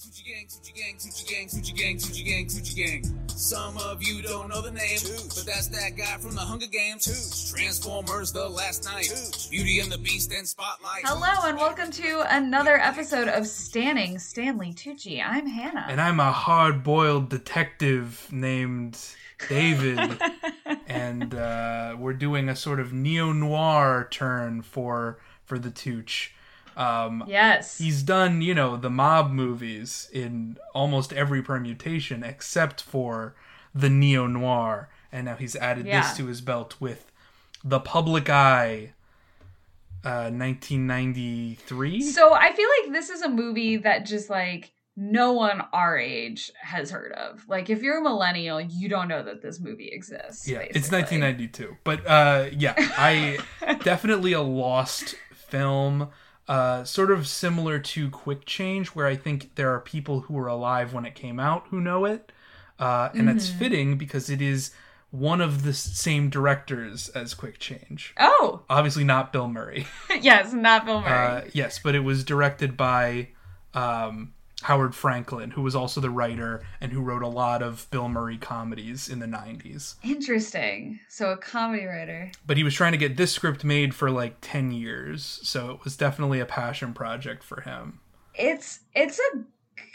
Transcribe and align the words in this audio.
Tucci 0.00 0.24
gang, 0.24 0.46
Tucci 0.46 0.74
gang, 0.74 0.96
Tucci 0.96 1.28
gang, 1.28 1.46
Tucci 1.46 1.76
gang, 1.76 1.96
Tucci 1.98 2.24
gang, 2.24 2.46
Tucci 2.46 2.74
gang. 2.74 3.28
Some 3.28 3.76
of 3.76 4.02
you 4.02 4.22
don't 4.22 4.48
know 4.48 4.62
the 4.62 4.70
name, 4.70 4.98
but 5.28 5.44
that's 5.44 5.68
that 5.68 5.94
guy 5.94 6.16
from 6.16 6.34
the 6.34 6.40
Hunger 6.40 6.68
Games. 6.68 7.52
Transformers, 7.52 8.32
The 8.32 8.48
Last 8.48 8.86
Knight, 8.86 9.12
Beauty 9.50 9.78
and 9.80 9.92
the 9.92 9.98
Beast, 9.98 10.32
and 10.32 10.48
Spotlight. 10.48 11.02
Hello 11.04 11.46
and 11.46 11.58
welcome 11.58 11.90
to 11.90 12.24
another 12.34 12.78
episode 12.78 13.28
of 13.28 13.42
Stanning 13.46 14.18
Stanley 14.18 14.72
Tucci. 14.72 15.22
I'm 15.22 15.46
Hannah. 15.46 15.84
and 15.90 16.00
I'm 16.00 16.18
a 16.18 16.32
hard-boiled 16.32 17.28
detective 17.28 18.26
named 18.32 18.98
David, 19.50 20.18
and 20.86 21.34
uh, 21.34 21.94
we're 21.98 22.14
doing 22.14 22.48
a 22.48 22.56
sort 22.56 22.80
of 22.80 22.94
neo-noir 22.94 24.08
turn 24.10 24.62
for 24.62 25.18
for 25.44 25.58
the 25.58 25.70
Tooch. 25.70 26.32
Um, 26.80 27.24
yes. 27.26 27.76
He's 27.78 28.02
done, 28.02 28.40
you 28.40 28.54
know, 28.54 28.76
the 28.76 28.88
mob 28.90 29.30
movies 29.30 30.08
in 30.12 30.56
almost 30.74 31.12
every 31.12 31.42
permutation 31.42 32.22
except 32.24 32.80
for 32.82 33.34
the 33.74 33.90
neo-noir, 33.90 34.88
and 35.12 35.26
now 35.26 35.36
he's 35.36 35.54
added 35.56 35.86
Yeah. 35.86 36.00
this 36.00 36.16
to 36.16 36.26
his 36.26 36.40
belt 36.40 36.76
with 36.80 37.12
The 37.62 37.80
Public 37.80 38.30
Eye, 38.30 38.94
uh, 40.04 40.30
1993. 40.30 42.00
So 42.02 42.32
I 42.32 42.52
feel 42.52 42.68
like 42.82 42.92
this 42.92 43.10
is 43.10 43.22
a 43.22 43.28
movie 43.28 43.76
that 43.78 44.06
just 44.06 44.30
like 44.30 44.72
no 44.96 45.32
one 45.32 45.62
our 45.72 45.98
age 45.98 46.50
has 46.62 46.90
heard 46.90 47.12
of. 47.12 47.46
Like 47.48 47.70
if 47.70 47.82
you're 47.82 47.98
a 47.98 48.02
millennial, 48.02 48.60
you 48.60 48.88
don't 48.88 49.08
know 49.08 49.22
that 49.22 49.42
this 49.42 49.60
movie 49.60 49.88
exists. 49.92 50.48
Yeah, 50.48 50.58
it's 50.60 50.90
1992. 50.90 51.76
But 51.84 52.06
uh, 52.06 52.46
yeah, 52.52 52.74
I 52.96 53.38
definitely 53.82 54.32
a 54.32 54.42
lost 54.42 55.14
film. 55.34 56.08
Uh, 56.48 56.82
sort 56.82 57.12
of 57.12 57.28
similar 57.28 57.78
to 57.78 58.10
Quick 58.10 58.44
Change, 58.44 58.88
where 58.88 59.06
I 59.06 59.14
think 59.14 59.54
there 59.54 59.72
are 59.72 59.78
people 59.80 60.20
who 60.22 60.34
were 60.34 60.48
alive 60.48 60.92
when 60.92 61.04
it 61.06 61.14
came 61.14 61.38
out 61.38 61.66
who 61.70 61.80
know 61.80 62.04
it, 62.04 62.32
uh, 62.80 63.10
and 63.14 63.28
that's 63.28 63.48
Mm-hmm. 63.50 63.58
fitting 63.58 63.98
because 63.98 64.28
it 64.28 64.42
is 64.42 64.72
one 65.12 65.40
of 65.40 65.62
the 65.62 65.72
same 65.72 66.28
directors 66.28 67.08
as 67.10 67.34
Quick 67.34 67.58
Change. 67.60 68.14
Oh, 68.18 68.62
Obviously, 68.68 69.04
not 69.04 69.32
Bill 69.32 69.46
Murray. 69.48 69.86
yes, 70.20 70.52
not 70.52 70.86
Bill 70.86 71.00
Murray. 71.02 71.12
Uh, 71.12 71.42
yes, 71.52 71.78
but 71.78 71.94
it 71.94 72.00
was 72.00 72.24
directed 72.24 72.76
by 72.76 73.28
um, 73.74 74.32
Howard 74.62 74.94
Franklin, 74.94 75.50
who 75.52 75.62
was 75.62 75.74
also 75.74 76.00
the 76.00 76.10
writer 76.10 76.62
and 76.80 76.92
who 76.92 77.00
wrote 77.00 77.22
a 77.22 77.28
lot 77.28 77.62
of 77.62 77.88
Bill 77.90 78.08
Murray 78.08 78.36
comedies 78.38 79.08
in 79.08 79.18
the 79.18 79.26
90s. 79.26 79.94
Interesting. 80.02 81.00
So 81.08 81.30
a 81.30 81.36
comedy 81.36 81.84
writer. 81.86 82.30
but 82.46 82.56
he 82.56 82.64
was 82.64 82.74
trying 82.74 82.92
to 82.92 82.98
get 82.98 83.16
this 83.16 83.32
script 83.32 83.64
made 83.64 83.94
for 83.94 84.10
like 84.10 84.36
10 84.40 84.70
years 84.72 85.40
so 85.42 85.70
it 85.72 85.84
was 85.84 85.96
definitely 85.96 86.40
a 86.40 86.46
passion 86.46 86.92
project 86.94 87.42
for 87.42 87.60
him 87.62 88.00
It's 88.34 88.80
it's 88.94 89.18
a 89.18 89.38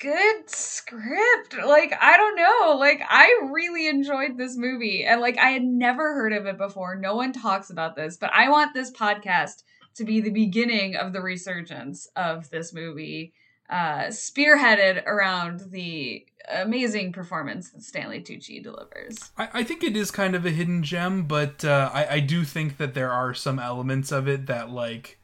good 0.01 0.49
script. 0.49 1.55
Like 1.65 1.93
I 2.01 2.17
don't 2.17 2.35
know. 2.35 2.77
Like 2.77 3.01
I 3.07 3.49
really 3.51 3.87
enjoyed 3.87 4.37
this 4.37 4.57
movie 4.57 5.05
and 5.05 5.21
like 5.21 5.37
I 5.37 5.51
had 5.51 5.63
never 5.63 6.13
heard 6.13 6.33
of 6.33 6.45
it 6.45 6.57
before. 6.57 6.95
No 6.95 7.15
one 7.15 7.31
talks 7.33 7.69
about 7.69 7.95
this, 7.95 8.17
but 8.17 8.31
I 8.33 8.49
want 8.49 8.73
this 8.73 8.91
podcast 8.91 9.63
to 9.95 10.03
be 10.03 10.19
the 10.21 10.31
beginning 10.31 10.95
of 10.95 11.13
the 11.13 11.21
resurgence 11.21 12.07
of 12.15 12.49
this 12.49 12.73
movie. 12.73 13.33
Uh, 13.69 14.03
spearheaded 14.09 15.03
around 15.07 15.71
the 15.71 16.25
amazing 16.61 17.11
performance 17.11 17.71
that 17.71 17.81
Stanley 17.81 18.21
Tucci 18.21 18.61
delivers. 18.61 19.31
i, 19.37 19.49
I 19.55 19.63
think 19.63 19.83
it 19.83 19.97
is 19.97 20.11
kind 20.11 20.35
of 20.35 20.45
a 20.45 20.51
hidden 20.51 20.83
gem 20.83 21.23
but 21.23 21.65
uh, 21.65 21.89
I, 21.91 22.07
I 22.15 22.19
do 22.19 22.43
think 22.43 22.77
that 22.77 22.93
there 22.93 23.11
are 23.11 23.33
some 23.33 23.57
elements 23.57 24.11
of 24.11 24.27
it 24.27 24.45
that 24.45 24.69
like 24.69 25.17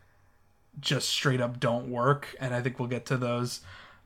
just 0.80 1.10
straight 1.10 1.40
up 1.40 1.60
don't 1.60 1.92
work 1.92 2.36
and 2.40 2.56
i 2.56 2.62
think 2.62 2.80
we'll 2.80 2.88
get 2.88 3.06
to 3.08 3.18
those 3.18 3.62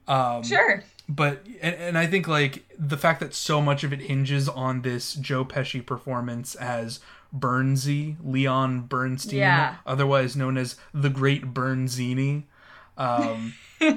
um, 0.10 0.44
Sure. 0.44 0.84
but 1.10 1.44
and, 1.62 1.74
and 1.76 1.98
I 1.98 2.06
think 2.06 2.28
like 2.28 2.66
the 2.78 2.98
fact 2.98 3.22
that 3.22 3.34
so 3.34 3.60
much 3.62 3.84
of 3.84 3.92
it 3.94 4.02
hinges 4.02 4.48
on 4.48 4.82
this 4.84 5.14
Joe 5.16 5.44
Pesci 5.46 5.84
performance 5.84 6.54
as 6.56 7.00
Bernsey, 7.36 8.16
Leon 8.24 8.82
Bernstein, 8.82 9.40
Yeah. 9.40 9.76
otherwise 9.86 10.36
known 10.36 10.58
as 10.60 10.76
the 10.94 11.10
Great 11.10 11.54
Bernzini, 11.56 12.44
um, 12.98 13.54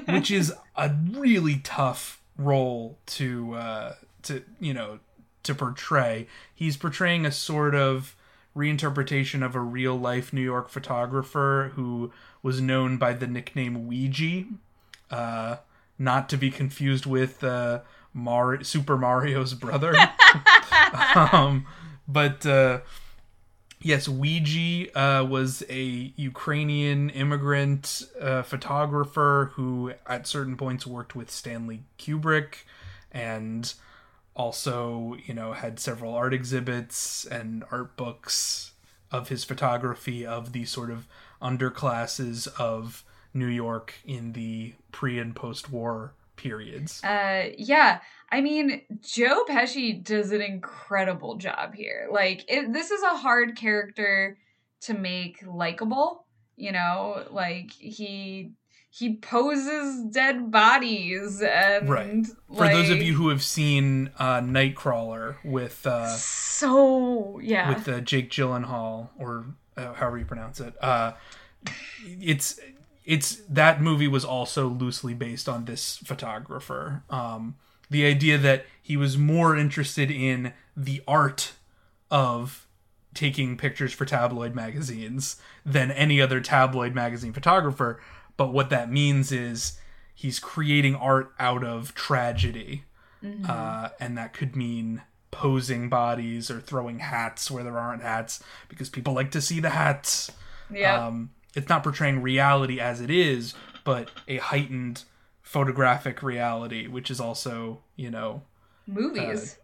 which 0.07 0.31
is 0.31 0.53
a 0.75 0.91
really 1.11 1.57
tough 1.63 2.21
role 2.37 2.97
to 3.05 3.53
uh, 3.55 3.95
to 4.23 4.43
you 4.59 4.73
know 4.73 4.99
to 5.43 5.55
portray. 5.55 6.27
He's 6.53 6.77
portraying 6.77 7.25
a 7.25 7.31
sort 7.31 7.75
of 7.75 8.15
reinterpretation 8.55 9.45
of 9.45 9.55
a 9.55 9.59
real 9.59 9.97
life 9.97 10.33
New 10.33 10.41
York 10.41 10.69
photographer 10.69 11.71
who 11.75 12.11
was 12.41 12.59
known 12.59 12.97
by 12.97 13.13
the 13.13 13.27
nickname 13.27 13.89
Weegee 13.89 14.47
uh, 15.11 15.57
not 15.97 16.29
to 16.29 16.37
be 16.37 16.49
confused 16.49 17.05
with 17.05 17.43
uh, 17.43 17.81
Mar- 18.13 18.63
Super 18.63 18.97
Mario's 18.97 19.53
brother. 19.53 19.93
um, 21.15 21.65
but 22.07 22.45
uh, 22.45 22.79
yes, 23.81 24.07
Weegee 24.07 24.89
uh, 24.95 25.25
was 25.25 25.63
a 25.69 26.13
Ukrainian 26.15 27.09
immigrant 27.09 28.03
uh, 28.19 28.41
photographer 28.41 29.51
who, 29.55 29.93
at 30.07 30.27
certain 30.27 30.55
points, 30.57 30.85
worked 30.85 31.15
with 31.15 31.31
Stanley 31.31 31.83
Kubrick 31.97 32.65
and 33.11 33.73
also, 34.35 35.17
you 35.25 35.33
know, 35.33 35.53
had 35.53 35.79
several 35.79 36.13
art 36.13 36.33
exhibits 36.33 37.25
and 37.25 37.63
art 37.71 37.97
books 37.97 38.71
of 39.11 39.29
his 39.29 39.43
photography 39.43 40.25
of 40.25 40.53
the 40.53 40.65
sort 40.65 40.91
of 40.91 41.07
underclasses 41.41 42.47
of 42.59 43.03
New 43.33 43.47
York 43.47 43.95
in 44.05 44.33
the 44.33 44.73
pre 44.91 45.19
and 45.19 45.35
post 45.35 45.69
war 45.71 46.13
periods. 46.35 47.03
Uh, 47.03 47.49
yeah. 47.57 47.99
I 48.31 48.41
mean, 48.41 48.81
Joe 49.01 49.43
Pesci 49.49 50.03
does 50.03 50.31
an 50.31 50.41
incredible 50.41 51.35
job 51.35 51.73
here. 51.73 52.07
Like, 52.11 52.45
it, 52.47 52.71
this 52.71 52.91
is 52.91 53.01
a 53.01 53.17
hard 53.17 53.55
character 53.55 54.37
to 54.81 54.93
make 54.93 55.43
likable. 55.45 56.25
You 56.55 56.73
know, 56.73 57.25
like 57.31 57.71
he 57.71 58.51
he 58.89 59.15
poses 59.15 60.03
dead 60.11 60.51
bodies 60.51 61.41
and 61.41 61.87
Right. 61.89 62.25
For 62.55 62.67
those 62.67 62.89
of 62.89 63.01
you 63.01 63.13
who 63.13 63.29
have 63.29 63.43
seen 63.43 64.11
uh, 64.17 64.41
Nightcrawler 64.41 65.37
with 65.45 65.85
uh, 65.85 66.07
so 66.07 67.39
yeah, 67.39 67.69
with 67.69 67.87
uh, 67.87 68.01
Jake 68.01 68.29
Gyllenhaal 68.29 69.09
or 69.17 69.45
uh, 69.77 69.93
however 69.93 70.17
you 70.17 70.25
pronounce 70.25 70.59
it, 70.59 70.73
uh, 70.83 71.13
it's 72.03 72.59
it's 73.05 73.37
that 73.47 73.81
movie 73.81 74.07
was 74.07 74.25
also 74.25 74.67
loosely 74.67 75.13
based 75.13 75.47
on 75.47 75.65
this 75.65 75.97
photographer. 75.97 77.03
Um, 77.09 77.55
the 77.89 78.05
idea 78.05 78.37
that 78.37 78.65
he 78.81 78.97
was 78.97 79.17
more 79.17 79.55
interested 79.55 80.09
in 80.11 80.53
the 80.75 81.01
art 81.07 81.53
of 82.11 82.67
taking 83.13 83.57
pictures 83.57 83.93
for 83.93 84.05
tabloid 84.05 84.55
magazines 84.55 85.37
than 85.65 85.91
any 85.91 86.21
other 86.21 86.39
tabloid 86.39 86.93
magazine 86.95 87.33
photographer. 87.33 87.99
But 88.37 88.53
what 88.53 88.69
that 88.69 88.91
means 88.91 89.31
is 89.31 89.79
he's 90.15 90.39
creating 90.39 90.95
art 90.95 91.31
out 91.39 91.63
of 91.63 91.93
tragedy. 91.95 92.83
Uh, 93.49 93.89
and 93.99 94.17
that 94.17 94.33
could 94.33 94.55
mean 94.55 95.01
posing 95.31 95.89
bodies 95.89 96.49
or 96.49 96.61
throwing 96.61 96.99
hats 96.99 97.51
where 97.51 97.63
there 97.63 97.77
aren't 97.77 98.01
hats 98.01 98.41
because 98.69 98.89
people 98.89 99.13
like 99.13 99.31
to 99.31 99.41
see 99.41 99.59
the 99.59 99.71
hats. 99.71 100.31
yeah. 100.71 101.05
Um, 101.05 101.31
it's 101.55 101.67
not 101.67 101.83
portraying 101.83 102.21
reality 102.21 102.79
as 102.79 103.01
it 103.01 103.09
is, 103.09 103.55
but 103.83 104.09
a 104.27 104.37
heightened 104.37 105.03
photographic 105.49 106.21
reality, 106.21 106.85
which 106.85 107.09
is 107.09 107.19
also, 107.19 107.81
you 107.95 108.11
know, 108.11 108.43
movies. 108.85 109.57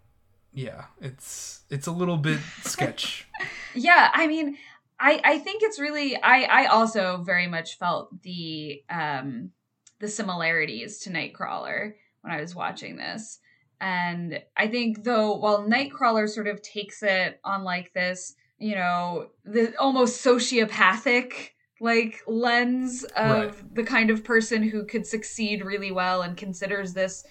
yeah, 0.51 0.85
it's 0.99 1.61
it's 1.69 1.85
a 1.85 1.91
little 1.91 2.17
bit 2.17 2.39
sketch. 2.63 3.27
yeah 3.75 4.09
i 4.13 4.25
mean 4.25 4.57
i 4.99 5.21
i 5.23 5.37
think 5.37 5.61
it's 5.61 5.79
really 5.79 6.15
i 6.23 6.43
i 6.43 6.65
also 6.67 7.21
very 7.23 7.45
much 7.45 7.77
felt 7.77 8.21
the 8.23 8.81
um 8.89 9.51
the 9.99 10.07
similarities 10.07 10.99
to 10.99 11.09
nightcrawler 11.09 11.93
when 12.21 12.33
i 12.33 12.39
was 12.39 12.55
watching 12.55 12.95
this 12.95 13.39
and 13.81 14.41
i 14.55 14.67
think 14.67 15.03
though 15.03 15.35
while 15.35 15.67
nightcrawler 15.67 16.29
sort 16.29 16.47
of 16.47 16.61
takes 16.61 17.03
it 17.03 17.39
on 17.43 17.65
like 17.65 17.91
this 17.93 18.35
you 18.57 18.75
know 18.75 19.27
the 19.43 19.75
almost 19.77 20.25
sociopathic 20.25 21.49
like 21.79 22.21
lens 22.27 23.03
of 23.15 23.29
Right. 23.55 23.75
the 23.75 23.83
kind 23.83 24.09
of 24.09 24.23
person 24.23 24.63
who 24.63 24.85
could 24.85 25.05
succeed 25.05 25.63
really 25.63 25.91
well 25.91 26.21
and 26.21 26.37
considers 26.37 26.93
this 26.93 27.25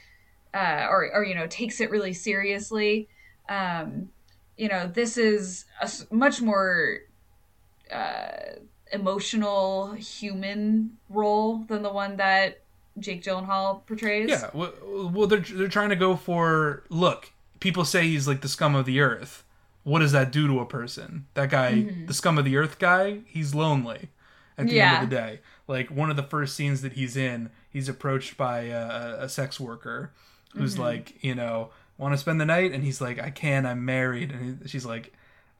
uh 0.52 0.86
or 0.90 1.10
or 1.14 1.24
you 1.24 1.34
know 1.34 1.46
takes 1.46 1.80
it 1.80 1.90
really 1.90 2.12
seriously 2.12 3.08
um 3.48 4.08
you 4.56 4.68
know 4.68 4.86
this 4.86 5.16
is 5.16 5.64
a 5.80 5.90
much 6.14 6.40
more 6.42 6.98
uh 7.90 8.28
emotional 8.92 9.92
human 9.94 10.96
role 11.08 11.58
than 11.68 11.82
the 11.82 11.92
one 11.92 12.16
that 12.16 12.60
Jake 12.98 13.24
Gyllenhaal 13.24 13.84
portrays. 13.86 14.30
yeah, 14.30 14.50
well, 14.54 14.72
well, 15.12 15.26
they're 15.26 15.40
they're 15.40 15.66
trying 15.68 15.88
to 15.88 15.96
go 15.96 16.14
for 16.14 16.84
look. 16.90 17.32
People 17.58 17.84
say 17.84 18.04
he's 18.04 18.28
like 18.28 18.40
the 18.40 18.48
scum 18.48 18.76
of 18.76 18.86
the 18.86 19.00
earth. 19.00 19.42
What 19.82 19.98
does 19.98 20.12
that 20.12 20.30
do 20.30 20.46
to 20.46 20.60
a 20.60 20.64
person? 20.66 21.26
That 21.34 21.50
guy, 21.50 21.88
the 22.06 22.14
scum 22.14 22.38
of 22.38 22.44
the 22.44 22.56
earth 22.56 22.78
guy, 22.78 23.20
he's 23.26 23.52
lonely. 23.54 24.10
At 24.56 24.68
the 24.68 24.74
Yeah. 24.74 24.94
end 24.94 25.04
of 25.04 25.10
the 25.10 25.16
day, 25.16 25.40
like 25.66 25.90
one 25.90 26.10
of 26.10 26.16
the 26.16 26.22
first 26.22 26.54
scenes 26.54 26.82
that 26.82 26.92
he's 26.92 27.16
in, 27.16 27.50
he's 27.70 27.88
approached 27.88 28.36
by 28.36 28.60
a, 28.66 29.24
a 29.24 29.28
sex 29.28 29.58
worker 29.58 30.12
who's 30.54 30.74
Mm-hmm. 30.74 30.82
like, 30.82 31.24
you 31.24 31.34
know, 31.34 31.70
want 31.98 32.14
to 32.14 32.18
spend 32.18 32.40
the 32.40 32.44
night, 32.46 32.72
and 32.72 32.84
he's 32.84 33.00
like, 33.00 33.18
I 33.20 33.30
can, 33.30 33.66
I'm 33.66 33.84
married, 33.84 34.30
and 34.30 34.60
he, 34.62 34.68
she's 34.68 34.84
like, 34.86 35.12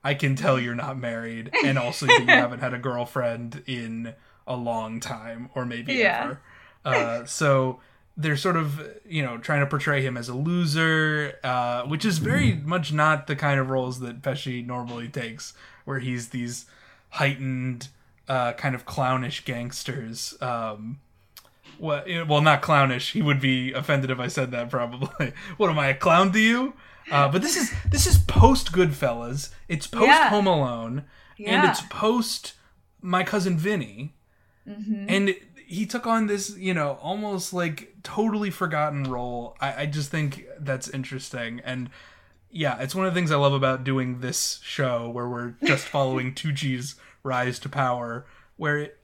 I 0.05 0.15
can 0.15 0.37
tell 0.37 0.61
you're 0.61 0.75
not 0.75 0.99
married, 0.99 1.51
and 1.65 1.79
also 1.79 2.07
that 2.07 2.21
you 2.21 2.27
haven't 2.29 2.61
had 2.61 2.75
a 2.75 2.79
girlfriend 2.79 3.63
in 3.67 4.15
a 4.47 4.55
long 4.57 5.01
time, 5.01 5.49
or 5.55 5.65
maybe 5.65 5.95
Yeah. 5.95 6.23
ever. 6.25 6.41
Uh, 6.85 7.25
so 7.25 7.81
they're 8.17 8.37
sort 8.37 8.57
of, 8.57 8.81
you 9.09 9.23
know, 9.23 9.39
trying 9.39 9.61
to 9.61 9.67
portray 9.67 10.03
him 10.03 10.17
as 10.17 10.29
a 10.29 10.35
loser, 10.35 11.39
uh, 11.43 11.83
which 11.83 12.05
is 12.05 12.19
very 12.19 12.55
much 12.55 12.93
not 12.93 13.27
the 13.27 13.35
kind 13.35 13.59
of 13.59 13.71
roles 13.71 13.99
that 14.01 14.23
Pesci 14.23 14.65
normally 14.65 15.09
takes, 15.09 15.53
where 15.85 15.99
he's 15.99 16.29
these 16.29 16.67
heightened, 17.11 17.89
uh, 18.29 18.53
kind 18.53 18.75
of 18.75 18.87
clownish 18.87 19.45
gangsters. 19.45 20.35
Um, 20.41 21.01
well, 21.79 22.05
well, 22.29 22.41
not 22.41 22.63
clownish. 22.63 23.13
He 23.13 23.23
would 23.23 23.41
be 23.41 23.73
offended 23.73 24.11
if 24.11 24.21
I 24.21 24.29
said 24.29 24.51
that. 24.53 24.71
Probably. 24.71 25.33
what 25.57 25.71
am 25.71 25.79
I, 25.79 25.89
a 25.89 25.95
clown 25.95 26.33
to 26.33 26.41
you? 26.41 26.75
Uh, 27.11 27.29
but 27.29 27.43
this 27.43 27.57
is 27.57 27.73
this 27.91 28.07
is 28.07 28.19
post 28.19 28.73
Goodfellas. 28.73 29.51
It's 29.69 29.87
post 29.87 30.07
Yeah. 30.07 30.31
Home 30.31 30.47
Alone, 30.47 31.05
and 31.45 31.69
it's 31.69 31.83
post 31.91 32.55
My 33.03 33.25
Cousin 33.25 33.59
Vinny. 33.59 34.15
Mm-hmm. 34.67 35.07
And 35.09 35.35
he 35.67 35.87
took 35.87 36.07
on 36.07 36.27
this, 36.27 36.57
you 36.57 36.73
know, 36.75 36.99
almost 37.03 37.53
like 37.53 37.95
totally 38.03 38.51
forgotten 38.51 39.05
role. 39.05 39.57
I, 39.61 39.83
I 39.83 39.87
just 39.87 40.11
think 40.11 40.47
that's 40.59 40.89
interesting. 40.89 41.61
And 41.65 41.91
yeah, 42.51 42.79
it's 42.81 42.95
one 42.95 43.07
of 43.07 43.13
the 43.13 43.19
things 43.19 43.31
I 43.33 43.37
love 43.37 43.53
about 43.53 43.85
doing 43.85 44.21
this 44.21 44.61
show 44.63 45.11
where 45.11 45.29
we're 45.29 45.55
just 45.65 45.87
following 45.89 46.35
Tucci's 46.35 46.95
rise 47.25 47.59
to 47.61 47.69
power, 47.69 48.27
where 48.57 48.79
it, 48.79 48.99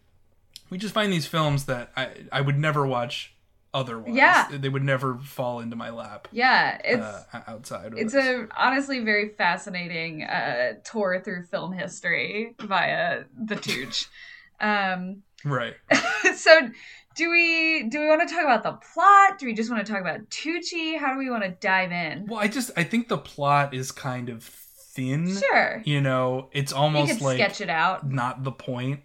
we 0.71 0.79
just 0.79 0.95
find 0.95 1.13
these 1.13 1.27
films 1.27 1.65
that 1.65 1.91
I, 1.97 2.11
I 2.31 2.41
would 2.41 2.59
never 2.59 2.87
watch 2.87 3.35
otherwise. 3.75 4.15
Yeah. 4.15 4.49
They 4.53 4.69
would 4.69 4.85
never 4.85 5.17
fall 5.19 5.61
into 5.61 5.77
my 5.77 5.91
lap 5.91 6.29
Yeah, 6.33 6.81
it's 6.85 7.03
uh, 7.03 7.43
outside 7.49 7.93
of 7.93 7.99
it's 7.99 8.13
this. 8.13 8.25
a 8.25 8.49
honestly 8.57 9.01
very 9.01 9.31
fascinating 9.31 10.23
uh, 10.25 10.75
tour 10.85 11.21
through 11.25 11.45
film 11.45 11.73
history 11.73 12.55
via 12.61 13.25
the 13.37 13.57
Tooch. 13.57 14.07
Um, 14.63 15.23
right. 15.43 15.73
so 16.37 16.69
do 17.17 17.31
we 17.31 17.85
do 17.89 17.99
we 18.01 18.07
want 18.09 18.29
to 18.29 18.35
talk 18.35 18.45
about 18.45 18.63
the 18.63 18.73
plot? 18.93 19.39
Do 19.39 19.47
we 19.47 19.55
just 19.55 19.71
want 19.71 19.87
to 19.87 19.91
talk 19.91 20.03
about 20.03 20.29
Tucci? 20.29 20.99
How 20.99 21.15
do 21.15 21.19
we 21.19 21.31
want 21.31 21.45
to 21.45 21.49
dive 21.49 21.91
in? 21.93 22.27
Well, 22.27 22.41
I 22.41 22.47
just 22.49 22.71
I 22.77 22.85
think 22.85 23.09
the 23.09 23.17
plot 23.17 23.73
is 23.73 23.91
kind 23.91 24.29
of 24.29 24.45
thin. 24.91 25.37
Sure, 25.37 25.83
You 25.85 26.01
know, 26.01 26.49
it's 26.53 26.73
almost 26.73 27.21
like 27.21 27.37
sketch 27.37 27.61
it 27.61 27.71
out. 27.71 28.09
not 28.11 28.45
the 28.45 28.53
point. 28.53 29.01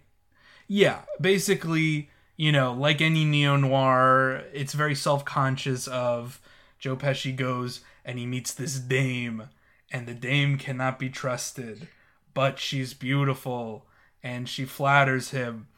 Yeah, 0.68 1.00
basically, 1.20 2.10
you 2.36 2.50
know, 2.52 2.72
like 2.72 3.00
any 3.00 3.24
neo 3.24 3.56
noir, 3.56 4.44
it's 4.52 4.72
very 4.74 4.94
self 4.94 5.24
conscious 5.24 5.86
of 5.86 6.40
Joe 6.78 6.96
Pesci 6.96 7.34
goes 7.34 7.80
and 8.04 8.18
he 8.18 8.26
meets 8.26 8.52
this 8.52 8.78
dame, 8.78 9.48
and 9.90 10.06
the 10.06 10.14
dame 10.14 10.58
cannot 10.58 10.98
be 10.98 11.08
trusted, 11.08 11.88
but 12.34 12.58
she's 12.58 12.94
beautiful 12.94 13.86
and 14.22 14.48
she 14.48 14.64
flatters 14.64 15.30
him, 15.30 15.68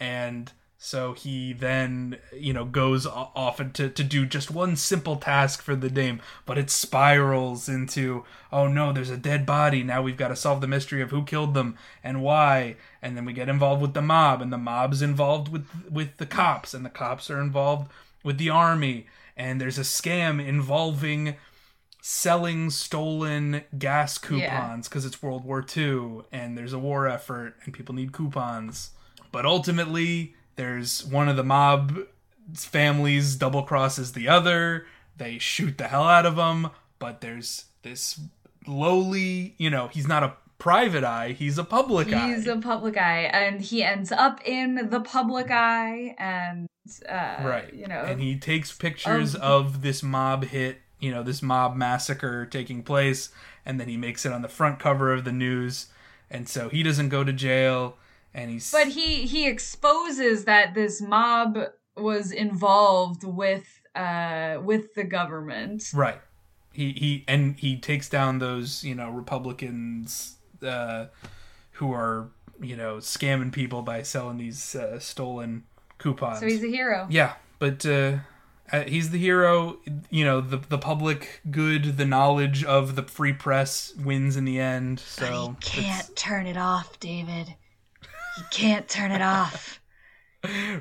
and 0.00 0.52
so 0.84 1.12
he 1.12 1.52
then, 1.52 2.18
you 2.36 2.52
know, 2.52 2.64
goes 2.64 3.06
off 3.06 3.58
to, 3.74 3.88
to 3.88 4.02
do 4.02 4.26
just 4.26 4.50
one 4.50 4.74
simple 4.74 5.14
task 5.14 5.62
for 5.62 5.76
the 5.76 5.88
dame, 5.88 6.20
but 6.44 6.58
it 6.58 6.70
spirals 6.70 7.68
into, 7.68 8.24
oh 8.52 8.66
no, 8.66 8.92
there's 8.92 9.08
a 9.08 9.16
dead 9.16 9.46
body. 9.46 9.84
Now 9.84 10.02
we've 10.02 10.16
got 10.16 10.28
to 10.28 10.36
solve 10.36 10.60
the 10.60 10.66
mystery 10.66 11.00
of 11.00 11.10
who 11.10 11.22
killed 11.22 11.54
them 11.54 11.78
and 12.02 12.20
why. 12.20 12.74
And 13.00 13.16
then 13.16 13.24
we 13.24 13.32
get 13.32 13.48
involved 13.48 13.80
with 13.80 13.94
the 13.94 14.02
mob, 14.02 14.42
and 14.42 14.52
the 14.52 14.58
mob's 14.58 15.02
involved 15.02 15.52
with 15.52 15.68
with 15.88 16.16
the 16.16 16.26
cops, 16.26 16.74
and 16.74 16.84
the 16.84 16.90
cops 16.90 17.30
are 17.30 17.40
involved 17.40 17.88
with 18.24 18.38
the 18.38 18.50
army. 18.50 19.06
And 19.36 19.60
there's 19.60 19.78
a 19.78 19.82
scam 19.82 20.44
involving 20.44 21.36
selling 22.00 22.70
stolen 22.70 23.62
gas 23.78 24.18
coupons 24.18 24.88
because 24.88 25.04
it's 25.04 25.22
World 25.22 25.44
War 25.44 25.64
II 25.76 26.22
and 26.32 26.58
there's 26.58 26.72
a 26.72 26.78
war 26.80 27.06
effort 27.06 27.54
and 27.64 27.72
people 27.72 27.94
need 27.94 28.10
coupons. 28.10 28.90
But 29.30 29.46
ultimately, 29.46 30.34
there's 30.56 31.04
one 31.04 31.28
of 31.28 31.36
the 31.36 31.44
mob 31.44 31.96
families 32.54 33.36
double 33.36 33.62
crosses 33.62 34.12
the 34.12 34.28
other. 34.28 34.86
They 35.16 35.38
shoot 35.38 35.78
the 35.78 35.88
hell 35.88 36.04
out 36.04 36.26
of 36.26 36.36
him, 36.36 36.70
but 36.98 37.20
there's 37.20 37.66
this 37.82 38.20
lowly, 38.66 39.54
you 39.58 39.70
know, 39.70 39.88
he's 39.88 40.06
not 40.08 40.22
a 40.22 40.34
private 40.58 41.04
eye, 41.04 41.32
he's 41.32 41.58
a 41.58 41.64
public 41.64 42.12
eye. 42.12 42.34
He's 42.34 42.46
a 42.46 42.56
public 42.56 42.96
eye, 42.96 43.22
and 43.32 43.60
he 43.60 43.82
ends 43.82 44.12
up 44.12 44.40
in 44.44 44.88
the 44.90 45.00
public 45.00 45.50
eye, 45.50 46.14
and 46.18 46.68
uh, 47.08 47.36
right 47.42 47.72
you 47.72 47.86
know, 47.86 48.00
and 48.02 48.20
he 48.20 48.36
takes 48.38 48.72
pictures 48.72 49.34
of- 49.34 49.42
of 49.42 49.82
this 49.82 50.02
mob 50.02 50.44
hit 50.44 50.78
you 50.98 51.10
know 51.10 51.22
this 51.22 51.42
mob 51.42 51.76
massacre 51.76 52.44
taking 52.46 52.82
place 52.82 53.30
and 53.64 53.78
then 53.78 53.88
he 53.88 53.96
makes 53.96 54.26
it 54.26 54.32
on 54.32 54.42
the 54.42 54.48
front 54.48 54.78
cover 54.80 55.12
of 55.12 55.24
the 55.24 55.32
news 55.32 55.86
and 56.30 56.48
so 56.48 56.68
he 56.68 56.82
doesn't 56.82 57.08
go 57.08 57.22
to 57.24 57.32
jail 57.32 57.96
and 58.34 58.50
he's 58.50 58.70
but 58.70 58.88
he 58.88 59.26
he 59.26 59.46
exposes 59.46 60.44
that 60.44 60.74
this 60.74 61.00
mob 61.00 61.58
was 61.96 62.30
involved 62.32 63.24
with 63.24 63.80
uh 63.94 64.58
with 64.62 64.94
the 64.94 65.04
government. 65.04 65.84
right 65.94 66.20
he 66.72 66.92
he 66.92 67.24
and 67.28 67.58
he 67.58 67.78
takes 67.78 68.08
down 68.08 68.38
those 68.38 68.82
you 68.82 68.94
know 68.94 69.10
republicans 69.10 70.36
uh 70.62 71.06
who 71.72 71.92
are 71.92 72.30
you 72.60 72.76
know 72.76 72.96
scamming 72.96 73.52
people 73.52 73.82
by 73.82 74.02
selling 74.02 74.38
these 74.38 74.74
uh, 74.74 74.98
stolen 74.98 75.64
coupons 75.98 76.40
So 76.40 76.46
he's 76.46 76.62
a 76.64 76.68
hero. 76.68 77.06
Yeah, 77.10 77.34
but 77.58 77.84
uh, 77.86 78.18
uh, 78.72 78.82
he's 78.84 79.10
the 79.10 79.18
hero. 79.18 79.78
You 80.10 80.24
know, 80.24 80.40
the 80.40 80.56
the 80.56 80.78
public 80.78 81.40
good, 81.50 81.96
the 81.96 82.04
knowledge 82.04 82.64
of 82.64 82.96
the 82.96 83.02
free 83.02 83.32
press 83.32 83.92
wins 83.96 84.36
in 84.36 84.44
the 84.44 84.58
end. 84.58 85.00
So 85.00 85.56
can't 85.60 86.14
turn 86.16 86.46
it 86.46 86.56
off, 86.56 86.98
David. 87.00 87.54
He 88.36 88.42
can't 88.50 88.88
turn 88.88 89.10
it 89.10 89.22
off. 89.22 89.80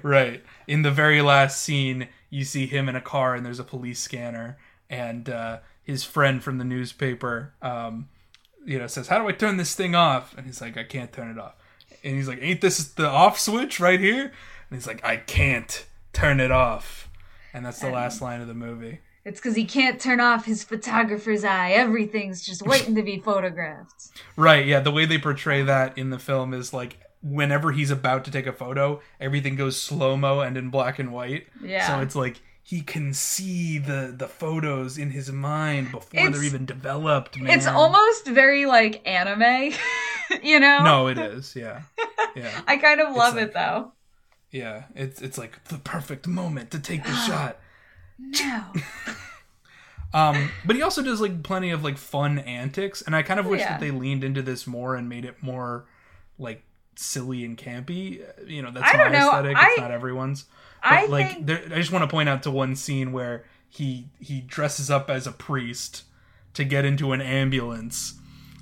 right 0.03 0.44
in 0.68 0.81
the 0.81 0.92
very 0.92 1.21
last 1.21 1.62
scene, 1.62 2.07
you 2.30 2.44
see 2.44 2.65
him 2.65 2.89
in 2.89 2.95
a 2.95 3.01
car, 3.01 3.36
and 3.36 3.45
there's 3.45 3.59
a 3.59 3.63
police 3.63 4.00
scanner, 4.00 4.57
and 4.89 5.30
uh, 5.30 5.59
his 5.83 6.03
friend 6.03 6.44
from 6.44 6.57
the 6.57 6.63
newspaper, 6.63 7.53
um, 7.62 8.09
you 8.65 8.80
know, 8.80 8.88
says, 8.88 9.07
"How 9.07 9.19
do 9.19 9.27
I 9.27 9.33
turn 9.33 9.57
this 9.57 9.75
thing 9.75 9.95
off?" 9.95 10.36
And 10.38 10.45
he's 10.45 10.62
like, 10.62 10.77
"I 10.77 10.83
can't 10.83 11.12
turn 11.12 11.30
it 11.30 11.38
off." 11.38 11.55
And 12.03 12.15
he's 12.15 12.27
like, 12.27 12.39
"Ain't 12.41 12.62
this 12.62 12.84
the 12.84 13.08
off 13.08 13.39
switch 13.39 13.79
right 13.79 14.00
here?" 14.00 14.24
And 14.24 14.77
he's 14.77 14.88
like, 14.88 15.03
"I 15.03 15.17
can't 15.17 15.86
turn 16.13 16.39
it 16.39 16.51
off." 16.51 17.10
And 17.53 17.65
that's 17.65 17.79
the 17.79 17.89
last 17.89 18.22
line 18.22 18.41
of 18.41 18.48
the 18.48 18.53
movie. 18.53 19.01
It's 19.24 19.39
because 19.39 19.55
he 19.55 19.65
can't 19.65 20.00
turn 20.00 20.20
off 20.20 20.46
his 20.46 20.63
photographer's 20.63 21.43
eye. 21.43 21.72
Everything's 21.72 22.43
just 22.43 22.63
waiting 22.63 22.96
to 22.96 23.03
be 23.03 23.20
photographed. 23.20 24.10
Right, 24.36 24.65
yeah, 24.65 24.79
the 24.79 24.91
way 24.91 25.05
they 25.05 25.17
portray 25.17 25.62
that 25.63 25.98
in 25.98 26.10
the 26.10 26.17
film 26.17 26.53
is 26.53 26.74
like 26.74 27.00
whenever 27.22 27.72
he's 27.72 27.92
about 27.92 28.25
to 28.25 28.32
take 28.32 28.48
a 28.48 28.54
photo, 28.54 29.01
everything 29.20 29.56
goes 29.56 29.80
slow 29.80 30.18
mo 30.18 30.40
and 30.40 30.58
in 30.58 30.70
black 30.70 31.00
and 31.00 31.12
white. 31.13 31.48
Yeah. 31.63 31.88
So 31.88 32.01
it's 32.01 32.16
like 32.16 32.42
he 32.63 32.82
can 32.82 33.13
see 33.13 33.78
the 33.78 34.13
the 34.16 34.28
photos 34.28 34.98
in 34.98 35.12
his 35.12 35.32
mind 35.32 35.92
before 35.92 36.20
It's- 36.20 36.34
they're 36.34 36.44
even 36.44 36.66
developed. 36.66 37.38
Man. 37.40 37.56
It's 37.58 37.68
almost 37.68 38.25
very 38.28 38.66
like 38.66 39.01
anime, 39.08 39.74
you 40.44 40.60
know? 40.60 40.84
no, 40.84 41.08
it 41.08 41.18
is. 41.18 41.56
Yeah, 41.56 41.82
yeah, 42.36 42.62
I 42.68 42.78
kind 42.78 43.01
of 43.01 43.16
love 43.16 43.36
like- 43.36 43.48
it 43.50 43.54
though. 43.54 43.92
yeah. 44.51 44.84
It's 44.96 45.22
it's 45.22 45.38
like 45.38 45.63
the 45.66 45.78
perfect 45.80 46.28
moment 46.28 46.72
to 46.72 46.80
take 46.80 47.04
the 47.04 47.13
shot. 47.28 47.58
No. 48.20 48.63
Um, 50.13 50.51
but 50.66 50.75
he 50.75 50.82
also 50.82 51.01
does 51.01 51.22
like 51.22 51.42
plenty 51.42 51.72
of 51.72 51.86
like 51.86 51.98
fun 51.98 52.40
antics, 52.40 53.01
and 53.01 53.16
I 53.16 53.24
kind 53.24 53.40
of 53.40 53.46
wish 53.46 53.62
Oh, 53.62 53.63
yeah. 53.63 53.70
that 53.72 53.80
they 53.80 53.92
leaned 53.92 54.25
into 54.25 54.42
this 54.42 54.68
more 54.68 54.96
and 54.96 55.08
made 55.08 55.24
it 55.24 55.42
more 55.42 55.86
like 56.38 56.63
silly 56.95 57.43
and 57.45 57.57
campy. 57.57 58.21
Uh, 58.21 58.43
You 58.45 58.62
know, 58.62 58.71
that's 58.71 58.93
my 58.95 59.10
know. 59.10 59.29
aesthetic. 59.29 59.57
I- 59.57 59.67
it's 59.71 59.79
not 59.79 59.91
everyone's. 59.91 60.45
But 60.83 60.91
I 60.93 61.05
like, 61.05 61.31
think 61.33 61.45
there, 61.48 61.62
I 61.71 61.75
just 61.75 61.91
want 61.91 62.03
to 62.03 62.07
point 62.07 62.27
out 62.29 62.41
to 62.43 62.51
one 62.51 62.75
scene 62.75 63.12
where 63.12 63.45
he 63.69 64.07
he 64.19 64.41
dresses 64.41 64.89
up 64.89 65.10
as 65.10 65.27
a 65.27 65.31
priest 65.31 66.03
to 66.55 66.63
get 66.63 66.86
into 66.86 67.12
an 67.13 67.21
ambulance, 67.21 68.15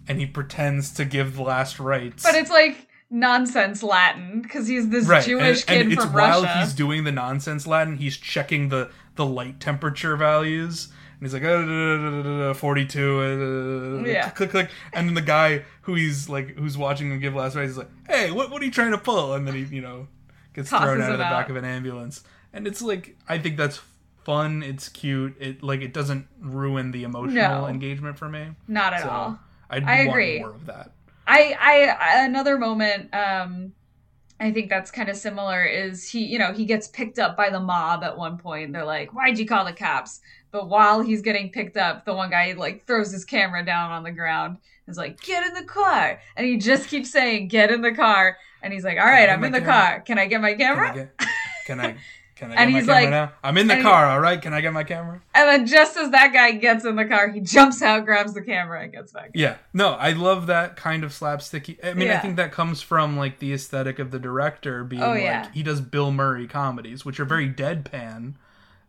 and 0.07 0.19
he 0.19 0.25
pretends 0.25 0.91
to 0.95 1.05
give 1.05 1.35
the 1.35 1.41
last 1.43 1.79
rites. 1.79 2.23
but 2.23 2.35
it's 2.35 2.49
like 2.51 2.87
nonsense 3.09 3.81
Latin 3.81 4.41
because 4.41 4.67
he's 4.67 4.89
this 4.89 5.05
right, 5.07 5.23
Jewish 5.25 5.61
and, 5.61 5.67
kid 5.67 5.81
and 5.83 5.93
it's 5.93 6.03
from 6.03 6.13
while 6.13 6.43
he's 6.45 6.73
doing 6.73 7.05
the 7.05 7.11
nonsense 7.11 7.65
Latin, 7.65 7.97
he's 7.97 8.17
checking 8.17 8.69
the 8.69 8.91
the 9.15 9.25
light 9.25 9.59
temperature 9.59 10.15
values. 10.17 10.89
And 11.21 11.27
he's 11.27 11.33
like, 11.33 11.43
"Uh, 11.43 11.47
da, 11.47 11.65
da, 11.65 11.97
da, 12.11 12.21
da, 12.23 12.37
da, 12.47 12.53
42, 12.53 13.19
uh, 13.19 14.03
Yeah. 14.07 14.29
click, 14.29 14.51
click. 14.51 14.69
And 14.93 15.07
then 15.07 15.15
the 15.15 15.21
guy 15.21 15.65
who 15.81 15.95
he's 15.95 16.29
like, 16.29 16.55
who's 16.57 16.77
watching 16.77 17.11
him 17.11 17.19
give 17.19 17.35
last 17.35 17.55
rites 17.55 17.71
is 17.71 17.77
like, 17.77 17.89
hey, 18.07 18.31
what, 18.31 18.49
what 18.51 18.61
are 18.61 18.65
you 18.65 18.71
trying 18.71 18.91
to 18.91 18.97
pull? 18.97 19.33
And 19.33 19.45
then 19.47 19.53
he, 19.55 19.63
you 19.63 19.81
know, 19.81 20.07
gets 20.53 20.69
Tosses 20.69 20.85
thrown 20.85 21.01
out 21.01 21.11
of 21.11 21.17
the 21.17 21.23
back 21.25 21.49
of 21.49 21.55
an 21.57 21.65
ambulance. 21.65 22.23
And 22.53 22.65
it's 22.65 22.81
like, 22.81 23.17
I 23.27 23.37
think 23.37 23.57
that's 23.57 23.81
fun. 24.23 24.63
It's 24.63 24.87
cute. 24.89 25.35
It 25.39 25.61
like 25.61 25.81
it 25.81 25.93
doesn't 25.93 26.27
ruin 26.41 26.91
the 26.91 27.03
emotional 27.03 27.33
No. 27.61 27.67
engagement 27.67 28.17
for 28.17 28.29
me. 28.29 28.51
Not 28.67 28.93
at 28.93 29.01
So 29.03 29.09
all. 29.09 29.39
I'd 29.69 29.83
I 29.83 29.97
agree. 29.99 30.39
more 30.39 30.51
of 30.51 30.65
that. 30.67 30.91
I, 31.27 31.55
I, 31.59 31.97
I 32.21 32.25
another 32.25 32.57
moment 32.57 33.13
um 33.13 33.73
I 34.41 34.51
think 34.51 34.69
that's 34.69 34.89
kind 34.89 35.09
of 35.09 35.17
similar 35.17 35.65
is 35.65 36.09
he, 36.09 36.23
you 36.25 36.39
know, 36.39 36.53
he 36.53 36.63
gets 36.63 36.87
picked 36.87 37.19
up 37.19 37.35
by 37.35 37.49
the 37.49 37.59
mob 37.59 38.03
at 38.05 38.17
one 38.17 38.37
point. 38.37 38.71
They're 38.71 38.85
like, 38.85 39.13
"Why'd 39.13 39.37
you 39.37 39.45
call 39.45 39.65
the 39.65 39.73
cops?" 39.73 40.21
But 40.51 40.67
while 40.69 41.01
he's 41.01 41.21
getting 41.21 41.49
picked 41.51 41.77
up, 41.77 42.05
the 42.05 42.13
one 42.13 42.29
guy 42.29 42.53
like 42.57 42.85
throws 42.85 43.11
his 43.11 43.23
camera 43.25 43.63
down 43.63 43.91
on 43.91 44.03
the 44.03 44.11
ground. 44.11 44.57
and 44.87 44.91
is 44.93 44.97
like, 44.97 45.21
"Get 45.21 45.45
in 45.45 45.53
the 45.53 45.63
car!" 45.63 46.19
And 46.35 46.47
he 46.47 46.57
just 46.57 46.87
keeps 46.89 47.11
saying, 47.11 47.47
"Get 47.49 47.71
in 47.71 47.81
the 47.81 47.91
car!" 47.93 48.37
And 48.63 48.73
he's 48.73 48.83
like, 48.83 48.97
"All 48.97 49.05
right, 49.05 49.29
I'm 49.29 49.43
in 49.43 49.51
the 49.51 49.59
camera? 49.59 49.73
car. 49.73 49.99
Can 50.01 50.17
I 50.17 50.25
get 50.25 50.41
my 50.41 50.51
Can 50.53 50.59
camera?" 50.59 50.91
I 50.91 50.95
get? 50.95 51.15
Can 51.67 51.79
I? 51.79 51.95
Can 52.35 52.51
I 52.51 52.55
And 52.55 52.69
get 52.69 52.73
my 52.73 52.79
he's 52.79 52.85
camera 52.87 53.01
like- 53.01 53.09
now? 53.11 53.31
I'm 53.43 53.57
in 53.59 53.67
the 53.67 53.73
and 53.73 53.83
he- 53.83 53.87
car. 53.87 54.05
All 54.07 54.19
right. 54.19 54.41
Can 54.41 54.53
I 54.53 54.61
get 54.61 54.73
my 54.73 54.83
camera? 54.83 55.21
And 55.35 55.47
then 55.47 55.67
just 55.67 55.95
as 55.97 56.09
that 56.11 56.33
guy 56.33 56.53
gets 56.53 56.83
in 56.85 56.95
the 56.95 57.05
car, 57.05 57.27
he 57.29 57.41
jumps 57.41 57.81
out, 57.83 58.05
grabs 58.05 58.33
the 58.33 58.41
camera, 58.41 58.81
and 58.81 58.91
gets 58.91 59.11
back. 59.11 59.29
Yeah. 59.35 59.57
No, 59.73 59.89
I 59.91 60.13
love 60.13 60.47
that 60.47 60.75
kind 60.75 61.03
of 61.03 61.11
slapsticky. 61.11 61.77
I 61.85 61.93
mean, 61.93 62.09
I 62.09 62.17
think 62.17 62.37
that 62.37 62.51
comes 62.51 62.81
from 62.81 63.15
like 63.17 63.37
the 63.39 63.53
aesthetic 63.53 63.99
of 63.99 64.09
the 64.11 64.19
director 64.19 64.83
being 64.83 65.03
Oh, 65.03 65.09
like 65.11 65.21
yeah. 65.21 65.51
he 65.53 65.61
does 65.63 65.79
Bill 65.81 66.11
Murray 66.11 66.47
comedies, 66.47 67.05
which 67.05 67.19
are 67.19 67.25
very 67.25 67.47
deadpan 67.49 68.33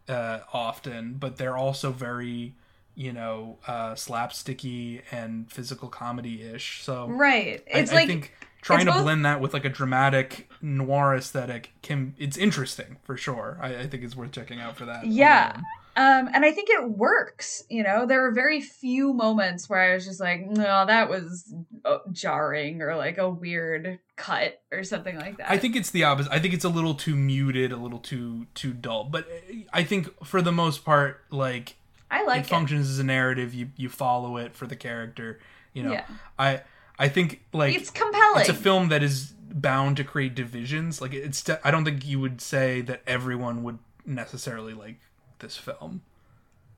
uh, 0.08 0.40
often, 0.52 1.14
but 1.14 1.36
they're 1.36 1.56
also 1.56 1.92
very 1.92 2.54
you 2.94 3.12
know 3.12 3.58
uh, 3.66 3.92
slapsticky 3.94 5.00
and 5.10 5.50
physical 5.50 5.88
comedy 5.88 6.42
ish. 6.42 6.82
So 6.82 7.06
Right. 7.08 7.62
It's 7.66 7.92
I 7.92 7.94
like 7.94 8.08
think 8.08 8.32
trying 8.62 8.86
to 8.86 8.92
both- 8.92 9.02
blend 9.02 9.24
that 9.24 9.40
with 9.40 9.54
like 9.54 9.64
a 9.64 9.68
dramatic 9.70 10.50
noir 10.60 11.14
aesthetic 11.14 11.72
can 11.82 12.14
it's 12.18 12.36
interesting 12.36 12.96
for 13.04 13.16
sure. 13.16 13.58
I, 13.60 13.76
I 13.80 13.86
think 13.86 14.02
it's 14.02 14.16
worth 14.16 14.32
checking 14.32 14.60
out 14.60 14.76
for 14.76 14.84
that. 14.86 15.06
Yeah. 15.06 15.52
alone. 15.52 15.64
Um, 16.00 16.30
and 16.32 16.46
I 16.46 16.50
think 16.52 16.70
it 16.70 16.88
works. 16.88 17.62
You 17.68 17.82
know, 17.82 18.06
there 18.06 18.22
were 18.22 18.30
very 18.30 18.62
few 18.62 19.12
moments 19.12 19.68
where 19.68 19.80
I 19.80 19.92
was 19.94 20.06
just 20.06 20.18
like, 20.18 20.46
no, 20.46 20.86
that 20.86 21.10
was 21.10 21.52
uh, 21.84 21.98
jarring 22.10 22.80
or 22.80 22.96
like 22.96 23.18
a 23.18 23.28
weird 23.28 23.98
cut 24.16 24.62
or 24.72 24.82
something 24.82 25.16
like 25.16 25.36
that. 25.36 25.50
I 25.50 25.58
think 25.58 25.76
it's 25.76 25.90
the 25.90 26.04
opposite. 26.04 26.32
I 26.32 26.38
think 26.38 26.54
it's 26.54 26.64
a 26.64 26.70
little 26.70 26.94
too 26.94 27.14
muted, 27.14 27.70
a 27.70 27.76
little 27.76 27.98
too 27.98 28.46
too 28.54 28.72
dull. 28.72 29.04
But 29.04 29.28
I 29.74 29.84
think 29.84 30.08
for 30.24 30.40
the 30.40 30.52
most 30.52 30.86
part, 30.86 31.22
like, 31.30 31.76
I 32.10 32.24
like 32.24 32.42
it 32.44 32.46
functions 32.46 32.88
as 32.88 32.98
a 32.98 33.04
narrative. 33.04 33.52
You 33.52 33.68
you 33.76 33.90
follow 33.90 34.38
it 34.38 34.56
for 34.56 34.66
the 34.66 34.76
character. 34.76 35.38
You 35.74 35.82
know, 35.82 35.92
Yeah. 35.92 36.06
I 36.38 36.62
I 36.98 37.08
think 37.08 37.42
like 37.52 37.74
It's 37.74 37.90
compelling. 37.90 38.40
it's 38.40 38.48
a 38.48 38.54
film 38.54 38.88
that 38.88 39.02
is 39.02 39.34
bound 39.52 39.98
to 39.98 40.04
create 40.04 40.34
divisions. 40.34 41.02
Like 41.02 41.12
it's 41.12 41.44
I 41.62 41.70
don't 41.70 41.84
think 41.84 42.06
you 42.06 42.20
would 42.20 42.40
say 42.40 42.80
that 42.82 43.02
everyone 43.06 43.62
would 43.64 43.78
necessarily 44.06 44.72
like 44.72 44.98
this 45.40 45.56
film. 45.56 46.02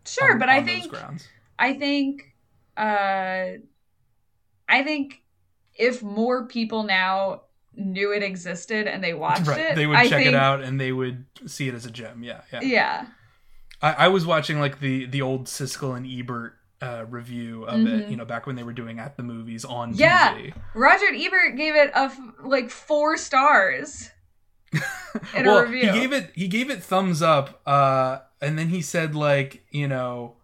sure, 0.06 0.32
on- 0.32 0.38
but 0.38 0.48
I 0.48 0.58
on 0.58 0.66
those 0.66 0.74
think 0.80 0.92
grounds. 0.92 1.28
I 1.58 1.74
think 1.74 2.34
uh 2.76 3.58
I 4.68 4.82
think 4.82 5.22
if 5.74 6.02
more 6.02 6.46
people 6.46 6.82
now 6.84 7.42
knew 7.74 8.12
it 8.12 8.22
existed 8.22 8.86
and 8.86 9.02
they 9.02 9.14
watched 9.14 9.46
Right, 9.46 9.58
it, 9.60 9.74
they 9.76 9.86
would 9.86 9.96
I 9.96 10.02
check 10.08 10.18
think, 10.24 10.28
it 10.28 10.34
out 10.34 10.62
and 10.62 10.80
they 10.80 10.92
would 10.92 11.24
see 11.46 11.68
it 11.68 11.74
as 11.74 11.86
a 11.86 11.90
gem. 11.90 12.22
Yeah, 12.22 12.42
yeah. 12.52 12.60
Yeah. 12.62 13.06
I, 13.80 13.92
I 13.92 14.08
was 14.08 14.24
watching 14.26 14.60
like 14.60 14.80
the 14.80 15.06
the 15.06 15.22
old 15.22 15.46
Siskel 15.46 15.96
and 15.96 16.06
Ebert 16.06 16.54
uh, 16.80 17.04
review 17.08 17.64
of 17.64 17.80
it. 17.86 18.06
Mhm. 18.06 18.10
You 18.10 18.16
know, 18.16 18.24
back 18.24 18.46
when 18.46 18.56
they 18.56 18.62
were 18.64 18.72
doing 18.72 18.98
at 18.98 19.16
the 19.16 19.22
movies 19.22 19.64
on 19.64 19.94
Yeah. 19.94 20.34
TV. 20.34 20.54
Roger 20.74 21.06
Ebert 21.14 21.56
gave 21.56 21.74
it 21.76 21.90
a 21.94 21.98
f- 22.10 22.18
like 22.42 22.70
4 22.70 23.16
stars 23.16 24.10
in 24.72 25.44
well, 25.46 25.58
a 25.58 25.62
review. 25.66 25.92
he 25.92 25.98
gave 26.00 26.12
it 26.12 26.30
he 26.34 26.48
gave 26.48 26.70
it 26.70 26.82
thumbs 26.82 27.22
up, 27.22 27.60
uh, 27.66 28.18
and 28.42 28.58
then 28.58 28.68
he 28.68 28.82
said 28.82 29.14
like 29.14 29.64
you 29.70 29.88
know. 29.88 30.34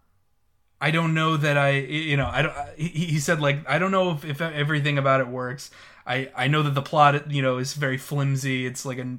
I 0.80 0.92
don't 0.92 1.12
know 1.12 1.36
that 1.36 1.58
I, 1.58 1.70
you 1.70 2.16
know, 2.16 2.30
I 2.32 2.40
don't. 2.40 2.54
He, 2.76 3.06
he 3.06 3.18
said 3.18 3.40
like 3.40 3.68
I 3.68 3.80
don't 3.80 3.90
know 3.90 4.12
if, 4.12 4.24
if 4.24 4.40
everything 4.40 4.96
about 4.96 5.20
it 5.20 5.26
works. 5.26 5.72
I 6.06 6.30
I 6.36 6.46
know 6.46 6.62
that 6.62 6.76
the 6.76 6.82
plot, 6.82 7.32
you 7.32 7.42
know, 7.42 7.58
is 7.58 7.74
very 7.74 7.98
flimsy. 7.98 8.64
It's 8.64 8.86
like 8.86 8.98
a 8.98 9.18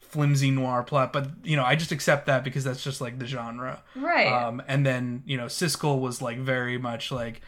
flimsy 0.00 0.50
noir 0.50 0.82
plot, 0.82 1.12
but 1.12 1.30
you 1.42 1.56
know, 1.56 1.64
I 1.64 1.76
just 1.76 1.92
accept 1.92 2.26
that 2.26 2.44
because 2.44 2.64
that's 2.64 2.82
just 2.82 3.00
like 3.00 3.18
the 3.18 3.26
genre. 3.26 3.82
right. 3.94 4.26
Um, 4.26 4.62
and 4.66 4.84
then 4.84 5.22
you 5.26 5.36
know, 5.36 5.46
Siskel 5.46 6.00
was 6.00 6.22
like 6.22 6.38
very 6.38 6.78
much 6.78 7.12
like, 7.12 7.42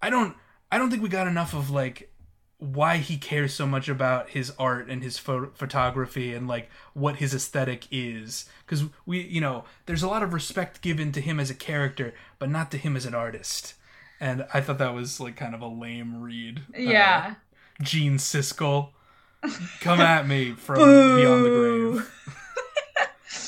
I 0.00 0.10
don't, 0.10 0.36
I 0.70 0.78
don't 0.78 0.90
think 0.90 1.02
we 1.02 1.08
got 1.08 1.26
enough 1.26 1.54
of 1.54 1.70
like 1.70 2.11
why 2.62 2.98
he 2.98 3.16
cares 3.16 3.52
so 3.52 3.66
much 3.66 3.88
about 3.88 4.30
his 4.30 4.52
art 4.56 4.88
and 4.88 5.02
his 5.02 5.18
pho- 5.18 5.50
photography 5.54 6.32
and 6.32 6.46
like 6.46 6.70
what 6.94 7.16
his 7.16 7.34
aesthetic 7.34 7.88
is. 7.90 8.44
Because 8.64 8.84
we 9.04 9.20
you 9.22 9.40
know 9.40 9.64
there's 9.86 10.04
a 10.04 10.08
lot 10.08 10.22
of 10.22 10.32
respect 10.32 10.80
given 10.80 11.10
to 11.10 11.20
him 11.20 11.40
as 11.40 11.50
a 11.50 11.54
character 11.56 12.14
but 12.38 12.48
not 12.48 12.70
to 12.70 12.78
him 12.78 12.96
as 12.96 13.04
an 13.04 13.14
artist. 13.16 13.74
And 14.20 14.46
i 14.54 14.60
thought 14.60 14.78
that 14.78 14.94
was 14.94 15.18
like 15.18 15.34
kind 15.34 15.56
of 15.56 15.60
a 15.60 15.66
lame 15.66 16.22
read 16.22 16.60
Uh, 16.72 16.78
yeah. 16.78 17.34
gene 17.80 18.18
siskel. 18.18 18.90
Come 19.80 20.00
at 20.00 20.28
me 20.28 20.52
from 20.52 20.76
beyond 20.76 21.44
the 21.44 21.48
grave. 21.50 22.12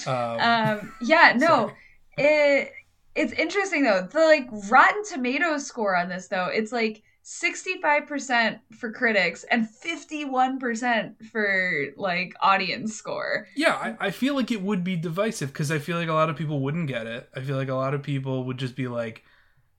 Um, 0.06 0.40
um 0.40 0.92
yeah 1.02 1.32
no 1.36 1.70
it 2.18 2.72
it's 3.14 3.32
interesting 3.34 3.84
though. 3.84 4.02
The 4.10 4.18
like 4.18 4.48
rotten 4.68 5.04
tomatoes 5.04 5.66
score 5.66 5.94
on 5.96 6.08
this 6.08 6.26
though 6.28 6.46
it's 6.46 6.72
like 6.72 7.02
65% 7.24 8.58
for 8.78 8.92
critics 8.92 9.44
and 9.50 9.66
51% 9.66 11.14
for 11.30 11.86
like 11.96 12.34
audience 12.40 12.94
score 12.94 13.46
Yeah, 13.56 13.74
I, 13.74 14.06
I 14.06 14.10
feel 14.10 14.34
like 14.34 14.50
it 14.50 14.62
would 14.62 14.84
be 14.84 14.96
divisive 14.96 15.52
because 15.52 15.70
I 15.70 15.78
feel 15.78 15.96
like 15.98 16.08
a 16.08 16.12
lot 16.14 16.30
of 16.30 16.36
people 16.36 16.60
wouldn't 16.60 16.88
get 16.88 17.06
it. 17.06 17.28
I 17.34 17.40
feel 17.40 17.56
like 17.56 17.68
a 17.68 17.74
lot 17.74 17.94
of 17.94 18.02
people 18.02 18.44
would 18.44 18.58
just 18.58 18.76
be 18.76 18.88
like, 18.88 19.24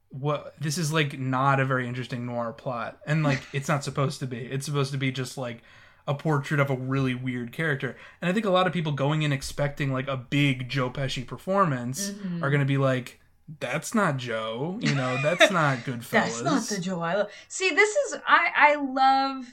"What? 0.09 0.55
This 0.59 0.77
is 0.77 0.91
like 0.91 1.19
not 1.19 1.59
a 1.59 1.65
very 1.65 1.87
interesting 1.87 2.25
noir 2.25 2.53
plot," 2.53 2.99
and 3.05 3.23
like 3.23 3.41
it's 3.53 3.67
not 3.67 3.83
supposed 3.83 4.19
to 4.19 4.27
be. 4.27 4.37
It's 4.39 4.65
supposed 4.65 4.91
to 4.91 4.97
be 4.97 5.11
just 5.11 5.37
like 5.37 5.61
a 6.07 6.13
portrait 6.13 6.59
of 6.59 6.69
a 6.69 6.75
really 6.75 7.15
weird 7.15 7.51
character. 7.51 7.95
And 8.21 8.29
I 8.29 8.33
think 8.33 8.45
a 8.45 8.51
lot 8.51 8.67
of 8.67 8.73
people 8.73 8.91
going 8.91 9.23
in 9.23 9.31
expecting 9.33 9.91
like 9.91 10.07
a 10.07 10.15
big 10.17 10.69
Joe 10.69 10.89
Pesci 10.89 11.25
performance 11.25 12.11
Mhm. 12.11 12.43
are 12.43 12.49
going 12.51 12.59
to 12.59 12.65
be 12.65 12.77
like, 12.77 13.19
"That's 13.59 13.93
not 13.93 14.17
Joe. 14.17 14.77
You 14.81 14.95
know, 14.95 15.17
that's 15.23 15.51
not 15.51 15.79
Goodfellas." 15.79 16.09
that's 16.11 16.41
not 16.41 16.63
the 16.63 16.79
joe 16.79 17.01
i 17.01 17.15
love 17.15 17.29
see 17.47 17.69
this 17.71 17.89
is 17.89 18.19
i 18.27 18.49
i 18.55 18.75
love 18.75 19.45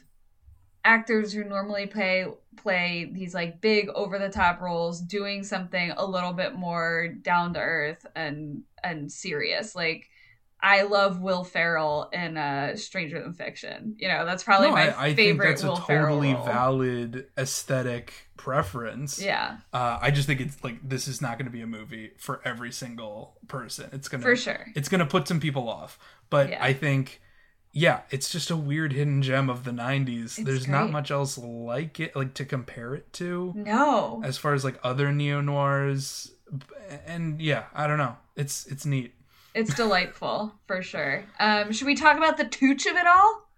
actors 0.85 1.33
who 1.33 1.45
normally 1.45 1.87
play 1.87 2.27
play 2.57 3.11
these 3.13 3.35
like 3.35 3.61
big 3.61 3.89
over 3.91 4.19
the 4.19 4.29
top 4.29 4.61
roles 4.61 5.01
doing 5.01 5.45
something 5.45 5.93
a 5.93 6.05
little 6.05 6.33
bit 6.33 6.55
more 6.55 7.09
down 7.23 7.55
to 7.55 7.61
earth 7.61 8.05
and 8.17 8.63
and 8.83 9.11
serious 9.11 9.75
like 9.75 10.09
I 10.63 10.83
love 10.83 11.21
Will 11.21 11.43
Ferrell 11.43 12.09
in 12.13 12.37
uh, 12.37 12.77
Stranger 12.77 13.21
Than 13.21 13.33
Fiction. 13.33 13.97
You 13.99 14.09
know, 14.09 14.25
that's 14.25 14.45
probably 14.45 14.69
no, 14.69 14.75
my 14.75 14.91
I, 14.91 15.07
I 15.07 15.15
think 15.15 15.41
that's 15.41 15.63
a 15.63 15.67
Will 15.67 15.77
Ferrell 15.77 16.21
totally 16.21 16.33
valid 16.35 17.27
aesthetic 17.37 18.13
preference. 18.37 19.21
Yeah, 19.21 19.59
Uh, 19.73 19.99
I 20.01 20.11
just 20.11 20.27
think 20.27 20.41
it's 20.41 20.63
like 20.63 20.89
this 20.89 21.09
is 21.09 21.21
not 21.21 21.39
going 21.39 21.47
to 21.47 21.53
be 21.53 21.63
a 21.63 21.67
movie 21.67 22.13
for 22.19 22.41
every 22.45 22.71
single 22.71 23.39
person. 23.49 23.91
It's 23.93 24.09
gonna 24.09 24.23
for 24.23 24.37
sure. 24.37 24.67
it's 24.77 24.89
gonna 24.89 25.07
put 25.07 25.27
some 25.27 25.41
people 25.41 25.69
off, 25.69 25.99
but 26.31 26.51
Yeah. 26.51 26.63
I 26.63 26.73
think 26.73 27.21
yeah, 27.73 28.01
it's 28.11 28.31
just 28.31 28.51
a 28.51 28.57
weird 28.57 28.93
hidden 28.93 29.23
gem 29.23 29.49
of 29.49 29.65
the 29.65 29.71
'90s. 29.71 30.25
It's 30.25 30.37
There's 30.37 30.69
not 30.69 30.91
much 30.91 31.11
else 31.11 31.39
like 31.39 31.99
it, 32.01 32.15
like 32.15 32.35
to 32.35 32.45
compare 32.45 32.95
it 32.95 33.13
to, 33.15 33.53
No, 33.57 34.21
as 34.25 34.37
far 34.37 34.53
as 34.55 34.63
like 34.63 34.79
other 34.85 35.11
neo 35.11 35.41
noirs. 35.41 36.31
And 37.07 37.41
yeah, 37.41 37.65
I 37.75 37.87
don't 37.87 37.99
know. 37.99 38.17
It's 38.37 38.67
it's 38.67 38.85
neat. 38.85 39.15
It's 39.55 39.75
delightful 39.75 40.55
for 40.67 40.83
sure. 40.83 41.25
Um, 41.39 41.73
should 41.73 41.87
we 41.87 41.95
talk 41.95 42.17
about 42.17 42.37
the 42.37 42.45
tooch 42.45 42.87
of 42.87 42.97
it 42.97 43.07
all? 43.07 43.49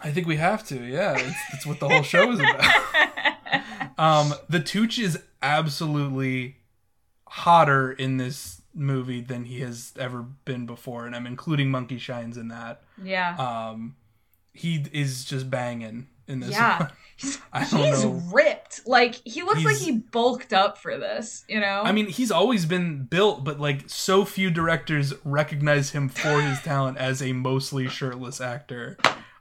I 0.00 0.10
think 0.10 0.26
we 0.26 0.36
have 0.36 0.66
to. 0.68 0.82
Yeah, 0.82 1.16
it's, 1.16 1.38
it's 1.54 1.66
what 1.66 1.78
the 1.80 1.88
whole 1.88 2.02
show 2.02 2.32
is 2.32 2.40
about. 2.40 3.98
um, 3.98 4.34
the 4.48 4.58
Tooch 4.58 4.98
is 4.98 5.16
absolutely 5.42 6.56
hotter 7.28 7.92
in 7.92 8.16
this 8.16 8.62
movie 8.74 9.20
than 9.20 9.44
he 9.44 9.60
has 9.60 9.92
ever 9.98 10.22
been 10.22 10.66
before, 10.66 11.06
and 11.06 11.14
I'm 11.14 11.26
including 11.26 11.70
Monkey 11.70 11.98
Shines 11.98 12.36
in 12.36 12.48
that. 12.48 12.82
yeah, 13.02 13.36
Um, 13.36 13.96
he 14.52 14.84
is 14.92 15.24
just 15.24 15.48
banging 15.50 16.08
in 16.28 16.40
this. 16.40 16.50
Yeah. 16.50 16.88
he's, 17.16 17.38
I 17.52 17.64
don't 17.64 17.80
he's 17.80 18.04
know. 18.04 18.22
ripped. 18.32 18.86
Like 18.86 19.20
he 19.24 19.42
looks 19.42 19.64
like 19.64 19.76
he 19.76 19.92
bulked 19.92 20.52
up 20.52 20.78
for 20.78 20.98
this. 20.98 21.44
You 21.48 21.60
know. 21.60 21.82
I 21.84 21.92
mean, 21.92 22.06
he's 22.06 22.30
always 22.30 22.66
been 22.66 23.04
built, 23.04 23.44
but 23.44 23.60
like 23.60 23.88
so 23.88 24.24
few 24.24 24.50
directors 24.50 25.14
recognize 25.24 25.90
him 25.90 26.08
for 26.08 26.40
his 26.40 26.60
talent 26.62 26.98
as 26.98 27.22
a 27.22 27.32
mostly 27.32 27.88
shirtless 27.88 28.40
actor. 28.40 28.96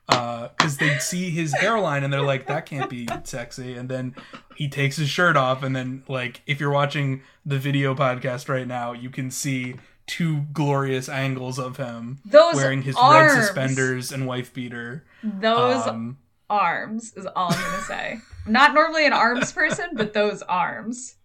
Because 0.08 0.76
they 0.78 0.98
see 0.98 1.30
his 1.30 1.54
hairline 1.54 2.04
and 2.04 2.12
they're 2.12 2.22
like, 2.22 2.48
that 2.48 2.66
can't 2.66 2.90
be 2.90 3.08
sexy. 3.24 3.76
And 3.76 3.88
then 3.88 4.14
he 4.56 4.68
takes 4.68 4.98
his 4.98 5.10
shirt 5.10 5.38
off, 5.38 5.64
and 5.64 5.74
then, 5.74 6.04
like, 6.10 6.42
if 6.46 6.60
you're 6.60 6.72
watching 6.72 7.22
the 7.46 7.58
video 7.58 7.96
podcast 7.96 8.50
right 8.50 8.68
now, 8.68 8.92
you 8.92 9.10
can 9.10 9.32
see 9.32 9.76
two 10.08 10.42
glorious 10.52 11.08
angles 11.08 11.58
of 11.58 11.78
him 11.78 12.20
those 12.26 12.56
wearing 12.56 12.82
his 12.82 12.96
arms, 12.98 13.34
red 13.34 13.42
suspenders 13.44 14.12
and 14.12 14.28
wife 14.28 14.54
beater. 14.54 15.06
Those 15.24 15.88
Um, 15.88 16.18
arms 16.52 17.14
is 17.16 17.26
all 17.26 17.52
I'm 17.52 17.60
gonna 17.60 17.84
say. 17.84 18.20
I'm 18.46 18.54
Not 18.54 18.74
normally 18.74 19.06
an 19.08 19.14
arms 19.14 19.52
person, 19.54 19.90
but 19.94 20.14
those 20.14 20.42
arms. 20.44 21.16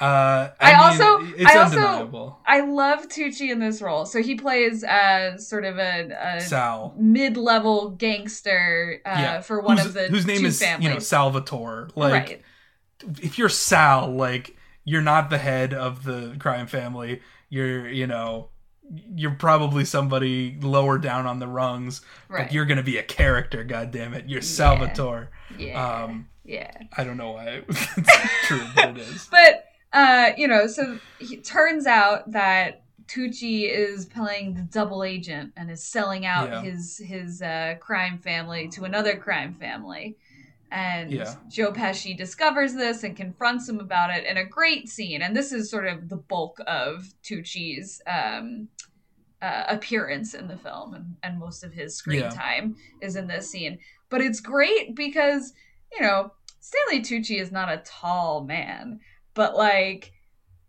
Uh, 0.00 0.50
I, 0.60 0.72
mean, 0.72 0.80
also, 0.80 1.34
it's 1.36 1.54
I 1.54 1.58
also, 1.58 1.78
undeniable. 1.78 2.38
I 2.44 2.60
love 2.60 3.08
Tucci 3.08 3.50
in 3.50 3.60
this 3.60 3.80
role. 3.80 4.04
So 4.06 4.20
he 4.22 4.34
plays 4.34 4.82
uh, 4.82 5.38
sort 5.38 5.64
of 5.64 5.78
a, 5.78 6.10
a 6.10 6.40
Sal. 6.40 6.94
mid-level 6.98 7.90
gangster 7.90 9.00
uh, 9.06 9.14
yeah. 9.16 9.40
for 9.40 9.60
one 9.60 9.76
whose, 9.76 9.86
of 9.86 9.94
the 9.94 10.08
whose 10.08 10.26
name 10.26 10.40
two 10.40 10.46
is 10.46 10.58
families. 10.58 10.88
you 10.88 10.92
know 10.92 10.98
Salvatore. 10.98 11.90
Like 11.94 12.12
right. 12.12 12.42
if 13.22 13.38
you're 13.38 13.48
Sal, 13.48 14.12
like 14.12 14.56
you're 14.84 15.02
not 15.02 15.30
the 15.30 15.38
head 15.38 15.72
of 15.72 16.02
the 16.02 16.34
crime 16.40 16.66
family. 16.66 17.20
You're 17.48 17.88
you 17.88 18.08
know 18.08 18.48
you're 19.14 19.32
probably 19.32 19.84
somebody 19.84 20.56
lower 20.60 20.98
down 20.98 21.26
on 21.26 21.38
the 21.38 21.48
rungs, 21.48 22.02
Right. 22.28 22.44
but 22.44 22.52
you're 22.52 22.64
gonna 22.66 22.82
be 22.82 22.98
a 22.98 23.02
character. 23.02 23.64
God 23.64 23.90
damn 23.90 24.14
it, 24.14 24.28
you're 24.28 24.42
Salvatore. 24.42 25.30
Yeah. 25.58 26.02
Um, 26.04 26.28
yeah. 26.44 26.70
I 26.96 27.04
don't 27.04 27.16
know 27.16 27.32
why 27.32 27.62
it's 27.68 28.46
true, 28.46 28.62
but 28.74 28.90
it 28.90 28.98
is. 28.98 29.26
But 29.30 29.64
uh, 29.92 30.32
you 30.36 30.48
know, 30.48 30.66
so 30.66 30.98
it 31.20 31.44
turns 31.44 31.86
out 31.86 32.30
that 32.32 32.82
Tucci 33.06 33.70
is 33.70 34.06
playing 34.06 34.54
the 34.54 34.62
double 34.62 35.04
agent 35.04 35.52
and 35.56 35.70
is 35.70 35.84
selling 35.84 36.26
out 36.26 36.48
Yeah. 36.50 36.62
his 36.62 36.98
his 36.98 37.42
uh, 37.42 37.74
crime 37.80 38.18
family 38.18 38.68
to 38.68 38.84
another 38.84 39.16
crime 39.16 39.54
family. 39.54 40.16
And 40.74 41.12
Yeah. 41.12 41.36
Joe 41.48 41.70
Pesci 41.72 42.16
discovers 42.16 42.74
this 42.74 43.04
and 43.04 43.16
confronts 43.16 43.68
him 43.68 43.78
about 43.78 44.10
it 44.10 44.24
in 44.24 44.36
a 44.36 44.44
great 44.44 44.88
scene. 44.88 45.22
And 45.22 45.34
this 45.36 45.52
is 45.52 45.70
sort 45.70 45.86
of 45.86 46.08
the 46.08 46.16
bulk 46.16 46.58
of 46.66 47.14
Tucci's 47.22 48.02
um, 48.08 48.68
uh, 49.40 49.64
appearance 49.68 50.34
in 50.34 50.48
the 50.48 50.56
film, 50.56 50.94
and, 50.94 51.14
and 51.22 51.38
most 51.38 51.62
of 51.62 51.72
his 51.72 51.94
screen 51.96 52.20
Yeah. 52.20 52.30
time 52.30 52.74
is 53.00 53.14
in 53.14 53.28
this 53.28 53.48
scene. 53.48 53.78
But 54.10 54.20
it's 54.20 54.40
great 54.40 54.96
because 54.96 55.52
you 55.92 56.00
know 56.02 56.32
Stanley 56.60 57.02
Tucci 57.04 57.40
is 57.40 57.52
not 57.52 57.68
a 57.72 57.82
tall 57.84 58.42
man, 58.44 58.98
but 59.34 59.56
like 59.56 60.12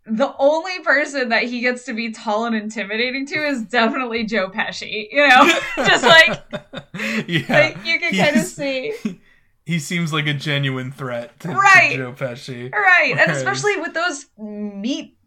the 0.04 0.32
only 0.38 0.78
person 0.80 1.30
that 1.30 1.44
he 1.44 1.60
gets 1.60 1.84
to 1.86 1.92
be 1.92 2.12
tall 2.12 2.44
and 2.44 2.54
intimidating 2.54 3.26
to 3.26 3.44
is 3.44 3.64
definitely 3.64 4.22
Joe 4.24 4.50
Pesci. 4.50 5.08
You 5.10 5.26
know, 5.26 5.58
just 5.78 6.04
like 6.04 6.38
yeah, 7.26 7.44
like 7.48 7.84
you 7.84 7.98
can 7.98 8.14
kind 8.14 8.36
of 8.36 8.44
see. 8.44 8.94
he 9.66 9.78
seems 9.78 10.12
like 10.12 10.26
a 10.26 10.32
genuine 10.32 10.90
threat 10.92 11.38
to, 11.40 11.48
to 11.48 11.54
Right. 11.54 11.96
Joe 11.96 12.12
Pesci. 12.12 12.72
Right, 12.72 13.14
and 13.18 13.30
especially 13.30 13.76
with 13.76 13.92
those 13.92 14.24
meat, 14.38 15.18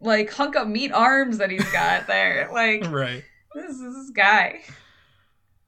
like 0.00 0.32
hunk 0.32 0.56
of 0.56 0.66
meat 0.66 0.90
arms 0.90 1.38
that 1.38 1.50
he's 1.50 1.70
got 1.70 2.06
there. 2.08 2.48
Like 2.52 2.84
Right. 2.90 3.22
this 3.54 3.70
is 3.76 3.94
this 3.94 4.10
guy. 4.10 4.62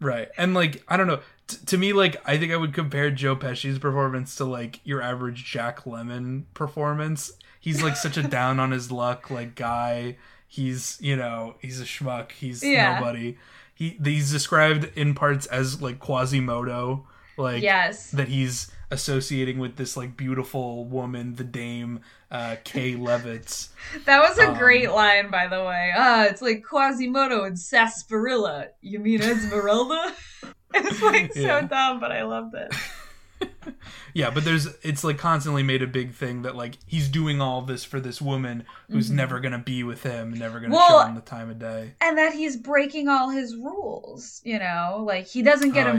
Right. 0.00 0.28
And 0.36 0.52
like 0.54 0.82
I 0.88 0.96
don't 0.96 1.06
know, 1.06 1.20
t- 1.46 1.56
to 1.66 1.78
me 1.78 1.92
like 1.92 2.16
I 2.28 2.36
think 2.36 2.52
I 2.52 2.56
would 2.56 2.74
compare 2.74 3.10
Joe 3.10 3.36
Pesci's 3.36 3.78
performance 3.78 4.34
to 4.36 4.44
like 4.44 4.80
your 4.84 5.00
average 5.00 5.44
Jack 5.44 5.84
Lemmon 5.84 6.44
performance. 6.54 7.30
He's 7.60 7.82
like 7.82 7.96
such 7.96 8.16
a 8.16 8.22
down 8.28 8.60
on 8.60 8.72
his 8.72 8.90
luck 8.92 9.30
like 9.30 9.54
guy. 9.54 10.16
He's, 10.48 10.96
you 11.00 11.16
know, 11.16 11.56
he's 11.60 11.80
a 11.80 11.84
schmuck. 11.84 12.32
He's 12.32 12.62
Yeah. 12.62 12.98
nobody. 12.98 13.36
He 13.74 13.98
he's 14.04 14.30
described 14.30 14.90
in 14.96 15.14
parts 15.14 15.46
as 15.46 15.80
like 15.82 15.98
Quasimodo, 15.98 17.06
like 17.36 17.62
yes. 17.62 18.10
that 18.12 18.28
he's 18.28 18.70
associating 18.90 19.58
with 19.58 19.76
this 19.76 19.96
like 19.96 20.16
beautiful 20.16 20.84
woman, 20.84 21.34
the 21.34 21.44
dame 21.44 22.00
uh 22.30 22.56
Kay 22.64 22.94
Levitz. 22.96 23.68
That 24.04 24.20
was 24.28 24.38
a 24.38 24.48
Um, 24.50 24.58
great 24.58 24.90
line, 24.90 25.30
by 25.30 25.46
the 25.48 25.62
way. 25.64 25.92
Ah, 25.96 26.24
it's 26.24 26.42
like 26.42 26.62
Quasimodo 26.62 27.44
and 27.44 27.58
Sarsaparilla. 27.58 28.68
You 28.80 28.98
mean 29.00 29.20
Esmeralda? 29.22 30.12
it's 30.74 31.02
like 31.02 31.32
so 31.32 31.40
Yeah. 31.40 31.60
dumb, 31.62 32.00
but 32.00 32.12
I 32.12 32.22
loved 32.24 32.54
it. 32.54 32.72
Yeah, 34.14 34.30
but 34.30 34.44
there's 34.46 34.66
it's 34.82 35.04
like 35.04 35.18
constantly 35.18 35.62
made 35.62 35.82
a 35.82 35.86
big 35.86 36.14
thing 36.14 36.42
that 36.42 36.56
like 36.56 36.78
he's 36.86 37.08
doing 37.08 37.42
all 37.42 37.60
this 37.60 37.84
for 37.84 38.00
this 38.00 38.22
woman 38.22 38.64
who's 38.90 39.10
Mhm. 39.10 39.14
never 39.16 39.40
gonna 39.40 39.58
be 39.58 39.82
with 39.82 40.04
him, 40.04 40.32
never 40.32 40.58
gonna 40.58 40.72
Well, 40.74 41.02
show 41.02 41.06
him 41.08 41.14
the 41.16 41.20
time 41.20 41.50
of 41.50 41.58
day. 41.58 41.92
And 42.00 42.16
that 42.16 42.32
he's 42.32 42.56
breaking 42.56 43.08
all 43.08 43.28
his 43.28 43.54
rules, 43.56 44.40
you 44.42 44.58
know? 44.58 45.02
Like, 45.06 45.26
he 45.26 45.42
doesn't 45.42 45.72
get 45.72 45.86
Oh, 45.86 45.92
yeah. 45.92 45.98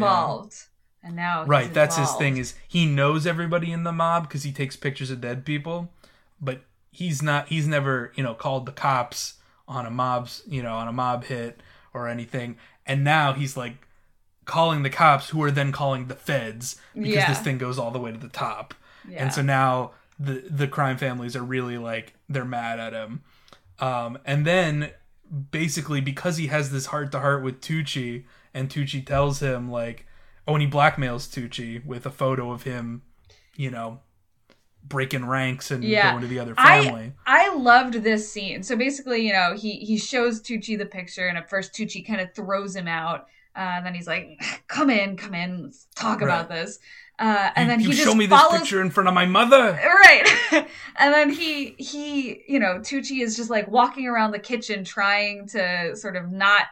And 1.04 1.16
now 1.16 1.46
Right, 1.46 1.74
that's 1.74 1.96
his 1.98 2.12
thing 2.16 2.38
is 2.38 2.54
he 2.68 2.86
knows 2.86 3.26
everybody 3.26 3.72
in 3.72 3.84
the 3.84 3.92
mob 3.94 4.28
because 4.28 4.44
he 4.44 4.52
takes 4.52 4.76
pictures 4.76 5.10
of 5.12 5.22
dead 5.22 5.46
people, 5.46 5.90
but 6.42 6.62
he's 6.92 7.22
not 7.22 7.48
he's 7.50 7.68
never, 7.68 8.12
you 8.16 8.24
know, 8.24 8.34
called 8.34 8.66
the 8.66 8.72
cops 8.72 9.36
on 9.68 9.86
a 9.86 9.90
mob's, 9.92 10.44
you 10.48 10.62
know, 10.64 10.74
on 10.76 10.88
a 10.88 10.94
mob 10.94 11.26
hit 11.26 11.62
or 11.94 12.08
anything. 12.08 12.58
And 12.86 13.04
now 13.04 13.34
he's 13.34 13.56
like 13.56 13.86
calling 14.46 14.84
the 14.84 14.90
cops 14.90 15.30
who 15.30 15.42
are 15.44 15.52
then 15.52 15.72
calling 15.72 16.08
the 16.08 16.16
feds 16.16 16.78
because 16.96 17.16
Yeah. 17.16 17.28
this 17.30 17.40
thing 17.40 17.58
goes 17.58 17.78
all 17.78 17.92
the 17.92 18.00
way 18.00 18.12
to 18.12 18.18
the 18.18 18.30
top. 18.30 18.74
Yeah. 19.08 19.24
and 19.24 19.34
so 19.34 19.42
now 19.42 19.92
the 20.20 20.44
the 20.50 20.68
crime 20.68 20.98
families 20.98 21.36
are 21.36 21.44
really 21.44 21.78
like 21.78 22.14
they're 22.28 22.44
mad 22.44 22.80
at 22.80 22.92
him 22.92 23.22
um 23.80 24.18
and 24.26 24.46
then 24.46 24.90
basically 25.52 26.02
because 26.02 26.38
he 26.38 26.48
has 26.48 26.72
this 26.72 26.88
heart 26.88 27.12
to 27.12 27.20
heart 27.20 27.44
with 27.44 27.62
Tucci 27.62 28.24
and 28.54 28.68
Tucci 28.70 29.06
tells 29.06 29.40
him 29.42 29.70
like 29.70 30.07
oh 30.48 30.54
and 30.54 30.62
he 30.62 30.70
blackmails 30.70 31.28
Tucci 31.28 31.86
with 31.86 32.06
a 32.06 32.12
photo 32.12 32.52
of 32.52 32.64
him 32.64 33.02
you 33.56 33.70
know 33.70 34.00
breaking 34.84 35.26
ranks 35.26 35.70
and 35.72 35.84
Yeah. 35.84 36.12
going 36.12 36.22
to 36.22 36.28
the 36.28 36.40
other 36.40 36.56
family 36.56 37.14
I 37.26 37.54
loved 37.54 37.96
this 37.96 38.32
scene. 38.32 38.64
So 38.64 38.76
basically, 38.78 39.26
you 39.28 39.34
know, 39.34 39.54
he 39.54 39.74
he 39.80 39.98
shows 39.98 40.42
Tucci 40.42 40.78
the 40.78 40.86
picture, 40.86 41.28
and 41.28 41.38
at 41.38 41.50
first 41.50 41.74
Tucci 41.74 42.06
kind 42.08 42.22
of 42.22 42.34
throws 42.34 42.76
him 42.76 42.88
out. 42.88 43.28
Uh, 43.56 43.60
and 43.76 43.86
then 43.86 43.94
he's 43.94 44.08
like, 44.08 44.42
"Come 44.68 44.90
in, 44.90 45.18
come 45.18 45.34
in, 45.34 45.64
let's 45.64 45.88
talk 45.96 46.22
about 46.22 46.48
this." 46.48 46.80
Uh, 47.20 47.50
and 47.56 47.66
you, 47.66 47.72
then 47.72 47.80
he 47.80 47.88
just 47.88 48.04
show 48.04 48.14
me 48.16 48.28
this 48.28 48.48
picture 48.52 48.80
in 48.80 48.92
front 48.92 49.08
of 49.08 49.14
my 49.16 49.26
mother 49.26 49.72
right 49.72 50.24
and 50.98 51.12
then 51.12 51.32
he 51.32 51.74
he 51.80 52.44
you 52.48 52.60
know 52.60 52.78
tucci 52.78 53.24
is 53.24 53.36
just 53.36 53.50
like 53.50 53.68
walking 53.68 54.06
around 54.06 54.30
the 54.30 54.38
kitchen 54.38 54.84
trying 54.84 55.48
to 55.48 55.96
sort 55.96 56.16
of 56.16 56.32
not 56.32 56.68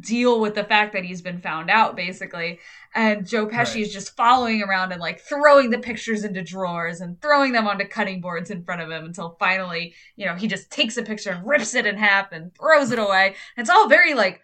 deal 0.00 0.40
with 0.40 0.54
the 0.54 0.64
fact 0.64 0.92
that 0.92 1.04
he's 1.04 1.22
been 1.22 1.40
found 1.40 1.70
out 1.70 1.96
basically. 1.96 2.58
And 2.94 3.26
joe 3.26 3.46
pesci 3.46 3.74
Right. 3.74 3.76
is 3.76 3.92
just 3.92 4.16
following 4.16 4.62
around 4.62 4.92
and 4.92 5.00
like 5.00 5.20
throwing 5.20 5.70
the 5.70 5.78
pictures 5.78 6.24
into 6.24 6.42
drawers 6.42 7.00
and 7.00 7.20
throwing 7.20 7.52
them 7.52 7.66
onto 7.66 7.86
cutting 7.86 8.20
boards 8.20 8.50
in 8.50 8.64
front 8.64 8.82
of 8.82 8.90
him 8.90 9.04
until 9.04 9.36
finally 9.38 9.94
you 10.16 10.26
know 10.26 10.34
he 10.34 10.46
just 10.48 10.70
takes 10.70 10.96
a 10.96 11.02
picture 11.02 11.30
and 11.30 11.46
rips 11.46 11.74
it 11.74 11.86
in 11.86 11.96
half 11.96 12.32
and 12.32 12.54
throws 12.54 12.90
it 12.90 12.98
away. 12.98 13.34
It's 13.56 13.70
all 13.70 13.88
very 13.88 14.14
like 14.14 14.40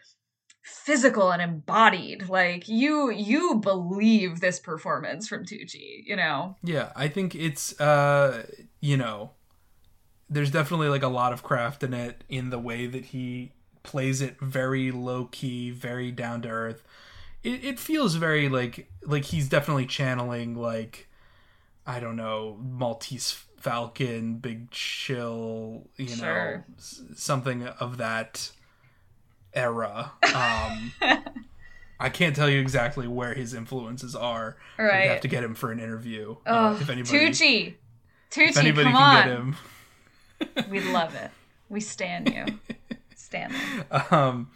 physical 0.62 1.30
and 1.32 1.42
embodied. 1.42 2.28
Like 2.28 2.68
you 2.68 3.10
you 3.10 3.56
believe 3.56 4.40
this 4.40 4.60
performance 4.60 5.28
from 5.28 5.44
tucci 5.44 6.02
you 6.04 6.16
know? 6.16 6.56
Yeah, 6.62 6.92
I 6.94 7.08
think 7.08 7.34
it's 7.34 7.78
uh 7.80 8.46
you 8.80 8.96
know 8.96 9.32
there's 10.30 10.50
definitely 10.50 10.88
like 10.88 11.02
a 11.02 11.08
lot 11.08 11.32
of 11.32 11.42
craft 11.42 11.82
in 11.82 11.92
it 11.92 12.24
in 12.28 12.50
the 12.50 12.58
way 12.58 12.86
that 12.86 13.06
he 13.06 13.52
plays 13.82 14.20
it 14.22 14.38
very 14.40 14.90
low 14.90 15.26
key, 15.32 15.70
very 15.70 16.10
down 16.12 16.42
to 16.42 16.48
earth. 16.48 16.82
It 17.42 17.64
it 17.64 17.78
feels 17.78 18.14
very 18.16 18.48
like 18.48 18.90
like 19.04 19.24
he's 19.24 19.48
definitely 19.48 19.86
channeling 19.86 20.54
like 20.56 21.08
I 21.86 21.98
don't 22.00 22.16
know, 22.16 22.58
Maltese 22.62 23.32
Falcon, 23.58 24.36
Big 24.36 24.70
Chill, 24.70 25.88
you 25.96 26.08
know, 26.10 26.14
Sure. 26.14 26.64
s- 26.78 27.02
something 27.16 27.66
of 27.66 27.96
that 27.98 28.50
era. 29.54 30.12
Um 30.34 30.92
I 32.00 32.08
can't 32.08 32.34
tell 32.34 32.48
you 32.50 32.58
exactly 32.60 33.06
where 33.06 33.32
his 33.34 33.54
influences 33.54 34.16
are. 34.16 34.56
All 34.78 34.84
We'd 34.84 34.90
have 35.08 35.20
to 35.20 35.28
get 35.28 35.44
him 35.44 35.54
for 35.54 35.70
an 35.70 35.78
interview. 35.78 36.34
Oh, 36.46 36.66
uh, 36.68 36.72
if 36.80 36.90
anybody, 36.90 37.16
Tucci. 37.30 37.74
Tucci, 38.30 38.48
if 38.50 38.56
anybody 38.56 38.90
come 38.90 38.94
can 38.94 39.02
on. 39.02 39.24
get 40.48 40.56
him. 40.58 40.68
We 40.70 40.80
love 40.80 41.14
it. 41.14 41.30
We 41.68 41.78
stand 41.80 42.28
you. 42.34 42.44
Stand 43.32 43.52
you. 43.52 44.16
Um, 44.18 44.50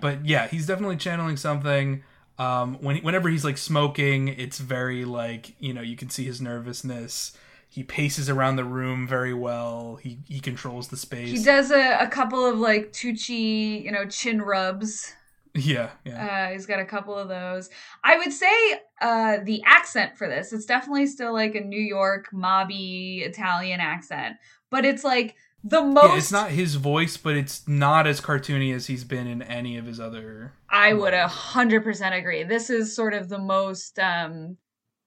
but 0.00 0.24
yeah, 0.24 0.48
he's 0.48 0.66
definitely 0.66 0.96
channeling 0.96 1.36
something. 1.36 2.02
Um, 2.38 2.74
when 2.80 2.96
whenever 2.98 3.28
he's 3.28 3.44
like 3.44 3.58
smoking, 3.58 4.28
it's 4.28 4.58
very 4.58 5.04
like 5.04 5.54
you 5.60 5.72
know 5.74 5.82
you 5.82 5.96
can 5.96 6.08
see 6.08 6.24
his 6.24 6.40
nervousness. 6.40 7.36
He 7.68 7.82
paces 7.82 8.28
around 8.28 8.56
the 8.56 8.64
room 8.64 9.06
very 9.06 9.34
well. 9.34 9.96
He 10.02 10.18
he 10.28 10.40
controls 10.40 10.88
the 10.88 10.96
space. 10.96 11.30
He 11.30 11.42
does 11.42 11.70
a, 11.70 11.98
a 12.00 12.06
couple 12.08 12.44
of 12.44 12.58
like 12.58 12.92
Tucci, 12.92 13.82
you 13.84 13.90
know, 13.92 14.06
chin 14.06 14.40
rubs. 14.42 15.12
Yeah, 15.54 15.90
yeah, 16.06 16.48
Uh, 16.48 16.52
he's 16.54 16.64
got 16.64 16.80
a 16.80 16.84
couple 16.86 17.14
of 17.14 17.28
those. 17.28 17.68
I 18.02 18.16
would 18.16 18.32
say 18.32 18.80
uh, 19.02 19.36
the 19.44 19.62
accent 19.66 20.16
for 20.16 20.26
this, 20.26 20.50
it's 20.50 20.64
definitely 20.64 21.06
still 21.06 21.34
like 21.34 21.54
a 21.54 21.60
New 21.60 21.78
York 21.78 22.28
mobby 22.32 23.20
Italian 23.20 23.78
accent, 23.78 24.38
but 24.70 24.86
it's 24.86 25.04
like 25.04 25.36
the 25.64 25.82
most. 25.82 26.04
yeah. 26.10 26.16
It's 26.16 26.32
not 26.32 26.50
his 26.50 26.74
voice, 26.76 27.16
but 27.16 27.36
it's 27.36 27.66
not 27.68 28.06
as 28.06 28.20
cartoony 28.20 28.74
as 28.74 28.86
he's 28.86 29.04
been 29.04 29.26
in 29.26 29.42
any 29.42 29.76
of 29.76 29.86
his 29.86 30.00
other. 30.00 30.52
I 30.68 30.92
would 30.92 31.14
a 31.14 31.28
hundred 31.28 31.84
percent 31.84 32.14
agree. 32.14 32.42
This 32.44 32.70
is 32.70 32.94
sort 32.96 33.14
of 33.14 33.28
the 33.28 33.38
most 33.38 33.98
um 33.98 34.56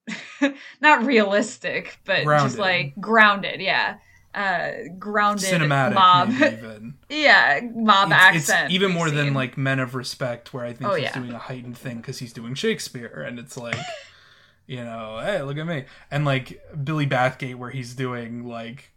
not 0.81 1.03
realistic, 1.05 1.99
but 2.05 2.23
just 2.25 2.57
like 2.57 2.93
grounded, 2.99 3.59
yeah. 3.61 3.97
Uh 4.33 4.71
grounded 4.99 5.45
Cinematic, 5.49 5.93
mob. 5.93 6.29
even. 6.31 6.95
yeah, 7.09 7.61
mob 7.73 8.09
It's, 8.11 8.35
it's 8.37 8.49
accent. 8.49 8.71
even 8.73 8.89
we've 8.89 8.95
more 8.97 9.09
than 9.09 9.33
like 9.33 9.57
Men 9.57 9.79
of 9.79 9.95
Respect, 9.95 10.53
where 10.53 10.65
I 10.65 10.73
think 10.73 10.89
Oh, 10.89 10.93
he's 10.95 11.03
yeah. 11.03 11.13
doing 11.13 11.31
a 11.31 11.37
heightened 11.37 11.77
thing 11.77 11.97
because 11.97 12.19
he's 12.19 12.33
doing 12.33 12.53
Shakespeare, 12.53 13.23
and 13.27 13.39
it's 13.39 13.55
like, 13.57 13.77
you 14.67 14.83
know, 14.83 15.21
hey, 15.23 15.41
look 15.41 15.57
at 15.57 15.65
me. 15.65 15.85
And 16.11 16.25
like 16.25 16.61
Billy 16.83 17.07
Bathgate, 17.07 17.55
where 17.55 17.69
he's 17.69 17.93
doing 17.95 18.45
like, 18.45 18.91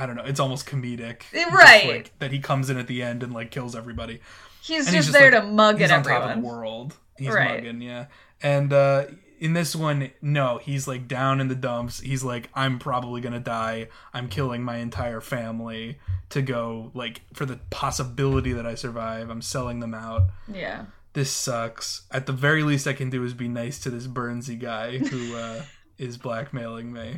I 0.00 0.06
don't 0.06 0.16
know, 0.16 0.24
it's 0.24 0.40
almost 0.40 0.66
comedic, 0.66 1.22
Just, 1.32 1.52
Right. 1.52 1.88
like, 1.88 2.18
that 2.18 2.32
he 2.32 2.38
comes 2.40 2.70
in 2.70 2.78
at 2.78 2.86
the 2.86 3.02
end 3.02 3.22
and 3.22 3.32
like 3.32 3.50
kills 3.50 3.76
everybody. 3.76 4.20
He's 4.62 4.84
just, 4.84 4.88
he's 4.94 5.04
just, 5.06 5.12
there 5.12 5.30
like, 5.30 5.42
to 5.42 5.46
mug 5.48 5.78
He's 5.78 5.90
at 5.90 5.98
on 5.98 6.02
top 6.04 6.22
of 6.22 6.28
the 6.28 6.30
everyone. 6.32 6.42
world. 6.56 6.96
He's 7.18 7.28
Right. 7.34 7.56
mugging, 7.62 7.80
yeah. 7.82 8.06
And 8.42 8.72
uh 8.72 9.04
in 9.38 9.54
this 9.54 9.74
one, 9.74 10.10
no, 10.20 10.58
he's 10.58 10.86
like 10.86 11.08
down 11.08 11.40
in 11.40 11.48
the 11.48 11.54
dumps. 11.54 12.00
He's 12.00 12.22
like, 12.22 12.50
I'm 12.54 12.78
probably 12.78 13.20
gonna 13.22 13.40
die. 13.40 13.88
I'm 14.12 14.28
killing 14.28 14.62
my 14.62 14.76
entire 14.76 15.20
family 15.22 15.98
to 16.28 16.42
go 16.42 16.90
like 16.94 17.22
for 17.32 17.46
the 17.46 17.58
possibility 17.70 18.52
that 18.52 18.66
I 18.66 18.74
survive. 18.74 19.30
I'm 19.30 19.40
selling 19.42 19.80
them 19.80 19.94
out. 19.94 20.24
Yeah. 20.46 20.84
This 21.14 21.30
sucks. 21.30 22.02
At 22.10 22.26
the 22.26 22.32
very 22.32 22.62
least 22.62 22.86
I 22.86 22.92
can 22.92 23.08
do 23.10 23.24
is 23.24 23.32
be 23.34 23.48
nice 23.48 23.78
to 23.80 23.90
this 23.90 24.06
Burnsy 24.06 24.58
guy 24.60 24.98
who 24.98 25.34
uh 25.36 25.62
is 25.98 26.16
blackmailing 26.18 26.92
me. 26.92 27.16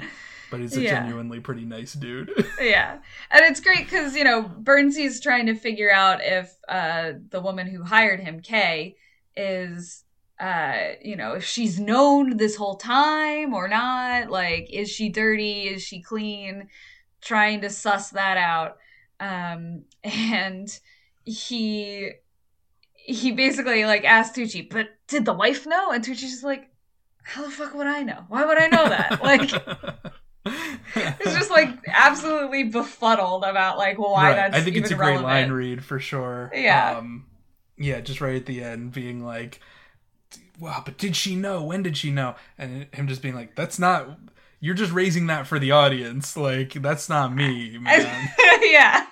But 0.52 0.60
he's 0.60 0.76
a 0.76 0.82
Yeah. 0.82 1.00
genuinely 1.00 1.40
pretty 1.40 1.64
nice 1.64 1.94
dude. 1.94 2.30
yeah. 2.60 2.98
And 3.30 3.44
it's 3.46 3.58
great 3.60 3.84
because 3.90 4.14
you 4.14 4.22
know 4.22 4.42
burnsy's 4.42 5.18
trying 5.20 5.46
to 5.46 5.54
figure 5.56 5.90
out 5.90 6.20
if 6.22 6.54
uh 6.68 7.14
the 7.30 7.40
woman 7.40 7.66
who 7.66 7.82
hired 7.82 8.20
him 8.20 8.40
kay 8.40 8.94
is 9.34 10.04
uh 10.38 10.90
you 11.02 11.16
know 11.16 11.32
if 11.32 11.44
she's 11.44 11.80
known 11.80 12.36
this 12.36 12.54
whole 12.54 12.76
time 12.76 13.54
or 13.54 13.66
not. 13.66 14.30
Like 14.30 14.68
is 14.70 14.90
she 14.90 15.08
dirty? 15.08 15.62
Is 15.68 15.82
she 15.82 16.02
clean? 16.02 16.68
Trying 17.22 17.62
to 17.62 17.70
suss 17.70 18.10
that 18.10 18.36
out. 18.36 18.76
Um 19.18 19.84
and 20.04 20.68
he 21.24 22.10
he 22.94 23.32
basically 23.32 23.84
like 23.86 24.04
asked 24.04 24.36
tucci 24.36 24.68
but 24.68 24.88
did 25.08 25.24
the 25.24 25.32
wife 25.32 25.66
know? 25.66 25.90
And 25.92 26.04
tucci's 26.04 26.30
just 26.30 26.44
like 26.44 26.68
how 27.24 27.42
the 27.44 27.50
fuck 27.50 27.72
would 27.74 27.86
i 27.86 28.02
know? 28.02 28.24
Why 28.28 28.44
would 28.44 28.58
i 28.58 28.66
know 28.66 28.86
that? 28.88 29.22
Like 29.30 29.50
it's 30.44 31.34
just 31.34 31.50
like 31.50 31.70
absolutely 31.88 32.64
befuddled 32.64 33.44
about 33.44 33.78
like 33.78 33.98
why 33.98 34.28
Right. 34.28 34.36
that's 34.36 34.56
I 34.56 34.60
think 34.60 34.76
it's 34.76 34.90
a 34.90 34.94
great 34.94 35.20
line 35.20 35.50
read 35.52 35.84
for 35.84 35.98
sure. 35.98 36.50
Yeah. 36.54 36.98
Um, 36.98 37.26
yeah, 37.76 38.00
just 38.00 38.20
right 38.20 38.36
at 38.36 38.46
the 38.46 38.62
end, 38.62 38.92
being 38.92 39.24
like, 39.24 39.60
"Wow, 40.60 40.82
but 40.84 40.98
did 40.98 41.16
she 41.16 41.34
know? 41.34 41.62
When 41.62 41.82
did 41.82 41.96
she 41.96 42.10
know?" 42.10 42.36
And 42.58 42.86
him 42.92 43.08
just 43.08 43.22
being 43.22 43.34
like, 43.34 43.56
"That's 43.56 43.78
not. 43.78 44.18
You're 44.60 44.74
just 44.74 44.92
raising 44.92 45.26
that 45.26 45.46
for 45.46 45.58
the 45.58 45.72
audience. 45.72 46.36
Like, 46.36 46.74
that's 46.74 47.08
not 47.08 47.34
me, 47.34 47.78
man." 47.78 48.28
yeah, 48.62 49.06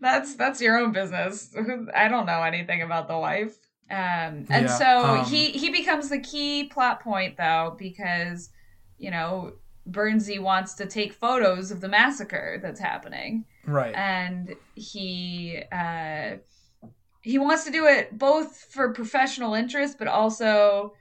that's 0.00 0.34
that's 0.36 0.60
your 0.60 0.78
own 0.78 0.92
business. 0.92 1.54
I 1.94 2.08
don't 2.08 2.26
know 2.26 2.42
anything 2.42 2.82
about 2.82 3.08
the 3.08 3.18
wife. 3.18 3.56
Um, 3.90 4.46
and 4.50 4.66
Yeah, 4.66 4.66
so 4.66 5.04
um, 5.04 5.24
he 5.26 5.50
he 5.50 5.70
becomes 5.70 6.08
the 6.08 6.18
key 6.20 6.64
plot 6.64 7.00
point 7.00 7.36
though 7.36 7.74
because 7.78 8.50
you 8.98 9.10
know 9.10 9.52
Burnsy 9.90 10.38
wants 10.38 10.74
to 10.74 10.86
take 10.86 11.12
photos 11.12 11.70
of 11.70 11.80
the 11.80 11.88
massacre 11.88 12.58
that's 12.62 12.80
happening. 12.80 13.44
right. 13.66 13.94
and 13.94 14.54
he 14.74 15.62
uh 15.72 16.36
he 17.22 17.38
wants 17.38 17.64
to 17.64 17.70
do 17.70 17.86
it 17.86 18.16
both 18.16 18.56
for 18.70 18.92
professional 18.92 19.54
interest 19.54 19.98
but 19.98 20.08
also 20.08 20.94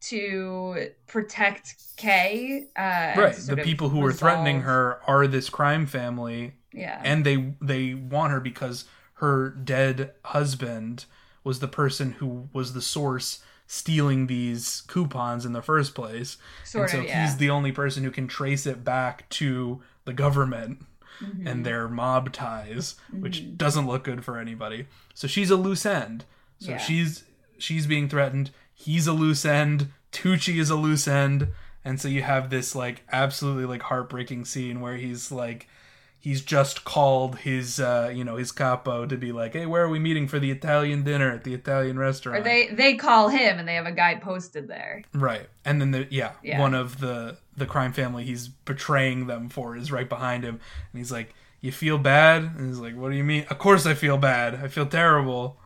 to 0.00 0.88
protect 1.06 1.76
Kay. 1.96 2.66
Uh, 2.76 3.14
right. 3.16 3.34
The 3.34 3.56
people 3.64 3.88
who 3.88 4.04
are 4.04 4.12
threatening 4.12 4.60
her 4.62 5.00
are 5.06 5.26
this 5.26 5.48
crime 5.48 5.86
family, 5.86 6.52
Yeah. 6.72 7.00
and 7.04 7.24
they 7.24 7.54
they 7.62 7.94
want 7.94 8.32
her 8.32 8.40
because 8.40 8.84
her 9.14 9.48
dead 9.50 10.12
husband 10.26 11.06
was 11.42 11.60
the 11.60 11.68
person 11.68 12.12
who 12.12 12.48
was 12.52 12.74
the 12.74 12.82
source 12.82 13.42
stealing 13.66 14.26
these 14.26 14.82
coupons 14.86 15.44
in 15.46 15.52
the 15.52 15.62
first 15.62 15.94
place. 15.94 16.36
sort 16.64 16.84
and 16.84 16.90
so 16.92 16.98
of, 17.00 17.04
yeah. 17.06 17.24
he's 17.24 17.36
the 17.36 17.50
only 17.50 17.72
person 17.72 18.04
who 18.04 18.10
can 18.10 18.26
trace 18.28 18.66
it 18.66 18.84
back 18.84 19.28
to 19.30 19.80
the 20.04 20.12
government 20.12 20.84
Mhm. 21.22 21.46
and 21.46 21.64
their 21.66 21.88
mob 21.88 22.32
ties, 22.32 22.96
Mhm. 23.12 23.20
which 23.20 23.56
doesn't 23.56 23.86
look 23.86 24.04
good 24.04 24.24
for 24.24 24.38
anybody. 24.38 24.86
So 25.14 25.26
she's 25.28 25.50
a 25.50 25.56
loose 25.56 25.86
end. 25.86 26.24
So 26.58 26.72
Yeah. 26.72 26.78
she's 26.78 27.24
she's 27.58 27.86
being 27.86 28.08
threatened. 28.08 28.50
He's 28.74 29.06
a 29.06 29.12
loose 29.12 29.44
end. 29.44 29.92
Tucci 30.12 30.58
is 30.58 30.70
a 30.70 30.74
loose 30.76 31.06
end. 31.06 31.48
And 31.84 32.00
so 32.00 32.08
you 32.08 32.22
have 32.22 32.50
this 32.50 32.74
like 32.74 33.04
absolutely 33.12 33.64
like 33.66 33.82
heartbreaking 33.82 34.44
scene 34.44 34.80
where 34.80 34.96
he's 34.96 35.30
like 35.30 35.68
he's 36.24 36.40
just 36.40 36.84
called 36.86 37.36
his 37.40 37.78
uh 37.78 38.10
you 38.14 38.24
know 38.24 38.36
his 38.36 38.50
capo 38.50 39.04
to 39.04 39.16
be 39.16 39.30
like, 39.30 39.52
"Hey, 39.52 39.66
where 39.66 39.82
are 39.84 39.88
we 39.90 39.98
meeting 39.98 40.26
for 40.26 40.38
the 40.38 40.50
Italian 40.50 41.04
dinner 41.04 41.30
at 41.30 41.44
the 41.44 41.52
Italian 41.52 41.98
restaurant?" 41.98 42.40
or 42.40 42.42
they 42.42 42.68
they 42.68 42.94
call 42.94 43.28
him 43.28 43.58
and 43.58 43.68
they 43.68 43.74
have 43.74 43.86
a 43.86 43.92
guy 43.92 44.14
posted 44.14 44.66
there. 44.68 45.02
Right. 45.12 45.48
And 45.66 45.80
then 45.80 45.90
the 45.90 46.06
yeah, 46.10 46.32
Yeah. 46.42 46.58
one 46.60 46.72
of 46.74 46.98
the 47.00 47.36
the 47.56 47.66
crime 47.66 47.92
family 47.92 48.24
he's 48.24 48.48
betraying 48.48 49.26
them 49.26 49.48
for 49.50 49.76
is 49.76 49.92
right 49.92 50.08
behind 50.08 50.44
him 50.44 50.54
and 50.92 50.98
he's 50.98 51.12
like, 51.12 51.34
"You 51.60 51.72
feel 51.72 51.98
bad?" 51.98 52.42
And 52.42 52.68
he's 52.68 52.78
like, 52.78 52.96
"What 52.96 53.10
do 53.10 53.16
you 53.16 53.24
mean?" 53.24 53.44
"Of 53.50 53.58
course 53.58 53.84
I 53.86 53.92
feel 53.94 54.16
bad. 54.16 54.54
I 54.56 54.68
feel 54.68 54.86
terrible." 54.86 55.58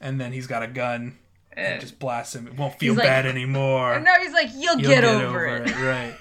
And 0.00 0.18
then 0.20 0.32
he's 0.32 0.46
got 0.46 0.62
a 0.62 0.68
gun 0.68 1.18
and 1.52 1.80
just 1.80 1.98
blasts 1.98 2.34
him. 2.34 2.46
It 2.46 2.56
won't 2.56 2.78
feel 2.78 2.94
like- 2.94 3.04
bad 3.04 3.26
anymore. 3.26 3.98
no, 4.00 4.12
he's 4.22 4.32
like, 4.32 4.48
you'll, 4.54 4.78
You'll 4.78 4.90
get, 4.92 5.02
over, 5.04 5.44
it. 5.56 5.74
right. 5.76 6.14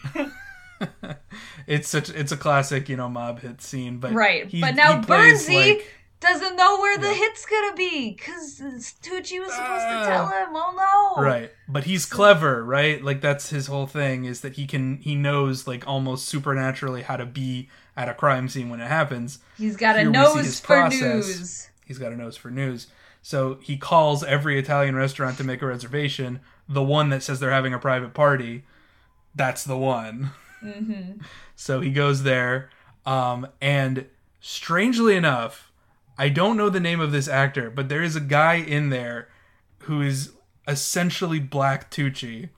it's 1.68 1.88
such 1.90 2.10
it's 2.10 2.32
a 2.32 2.38
classic, 2.38 2.90
you 2.90 2.96
know, 2.98 3.08
mob 3.10 3.42
hit 3.42 3.62
scene, 3.62 3.98
but 4.00 4.14
Right, 4.14 4.48
he- 4.48 4.62
but 4.62 4.74
now 4.76 5.02
Burnsy- 5.02 5.76
like- 5.78 5.94
Doesn't 6.20 6.56
know 6.56 6.80
where 6.80 6.98
the 6.98 7.10
Yeah. 7.10 7.14
hit's 7.14 7.46
gonna 7.46 7.76
be 7.76 8.10
because 8.18 8.60
Tucci 9.04 9.40
was 9.40 9.52
supposed 9.54 9.86
Ah. 9.86 10.00
to 10.02 10.08
tell 10.08 10.28
him. 10.30 10.48
Oh 10.52 11.14
no! 11.16 11.24
Right. 11.24 11.52
But 11.70 11.84
he's 11.84 12.08
clever, 12.08 12.64
right? 12.66 13.04
Like 13.04 13.22
that's 13.22 13.52
his 13.52 13.68
whole 13.68 13.86
thing 13.86 14.26
is 14.26 14.42
that 14.42 14.54
he 14.56 14.66
can 14.66 14.98
he 14.98 15.14
knows 15.14 15.68
like 15.68 15.86
almost 15.88 16.28
supernaturally 16.28 17.04
how 17.04 17.18
to 17.18 17.26
be 17.28 17.70
at 17.96 18.10
a 18.10 18.16
crime 18.16 18.50
scene 18.50 18.70
when 18.70 18.82
it 18.82 18.88
happens. 18.88 19.38
He's 19.60 19.76
got 19.78 19.96
a 19.96 20.00
Here 20.00 20.08
see 20.08 20.12
nose 20.12 20.60
for 20.60 20.66
process. 20.66 21.02
news. 21.02 21.70
He's 21.86 22.00
got 22.00 22.12
a 22.12 22.16
nose 22.16 22.36
for 22.36 22.50
news. 22.50 22.88
So 23.22 23.60
he 23.62 23.78
calls 23.78 24.24
every 24.24 24.58
Italian 24.58 24.96
restaurant 24.96 25.38
to 25.38 25.44
make 25.44 25.62
a 25.62 25.68
reservation. 25.68 26.40
The 26.68 26.82
one 26.82 27.10
that 27.10 27.22
says 27.22 27.40
they're 27.40 27.52
having 27.52 27.76
a 27.76 27.80
private 27.80 28.16
party, 28.16 28.64
that's 29.36 29.64
the 29.64 29.78
one. 29.78 30.32
hmm 30.62 31.14
So 31.56 31.82
he 31.82 31.92
goes 31.92 32.24
there 32.24 32.70
um 33.06 33.48
and 33.62 34.06
strangely 34.40 35.16
enough, 35.16 35.72
I 36.18 36.30
don't 36.30 36.58
know 36.58 36.70
the 36.70 36.80
name 36.80 37.00
of 37.00 37.12
this 37.12 37.28
actor, 37.28 37.70
but 37.70 37.90
there 37.90 38.04
is 38.04 38.16
a 38.16 38.20
guy 38.22 38.56
in 38.56 38.90
there 38.90 39.30
who 39.80 40.02
is 40.02 40.32
essentially 40.68 41.40
Black 41.40 41.90
Tucci. 41.92 42.50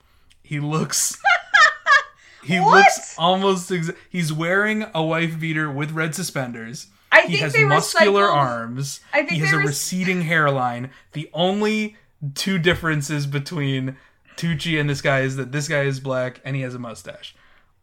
He 0.42 0.60
looks 0.60 1.18
He 2.42 2.58
What? 2.58 2.78
looks 2.78 3.14
almost 3.18 3.70
ex- 3.70 3.90
he's 4.08 4.32
wearing 4.32 4.86
a 4.94 5.02
wife 5.02 5.38
beater 5.38 5.70
with 5.70 5.90
red 5.92 6.14
suspenders. 6.14 6.86
I 7.12 7.22
He 7.22 7.36
think 7.36 7.40
has 7.54 7.56
muscular 7.68 8.22
recycled- 8.28 8.34
arms. 8.34 9.00
I 9.12 9.18
think 9.18 9.30
he 9.32 9.38
has 9.40 9.52
a 9.52 9.58
rec- 9.58 9.66
receding 9.66 10.22
hairline. 10.22 10.90
The 11.12 11.28
only 11.34 11.96
two 12.34 12.58
differences 12.58 13.26
between 13.26 13.96
Tucci 14.36 14.80
and 14.80 14.88
this 14.88 15.02
guy 15.02 15.20
is 15.20 15.36
that 15.36 15.52
this 15.52 15.68
guy 15.68 15.82
is 15.82 16.00
black 16.00 16.40
and 16.44 16.56
he 16.56 16.62
has 16.62 16.74
a 16.74 16.78
mustache. 16.78 17.34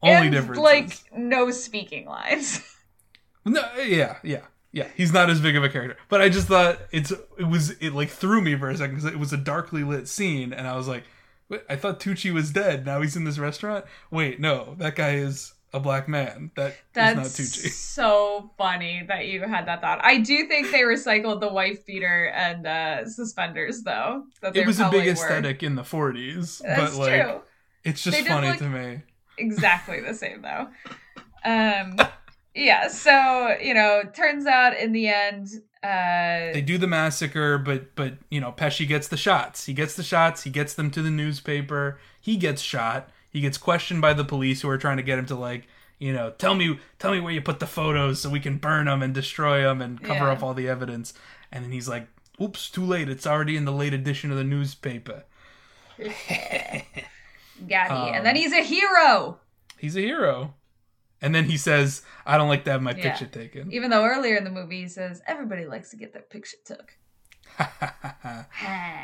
Only 0.01 0.27
and, 0.27 0.31
difference. 0.31 0.59
like 0.61 0.91
no 1.15 1.51
speaking 1.51 2.05
lines. 2.05 2.61
No, 3.45 3.61
yeah, 3.77 4.17
yeah, 4.23 4.41
yeah. 4.73 4.89
He's 4.97 5.13
not 5.13 5.29
as 5.29 5.39
big 5.39 5.55
of 5.55 5.63
a 5.63 5.69
character, 5.69 5.95
but 6.09 6.19
I 6.19 6.27
just 6.27 6.47
thought 6.49 6.79
it's 6.91 7.11
it 7.11 7.47
was 7.49 7.69
it 7.79 7.93
like 7.93 8.09
threw 8.09 8.41
me 8.41 8.57
for 8.57 8.69
a 8.69 8.75
second 8.75 8.95
because 8.95 9.09
it 9.09 9.17
was 9.17 9.31
a 9.31 9.37
darkly 9.37 9.85
lit 9.85 10.09
scene, 10.09 10.51
and 10.51 10.67
I 10.67 10.75
was 10.75 10.85
like, 10.85 11.05
Wait, 11.49 11.61
I 11.69 11.75
thought 11.77 11.99
Tucci 11.99 12.33
was 12.33 12.51
dead. 12.51 12.85
Now 12.85 13.01
he's 13.01 13.15
in 13.15 13.23
this 13.23 13.39
restaurant. 13.39 13.85
Wait, 14.11 14.39
no, 14.39 14.75
that 14.79 14.95
guy 14.95 15.15
is 15.15 15.53
a 15.73 15.79
black 15.79 16.09
man. 16.09 16.51
That 16.55 16.71
is 16.71 16.75
That's 16.93 17.15
not 17.15 17.25
Tucci. 17.25 17.69
so 17.71 18.51
funny 18.57 19.05
that 19.07 19.27
you 19.27 19.41
had 19.43 19.65
that 19.67 19.79
thought. 19.81 19.99
I 20.03 20.17
do 20.17 20.47
think 20.47 20.71
they 20.71 20.81
recycled 20.81 21.39
the 21.39 21.47
wife 21.47 21.85
beater 21.85 22.31
and 22.35 22.67
uh, 22.67 23.07
suspenders, 23.07 23.83
though. 23.83 24.25
It 24.53 24.67
was 24.67 24.79
a 24.79 24.89
big 24.89 25.05
were. 25.05 25.11
aesthetic 25.11 25.63
in 25.63 25.75
the 25.75 25.83
'40s, 25.83 26.61
That's 26.61 26.95
but 26.97 26.99
like 26.99 27.21
true. 27.21 27.41
it's 27.85 28.03
just 28.03 28.19
funny 28.27 28.49
look- 28.49 28.57
to 28.57 28.69
me. 28.69 29.01
Exactly 29.37 29.99
the 30.01 30.13
same 30.13 30.41
though. 30.41 30.67
Um 31.45 31.97
yeah, 32.55 32.87
so 32.87 33.55
you 33.61 33.73
know, 33.73 34.01
turns 34.13 34.45
out 34.47 34.75
in 34.77 34.91
the 34.91 35.07
end, 35.07 35.47
uh 35.83 36.51
They 36.53 36.63
do 36.65 36.77
the 36.77 36.87
massacre, 36.87 37.57
but 37.57 37.95
but 37.95 38.15
you 38.31 38.41
know 38.41 38.51
Pesci 38.51 38.87
gets 38.87 39.07
the 39.07 39.17
shots. 39.17 39.65
He 39.65 39.73
gets 39.73 39.95
the 39.95 40.03
shots. 40.03 40.43
He 40.43 40.49
gets 40.49 40.73
them 40.73 40.89
to 40.91 41.01
the 41.01 41.11
newspaper. 41.11 41.99
He 42.19 42.35
gets 42.37 42.61
shot. 42.61 43.09
He 43.29 43.41
gets 43.41 43.57
questioned 43.57 44.01
by 44.01 44.13
the 44.13 44.25
police 44.25 44.61
who 44.61 44.69
are 44.69 44.77
trying 44.77 44.97
to 44.97 45.03
get 45.03 45.19
him 45.19 45.25
to 45.27 45.35
like 45.35 45.67
you 45.99 46.11
know 46.13 46.31
tell 46.31 46.55
me 46.55 46.79
tell 46.99 47.11
me 47.11 47.19
where 47.19 47.33
you 47.33 47.41
put 47.41 47.59
the 47.59 47.67
photos 47.67 48.21
so 48.21 48.29
we 48.29 48.39
can 48.39 48.57
burn 48.57 48.85
them 48.85 49.03
and 49.03 49.13
destroy 49.13 49.61
them 49.61 49.81
and 49.81 50.01
cover 50.01 50.25
Yeah. 50.25 50.31
up 50.31 50.41
all 50.43 50.53
the 50.55 50.67
evidence. 50.67 51.13
And 51.51 51.63
then 51.63 51.71
he's 51.71 51.87
like, 51.87 52.07
"Oops, 52.41 52.69
too 52.71 52.83
late. 52.83 53.07
It's 53.07 53.25
already 53.27 53.55
in 53.55 53.65
the 53.65 53.71
late 53.71 53.93
edition 53.93 54.31
of 54.31 54.37
the 54.37 54.43
newspaper." 54.43 55.23
Gabby. 57.67 57.93
um, 57.93 58.13
and 58.15 58.25
then 58.25 58.35
he's 58.35 58.53
a 58.53 58.61
hero. 58.63 59.39
He's 59.77 59.95
a 59.95 60.01
hero. 60.01 60.53
And 61.21 61.33
then 61.33 61.45
he 61.45 61.57
says, 61.57 62.03
"I 62.25 62.37
don't 62.37 62.47
like 62.49 62.63
to 62.65 62.71
have 62.71 62.81
my 62.81 62.91
Yeah. 62.95 63.09
picture 63.09 63.25
taken." 63.25 63.71
Even 63.71 63.89
though 63.89 64.05
earlier 64.05 64.35
in 64.35 64.43
the 64.43 64.51
movie 64.51 64.81
he 64.81 64.87
says 64.87 65.21
everybody 65.25 65.65
likes 65.65 65.89
to 65.91 65.95
get 65.97 66.13
their 66.13 66.21
picture 66.21 66.57
took. 66.65 66.93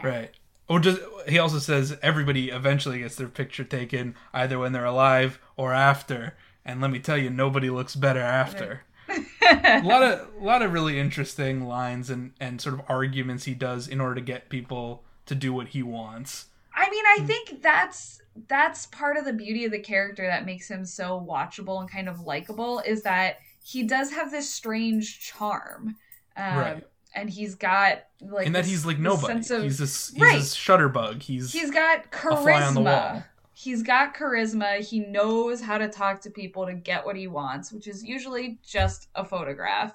right. 0.04 0.30
or 0.70 0.80
just 0.80 1.02
he 1.28 1.40
also 1.40 1.60
says 1.60 1.98
everybody 2.02 2.50
eventually 2.50 3.00
gets 3.00 3.16
their 3.16 3.28
picture 3.28 3.64
taken 3.64 4.16
either 4.34 4.58
when 4.60 4.72
they're 4.74 4.86
alive 4.86 5.40
or 5.58 5.74
after. 5.74 6.36
And 6.66 6.80
let 6.82 6.92
me 6.92 7.00
tell 7.00 7.18
you, 7.18 7.30
nobody 7.30 7.70
looks 7.70 7.96
better 7.96 8.22
after. 8.22 8.84
a 9.10 9.82
lot 9.84 10.02
of 10.02 10.28
a 10.40 10.44
lot 10.44 10.62
of 10.62 10.72
really 10.72 11.00
interesting 11.00 11.66
lines 11.68 12.10
and 12.10 12.32
and 12.40 12.62
sort 12.62 12.76
of 12.76 12.82
arguments 12.88 13.44
he 13.46 13.54
does 13.54 13.88
in 13.88 14.00
order 14.00 14.16
to 14.16 14.22
get 14.22 14.50
people 14.50 15.04
to 15.26 15.36
do 15.36 15.52
what 15.52 15.70
he 15.70 15.84
wants. 15.84 16.46
I 16.76 16.90
mean, 16.90 17.04
I 17.06 17.20
think 17.26 17.62
that's 17.62 18.20
that's 18.48 18.88
part 18.88 19.16
of 19.18 19.26
the 19.26 19.34
beauty 19.34 19.66
of 19.66 19.72
the 19.72 19.80
character 19.80 20.26
that 20.26 20.46
makes 20.46 20.68
him 20.70 20.86
so 20.86 21.24
watchable 21.30 21.80
and 21.82 21.90
kind 21.90 22.10
of 22.10 22.22
likable 22.22 22.80
is 22.80 23.04
that 23.04 23.38
he 23.64 23.84
does 23.84 24.12
have 24.12 24.32
this 24.32 24.50
strange 24.52 25.20
charm. 25.20 25.96
Um, 26.36 26.58
Right. 26.58 26.84
And 27.16 27.30
he's 27.30 27.54
got 27.54 28.06
like 28.22 28.48
and 28.48 28.56
that 28.56 28.62
this- 28.64 28.72
he's 28.72 28.86
like 28.88 28.98
nobody. 28.98 29.28
sense 29.28 29.52
of- 29.52 29.62
he's 29.64 29.78
this 29.78 30.10
he's 30.10 30.20
Right. 30.22 30.40
this 30.40 30.56
shutterbug. 30.58 31.22
He's 31.22 31.52
he's 31.54 31.70
got 31.70 32.10
charisma. 32.12 32.42
fly 32.42 32.64
on 32.64 32.74
the 32.74 32.82
wall. 32.82 33.24
He's 33.56 33.84
got 33.84 34.16
charisma. 34.16 34.80
He 34.80 35.00
knows 35.02 35.62
how 35.62 35.78
to 35.78 35.88
talk 35.88 36.22
to 36.22 36.32
people 36.32 36.66
to 36.66 36.74
get 36.74 37.06
what 37.06 37.16
he 37.16 37.28
wants, 37.28 37.72
which 37.72 37.88
is 37.88 38.04
usually 38.04 38.58
just 38.66 39.10
a 39.14 39.24
photograph. 39.24 39.94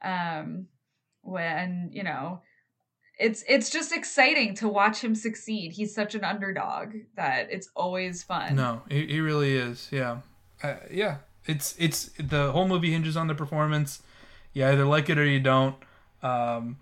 Um, 0.00 0.68
when 1.20 1.90
you 1.92 2.02
know, 2.02 2.40
it's 3.18 3.44
it's 3.48 3.70
just 3.70 3.92
exciting 3.92 4.54
to 4.56 4.68
watch 4.68 5.02
him 5.02 5.14
succeed. 5.14 5.72
He's 5.72 5.94
such 5.94 6.14
an 6.14 6.24
underdog 6.24 6.94
that 7.16 7.48
it's 7.50 7.68
always 7.76 8.22
fun. 8.22 8.56
No, 8.56 8.82
he, 8.88 9.06
he 9.06 9.20
really 9.20 9.56
is. 9.56 9.88
Yeah, 9.90 10.18
uh, 10.62 10.76
yeah. 10.90 11.18
It's 11.46 11.74
it's 11.78 12.10
the 12.18 12.52
whole 12.52 12.66
movie 12.66 12.90
hinges 12.90 13.16
on 13.16 13.26
the 13.26 13.34
performance. 13.34 14.02
You 14.52 14.66
either 14.66 14.84
like 14.84 15.10
it 15.10 15.18
or 15.18 15.24
you 15.26 15.40
don't. 15.40 15.76
Um, 16.22 16.78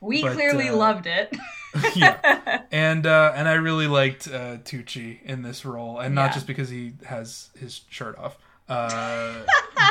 we 0.00 0.22
but, 0.22 0.34
clearly 0.34 0.68
uh, 0.68 0.76
loved 0.76 1.06
it. 1.06 1.34
yeah, 1.94 2.62
and 2.72 3.06
uh, 3.06 3.32
and 3.34 3.48
I 3.48 3.54
really 3.54 3.86
liked 3.88 4.28
uh, 4.28 4.58
Tucci 4.58 5.22
in 5.24 5.42
this 5.42 5.64
role, 5.64 5.98
and 5.98 6.14
not 6.14 6.26
Yeah. 6.30 6.34
just 6.34 6.46
because 6.46 6.68
he 6.70 6.92
has 7.06 7.50
his 7.58 7.82
shirt 7.90 8.16
off, 8.18 8.38
uh, 8.68 9.34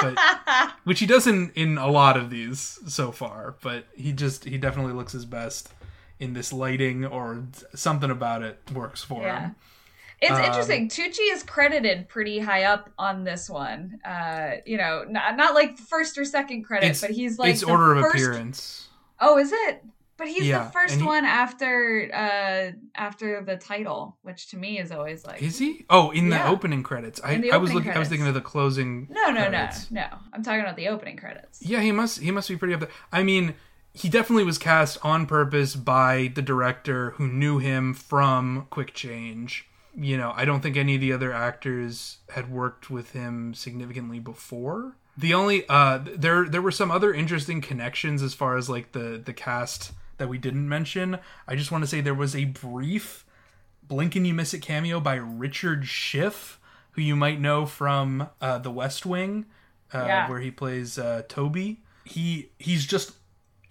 but 0.01 0.73
which 0.85 0.99
he 0.99 1.05
does 1.05 1.27
in 1.27 1.51
in 1.55 1.77
a 1.77 1.87
lot 1.87 2.15
of 2.15 2.29
these 2.29 2.79
so 2.87 3.11
far. 3.11 3.55
But 3.61 3.85
he 3.95 4.13
just 4.13 4.45
he 4.45 4.57
definitely 4.57 4.93
looks 4.93 5.11
his 5.11 5.25
best 5.25 5.69
in 6.23 6.33
this 6.33 6.53
lighting 6.53 7.05
or 7.05 7.43
something 7.75 8.09
about 8.09 8.41
it 8.41 8.59
works 8.73 9.03
for 9.03 9.21
Yeah. 9.23 9.39
him. 9.41 9.55
It's 10.21 10.31
Um, 10.31 10.41
interesting. 10.41 10.87
Tucci 10.87 11.33
is 11.33 11.43
credited 11.43 12.07
pretty 12.07 12.39
high 12.39 12.63
up 12.63 12.89
on 12.97 13.25
this 13.25 13.49
one. 13.49 13.99
Uh, 14.05 14.51
you 14.65 14.77
know, 14.77 15.03
not, 15.07 15.35
not 15.35 15.53
like 15.53 15.77
first 15.77 16.17
or 16.17 16.23
second 16.23 16.63
credit, 16.63 16.97
but 17.01 17.09
he's 17.11 17.37
like 17.37 17.51
it's 17.53 17.63
order 17.63 17.93
of 17.95 18.03
first- 18.03 18.15
appearance. 18.15 18.87
Oh, 19.19 19.37
is 19.37 19.51
it? 19.51 19.83
But 20.15 20.27
he's 20.27 20.45
Yeah, 20.47 20.65
the 20.65 20.69
first 20.71 20.95
he- 20.99 21.03
one 21.03 21.25
after 21.25 22.09
uh 22.13 22.71
after 22.95 23.41
the 23.43 23.57
title, 23.57 24.15
which 24.21 24.47
to 24.51 24.57
me 24.57 24.79
is 24.79 24.91
always 24.91 25.25
like 25.25 25.41
Is 25.41 25.57
he? 25.57 25.85
Oh, 25.89 26.11
in 26.11 26.29
the 26.29 26.35
Yeah. 26.37 26.49
opening 26.49 26.83
credits. 26.83 27.19
I, 27.23 27.43
I 27.51 27.57
was 27.57 27.73
looking. 27.73 27.91
I 27.91 27.99
was 27.99 28.07
thinking 28.09 28.27
of 28.27 28.35
the 28.35 28.39
closing. 28.41 29.07
No, 29.09 29.31
no, 29.31 29.47
credits. 29.49 29.89
no, 29.91 30.01
no. 30.01 30.17
I'm 30.31 30.43
talking 30.43 30.61
about 30.61 30.77
the 30.77 30.87
opening 30.87 31.17
credits. 31.17 31.61
Yeah, 31.63 31.81
he 31.81 31.91
must. 31.91 32.19
He 32.19 32.31
must 32.31 32.47
be 32.47 32.55
pretty 32.55 32.75
up 32.75 32.81
there. 32.81 32.89
I 33.11 33.23
mean, 33.23 33.55
he 33.93 34.09
definitely 34.09 34.43
was 34.43 34.57
cast 34.57 34.97
on 35.03 35.25
purpose 35.25 35.75
by 35.75 36.31
the 36.33 36.41
director 36.41 37.11
who 37.11 37.27
knew 37.27 37.59
him 37.59 37.93
from 37.93 38.67
Quick 38.69 38.93
Change. 38.93 39.67
You 39.95 40.17
know, 40.17 40.33
I 40.35 40.45
don't 40.45 40.61
think 40.61 40.75
any 40.75 40.95
of 40.95 41.01
the 41.01 41.13
other 41.13 41.31
actors 41.31 42.17
had 42.29 42.51
worked 42.51 42.89
with 42.89 43.11
him 43.11 43.53
significantly 43.53 44.19
before. 44.19 44.95
The 45.15 45.35
only 45.35 45.65
uh 45.69 45.99
there 46.03 46.49
there 46.49 46.61
were 46.63 46.71
some 46.71 46.89
other 46.89 47.13
interesting 47.13 47.61
connections 47.61 48.23
as 48.23 48.33
far 48.33 48.57
as 48.57 48.67
like 48.67 48.93
the 48.93 49.21
the 49.23 49.33
cast 49.33 49.91
that 50.17 50.27
we 50.27 50.39
didn't 50.39 50.67
mention. 50.67 51.19
I 51.47 51.55
just 51.55 51.71
want 51.71 51.83
to 51.83 51.87
say 51.87 52.01
there 52.01 52.15
was 52.15 52.35
a 52.35 52.45
brief 52.45 53.25
Blink 53.87 54.15
and 54.15 54.25
You 54.25 54.33
Miss 54.33 54.53
It 54.55 54.61
cameo 54.61 54.99
by 54.99 55.15
Richard 55.15 55.85
Schiff, 55.87 56.59
who 56.93 57.01
you 57.03 57.15
might 57.15 57.39
know 57.39 57.65
from 57.67 58.29
uh, 58.41 58.57
The 58.57 58.71
West 58.71 59.05
Wing, 59.05 59.45
uh, 59.93 60.05
Yeah. 60.07 60.29
where 60.29 60.39
he 60.39 60.49
plays 60.49 60.97
uh, 60.97 61.23
Toby. 61.27 61.81
He 62.05 62.49
he's 62.57 62.87
just 62.87 63.11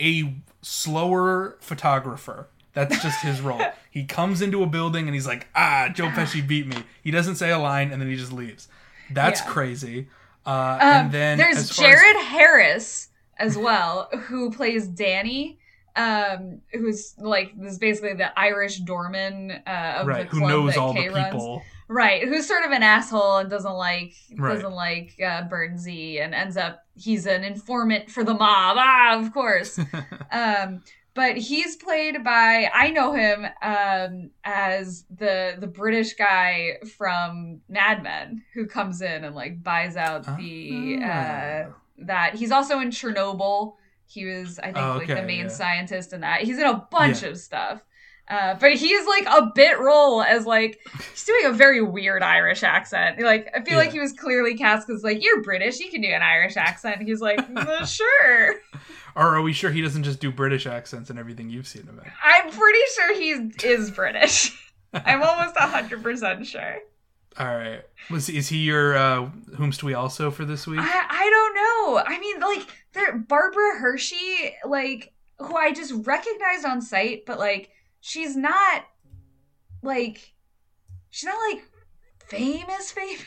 a 0.03 0.35
slower 0.63 1.57
photographer. 1.61 2.49
That's 2.75 3.03
just 3.03 3.21
his 3.23 3.41
role. 3.41 3.61
he 3.91 4.05
comes 4.05 4.41
into 4.41 4.63
a 4.63 4.67
building 4.67 5.07
and 5.07 5.15
he's 5.15 5.27
like, 5.27 5.47
"Ah, 5.55 5.89
Joe 5.93 6.09
Pesci 6.09 6.47
beat 6.47 6.67
me." 6.67 6.79
He 7.03 7.11
doesn't 7.11 7.37
say 7.37 7.51
a 7.51 7.59
line 7.59 7.93
and 7.93 8.01
then 8.01 8.09
he 8.09 8.17
just 8.17 8.33
leaves. 8.33 8.69
That's 9.11 9.41
Yeah. 9.41 9.47
crazy. 9.49 10.09
Uh, 10.47 10.51
Um, 10.51 10.89
and 10.89 11.13
then 11.13 11.39
there's 11.39 11.71
far 11.77 11.87
as- 11.87 12.01
Jared 12.01 12.17
Harris 12.27 13.09
as 13.37 13.57
well, 13.59 14.09
who 14.27 14.51
plays 14.51 14.87
Danny, 14.89 15.59
um, 15.97 16.61
who's 16.73 17.15
like 17.19 17.53
this 17.59 17.73
is 17.73 17.79
basically 17.79 18.15
the 18.15 18.37
Irish 18.39 18.79
doorman 18.81 19.51
uh, 19.67 19.99
of 20.01 20.07
right, 20.07 20.31
the 20.31 20.37
who 20.37 20.49
knows 20.49 20.75
that 20.75 20.81
all 20.81 20.95
Kay 20.95 21.09
the 21.09 21.15
runs. 21.15 21.27
people. 21.33 21.63
Right, 21.89 22.27
who's 22.27 22.47
sort 22.47 22.65
of 22.65 22.71
an 22.71 22.83
asshole 22.83 23.39
and 23.39 23.51
doesn't 23.51 23.75
like 23.75 24.15
Right. 24.37 24.55
doesn't 24.55 24.73
like 24.73 25.15
uh, 25.23 25.43
and 25.51 26.35
ends 26.35 26.57
up 26.57 26.85
he's 26.97 27.27
an 27.27 27.45
informant 27.45 28.11
for 28.11 28.25
the 28.25 28.33
mob. 28.35 28.77
Ah, 28.79 29.19
of 29.19 29.33
course. 29.35 29.79
um, 30.33 30.83
but 31.15 31.37
he's 31.37 31.77
played 31.77 32.25
by 32.25 32.71
I 32.73 32.89
know 32.91 33.13
him 33.13 33.45
um, 33.61 34.31
as 34.45 35.05
the 35.15 35.57
the 35.59 35.67
British 35.67 36.15
guy 36.15 36.79
from 36.97 37.61
Mad 37.69 38.03
Men 38.03 38.43
who 38.55 38.67
comes 38.67 39.03
in 39.03 39.25
and 39.25 39.35
like 39.35 39.63
buys 39.63 39.97
out 39.97 40.25
the 40.39 40.99
uh, 41.03 41.07
Ah. 41.07 41.65
that 41.99 42.35
he's 42.37 42.51
also 42.51 42.81
in 42.81 42.89
Chernobyl. 42.91 43.75
He 44.13 44.25
was 44.27 44.59
I 44.59 44.67
think 44.67 44.79
Oh, 44.79 44.97
like 44.99 45.09
the 45.09 45.23
main 45.23 45.41
yeah. 45.47 45.49
scientist 45.49 46.13
in 46.13 46.21
that. 46.21 46.43
He's 46.43 46.59
in 46.59 46.65
a 46.67 46.87
bunch 46.91 47.23
Yeah. 47.23 47.31
of 47.31 47.39
stuff. 47.39 47.83
Uh, 48.29 48.55
but 48.55 48.75
he's 48.77 49.07
like 49.07 49.27
a 49.27 49.51
bit 49.55 49.79
role 49.81 50.23
as 50.23 50.47
like 50.47 50.79
he's 51.11 51.25
doing 51.25 51.45
a 51.47 51.53
very 51.53 51.83
weird 51.83 52.23
Irish 52.23 52.63
accent. 52.63 53.21
Like 53.21 53.49
I 53.55 53.63
feel 53.65 53.77
like 53.77 53.91
he 53.93 53.99
was 54.01 54.13
clearly 54.13 54.55
cast 54.57 54.87
because 54.87 55.03
like 55.03 55.23
you're 55.23 55.43
British, 55.43 55.81
you 55.81 55.91
can 55.91 56.01
do 56.03 56.09
an 56.09 56.23
Irish 56.23 56.57
accent. 56.57 57.03
He's 57.03 57.21
like, 57.21 57.39
"Mm, 57.53 57.87
sure. 57.97 58.55
Or 59.17 59.35
are 59.37 59.43
we 59.43 59.53
sure 59.53 59.71
he 59.71 59.83
doesn't 59.83 60.05
just 60.05 60.21
do 60.21 60.31
British 60.31 60.67
accents 60.67 61.11
and 61.11 61.19
everything 61.19 61.51
you've 61.51 61.67
seen 61.67 61.83
him 61.83 61.99
in? 62.03 62.11
I'm 62.25 62.51
pretty 62.51 62.79
sure 62.95 63.15
he 63.19 63.31
is 63.67 63.91
British. 63.91 64.57
I'm 64.95 65.23
almost 65.23 65.57
hundred 65.57 66.03
percent 66.03 66.47
sure. 66.47 66.79
All 67.39 67.47
right. 67.47 67.83
Was 68.11 68.29
is 68.29 68.49
he 68.49 68.59
your 68.59 68.97
uh 68.97 69.31
whomst 69.57 69.83
we 69.83 69.95
also 69.95 70.31
for 70.31 70.45
this 70.45 70.67
week? 70.67 70.81
I 70.81 71.07
know. 71.87 71.99
I 71.99 72.19
mean, 72.19 72.41
like 72.41 72.67
there 72.93 73.17
Barbara 73.17 73.79
Hershey, 73.79 74.55
like 74.65 75.13
who 75.39 75.57
I 75.57 75.73
just 75.73 75.93
recognized 76.07 76.65
on 76.65 76.81
sight, 76.81 77.25
but 77.27 77.39
like 77.39 77.71
she's 78.01 78.37
not 78.37 78.85
like 79.83 80.33
she's 81.11 81.29
not 81.29 81.39
like 81.51 81.63
famous 82.27 82.93
famous. 82.93 83.25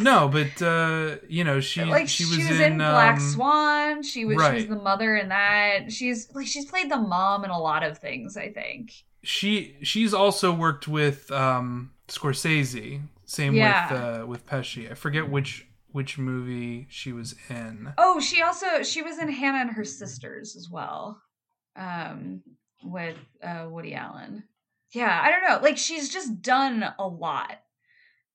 no, 0.00 0.28
but 0.28 0.62
uh 0.62 1.16
you 1.28 1.44
know, 1.44 1.60
she 1.60 1.84
like 1.84 2.08
she 2.08 2.24
was, 2.24 2.38
in, 2.38 2.76
Black 2.76 3.16
um, 3.16 3.20
Swan. 3.20 4.02
She 4.02 4.24
was 4.24 4.44
she 4.46 4.54
was 4.54 4.66
the 4.66 4.76
mother 4.76 5.16
in 5.16 5.28
that. 5.30 5.92
She's 5.92 6.32
like 6.34 6.46
she's 6.46 6.66
played 6.66 6.90
the 6.90 6.98
mom 6.98 7.44
in 7.44 7.50
a 7.50 7.58
lot 7.58 7.82
of 7.82 7.98
things. 7.98 8.36
I 8.36 8.50
think. 8.50 8.92
She 9.22 9.76
she's 9.82 10.14
also 10.14 10.52
worked 10.52 10.86
with 10.86 11.30
um 11.32 11.90
Scorsese. 12.08 13.02
Same 13.24 13.54
Yeah. 13.54 13.92
with 13.92 14.00
uh 14.00 14.26
with 14.26 14.46
Pesci. 14.46 14.90
I 14.90 14.94
forget 14.94 15.28
which 15.28 15.67
which 15.98 16.16
movie 16.16 16.86
she 16.88 17.12
was 17.12 17.34
in. 17.50 17.92
Oh, 17.98 18.20
she 18.20 18.40
also 18.40 18.84
she 18.84 19.02
was 19.02 19.18
in 19.18 19.28
Hannah 19.28 19.58
and 19.62 19.70
her 19.72 19.82
sisters 19.84 20.54
as 20.54 20.70
well, 20.70 21.20
um, 21.74 22.40
with 22.84 23.16
uh, 23.42 23.66
Woody 23.68 23.94
Allen. 23.96 24.44
Yeah, 24.92 25.20
I 25.20 25.28
don't 25.32 25.42
know. 25.42 25.58
Like 25.60 25.76
she's 25.76 26.08
just 26.08 26.40
done 26.40 26.84
a 27.00 27.06
lot, 27.08 27.58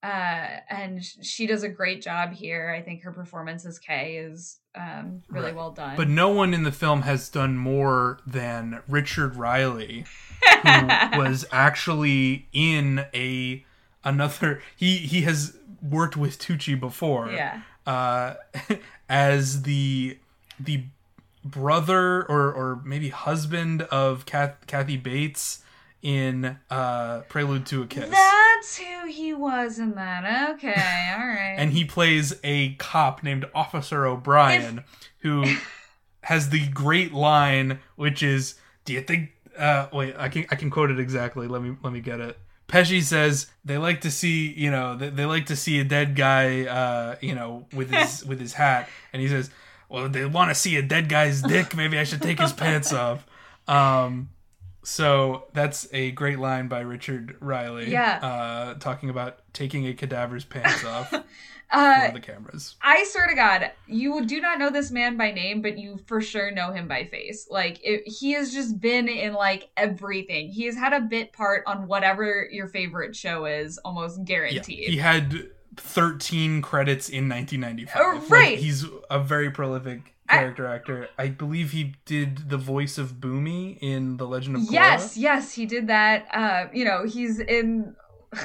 uh, 0.04 0.46
and 0.70 1.02
she 1.02 1.48
does 1.48 1.64
a 1.64 1.70
great 1.70 2.02
job 2.02 2.34
here. 2.34 2.70
I 2.78 2.82
think 2.82 3.04
her 3.04 3.14
performance 3.14 3.66
as 3.66 3.80
Kay 3.80 4.18
is 4.18 4.58
um, 4.76 5.24
really 5.30 5.46
Right. 5.48 5.56
well 5.56 5.72
done. 5.72 5.96
But 5.96 6.10
no 6.10 6.28
one 6.28 6.54
in 6.54 6.64
the 6.64 6.72
film 6.74 7.04
has 7.04 7.30
done 7.30 7.56
more 7.58 8.20
than 8.28 8.82
Richard 8.90 9.36
Riehle, 9.36 10.06
who 10.64 11.18
was 11.18 11.46
actually 11.54 12.50
in 12.52 13.06
a 13.14 13.66
another 14.04 14.62
he 14.76 14.98
he 14.98 15.22
has 15.22 15.58
worked 15.84 16.16
with 16.18 16.40
Tucci 16.40 16.80
before. 16.80 17.30
yeah, 17.32 17.62
uh, 17.86 18.36
as 19.10 19.64
the 19.64 20.18
the 20.60 20.84
brother 21.46 22.24
or 22.24 22.52
or 22.54 22.82
maybe 22.86 23.10
husband 23.10 23.82
of 23.84 24.26
Kath, 24.26 24.56
Kathy 24.68 24.98
Bates 24.98 25.60
in 26.02 26.58
uh, 26.70 27.22
Prelude 27.30 27.66
to 27.68 27.82
a 27.82 27.88
Kiss. 27.88 28.10
that's 28.10 28.78
who 28.78 29.08
he 29.08 29.34
was 29.34 29.80
in 29.80 29.92
that. 29.96 30.52
Okay, 30.56 30.70
all 31.18 31.28
right. 31.28 31.56
and 31.58 31.72
he 31.72 31.86
plays 31.86 32.34
a 32.44 32.74
cop 32.76 33.24
named 33.24 33.46
Officer 33.54 34.06
O'Brien 34.06 34.84
who 35.20 35.46
has 36.22 36.50
the 36.50 36.68
great 36.70 37.14
line 37.14 37.80
which 37.96 38.24
is 38.24 38.56
do 38.86 38.94
you 38.94 39.02
think 39.02 39.32
uh 39.58 39.88
wait 39.94 40.16
I 40.18 40.30
can 40.30 40.46
I 40.50 40.56
can 40.56 40.70
quote 40.70 40.90
it 40.92 41.00
exactly 41.00 41.48
let 41.48 41.62
me 41.62 41.76
let 41.84 41.92
me 41.94 42.00
get 42.00 42.20
it 42.22 42.38
Pesci 42.74 43.04
says 43.04 43.48
they 43.64 43.78
like 43.78 44.02
to 44.02 44.10
see 44.10 44.52
you 44.52 44.72
know 44.72 44.98
they, 44.98 45.10
they 45.10 45.26
like 45.26 45.46
to 45.46 45.56
see 45.56 45.80
a 45.80 45.84
dead 45.84 46.16
guy 46.16 46.66
uh 46.66 47.16
you 47.22 47.36
know 47.36 47.68
with 47.74 47.92
his 47.92 48.26
with 48.30 48.40
his 48.40 48.54
hat 48.54 48.90
and 49.14 49.22
he 49.22 49.28
says 49.28 49.52
well 49.90 50.10
they 50.10 50.26
want 50.26 50.50
to 50.50 50.56
see 50.56 50.76
a 50.78 50.82
dead 50.82 51.08
guy's 51.08 51.42
dick 51.44 51.76
maybe 51.76 52.00
I 52.00 52.04
should 52.04 52.22
take 52.22 52.40
his 52.40 52.52
pants 52.54 52.92
off 53.06 53.28
um 53.68 54.30
So 54.84 55.46
that's 55.54 55.88
a 55.94 56.12
great 56.12 56.40
line 56.40 56.68
by 56.68 56.82
Richard 56.82 57.38
Riehle. 57.40 57.88
Yeah. 57.88 58.20
Uh, 58.22 58.74
talking 58.80 59.10
about 59.10 59.40
taking 59.54 59.88
a 59.88 59.94
cadaver's 59.94 60.44
pants 60.44 60.84
off 60.84 61.14
Uh, 61.74 62.12
the 62.12 62.20
cameras. 62.20 62.76
I 62.82 63.04
swear 63.06 63.28
to 63.28 63.36
God, 63.36 63.72
you 63.88 64.26
do 64.26 64.40
not 64.40 64.60
know 64.60 64.70
this 64.70 64.92
man 64.92 65.18
by 65.18 65.32
name, 65.32 65.62
but 65.62 65.78
you 65.80 66.00
for 66.06 66.22
sure 66.22 66.52
know 66.52 66.72
him 66.72 66.88
by 66.88 67.06
face. 67.06 67.48
Like 67.50 67.80
it, 67.84 68.04
he 68.08 68.34
has 68.34 68.54
just 68.54 68.80
been 68.80 69.08
in 69.10 69.34
like 69.34 69.70
everything. 69.76 70.50
He 70.50 70.66
has 70.66 70.76
had 70.76 70.94
a 70.94 71.02
bit 71.02 71.34
part 71.34 71.64
on 71.66 71.88
whatever 71.88 72.48
your 72.52 72.68
favorite 72.68 73.16
show 73.16 73.46
is, 73.46 73.80
almost 73.80 74.20
Yeah. 74.20 74.24
guaranteed. 74.26 74.88
He 74.90 74.98
had 74.98 75.50
13 75.78 76.62
credits 76.62 77.10
in 77.10 77.28
1995. 77.28 78.00
Oh, 78.00 78.20
Like, 78.22 78.30
right. 78.30 78.58
he's 78.60 78.86
a 79.10 79.20
very 79.20 79.50
prolific 79.50 80.14
I- 80.30 80.38
character 80.38 80.68
actor. 80.68 81.10
I 81.18 81.30
believe 81.30 81.72
he 81.72 81.96
did 82.06 82.50
the 82.50 82.58
voice 82.58 83.00
of 83.00 83.14
Bumi 83.14 83.80
in 83.82 84.18
The 84.18 84.28
Legend 84.28 84.56
of 84.58 84.62
Korra. 84.64 84.72
Yes, 84.72 85.18
yes, 85.18 85.54
he 85.54 85.66
did 85.66 85.88
that. 85.88 86.28
Uh, 86.32 86.68
you 86.72 86.86
know, 86.86 87.06
he's 87.06 87.40
in. 87.40 87.96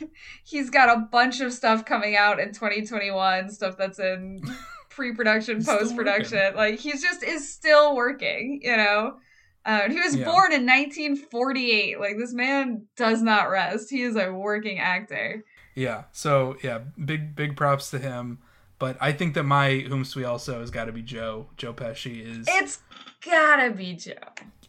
he's 0.48 0.70
got 0.70 0.88
a 0.96 1.00
bunch 1.00 1.40
of 1.40 1.52
stuff 1.52 1.84
coming 1.84 2.14
out 2.16 2.38
in 2.38 2.52
2021, 2.52 3.50
stuff 3.50 3.76
that's 3.76 3.98
in 3.98 4.40
pre-production, 4.90 5.64
post-production. 5.64 6.54
Like 6.54 6.78
he's 6.78 7.02
just 7.02 7.22
is 7.22 7.52
still 7.52 7.96
working. 7.96 8.60
You 8.62 8.76
know, 8.76 9.16
uh, 9.64 9.88
he 9.90 9.98
was 10.00 10.14
Yeah. 10.14 10.24
born 10.24 10.52
in 10.52 10.64
1948. 10.64 11.98
Like 12.00 12.16
this 12.18 12.32
man 12.32 12.86
does 12.96 13.22
not 13.22 13.50
rest. 13.50 13.90
He 13.90 14.02
is 14.02 14.16
a 14.16 14.32
working 14.32 14.78
actor. 14.78 15.44
Yeah. 15.74 16.04
So 16.12 16.56
yeah, 16.62 16.78
big 17.04 17.34
big 17.34 17.56
props 17.56 17.90
to 17.90 17.98
him. 17.98 18.38
But 18.78 18.98
I 19.00 19.12
think 19.12 19.34
that 19.34 19.44
my 19.44 19.84
whomst 19.88 20.16
we 20.16 20.24
also 20.24 20.60
has 20.60 20.70
got 20.70 20.84
to 20.84 20.92
be 20.92 21.00
Joe. 21.02 21.48
Joe 21.56 21.72
Pesci 21.72 22.20
is. 22.24 22.46
It's 22.48 22.80
gotta 23.24 23.70
be 23.70 23.94
Joe. 23.94 24.12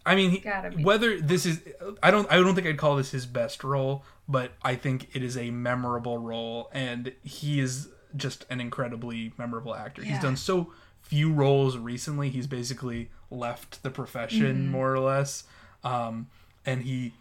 I 0.07 0.15
mean, 0.15 0.31
he, 0.31 0.39
whether 0.83 1.19
this 1.19 1.45
is, 1.45 1.59
I 2.01 2.09
don't, 2.11 2.31
I 2.31 2.37
don't 2.37 2.55
think 2.55 2.65
I'd 2.67 2.77
call 2.77 2.95
this 2.95 3.11
his 3.11 3.25
best 3.25 3.63
role, 3.63 4.03
but 4.27 4.51
I 4.63 4.75
think 4.75 5.09
it 5.15 5.21
is 5.23 5.37
a 5.37 5.51
memorable 5.51 6.17
role, 6.17 6.69
and 6.73 7.11
he 7.23 7.59
is 7.59 7.89
just 8.15 8.45
an 8.49 8.59
incredibly 8.61 9.33
memorable 9.37 9.75
actor. 9.75 10.03
He's 10.03 10.19
done 10.19 10.37
so 10.37 10.71
few 11.01 11.31
roles 11.31 11.77
recently. 11.77 12.29
He's 12.29 12.47
basically 12.47 13.09
left 13.29 13.83
the 13.83 13.89
profession 13.89 14.55
Mm-hmm. 14.63 14.71
more 14.71 14.93
or 14.93 14.99
less, 14.99 15.43
um, 15.83 16.27
and 16.65 16.81
he. 16.83 17.13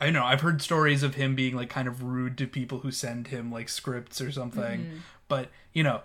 I 0.00 0.10
know. 0.10 0.24
I've 0.24 0.42
heard 0.42 0.62
stories 0.62 1.02
of 1.02 1.16
him 1.16 1.34
being 1.34 1.56
like 1.56 1.68
kind 1.68 1.88
of 1.88 2.04
rude 2.04 2.38
to 2.38 2.46
people 2.46 2.78
who 2.80 2.92
send 2.92 3.28
him 3.28 3.50
like 3.50 3.68
scripts 3.68 4.20
or 4.20 4.30
something, 4.30 4.80
Mm-hmm. 4.80 4.96
but 5.26 5.48
you 5.72 5.82
know, 5.82 6.02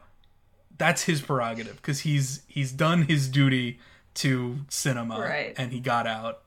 that's 0.77 1.03
his 1.03 1.21
prerogative 1.21 1.75
because 1.77 1.99
he's 2.01 2.41
he's 2.47 2.71
done 2.71 3.03
his 3.03 3.27
duty 3.29 3.79
to 4.15 4.57
cinema 4.69 5.19
Right. 5.19 5.53
and 5.57 5.71
he 5.71 5.79
got 5.79 6.05
out 6.07 6.41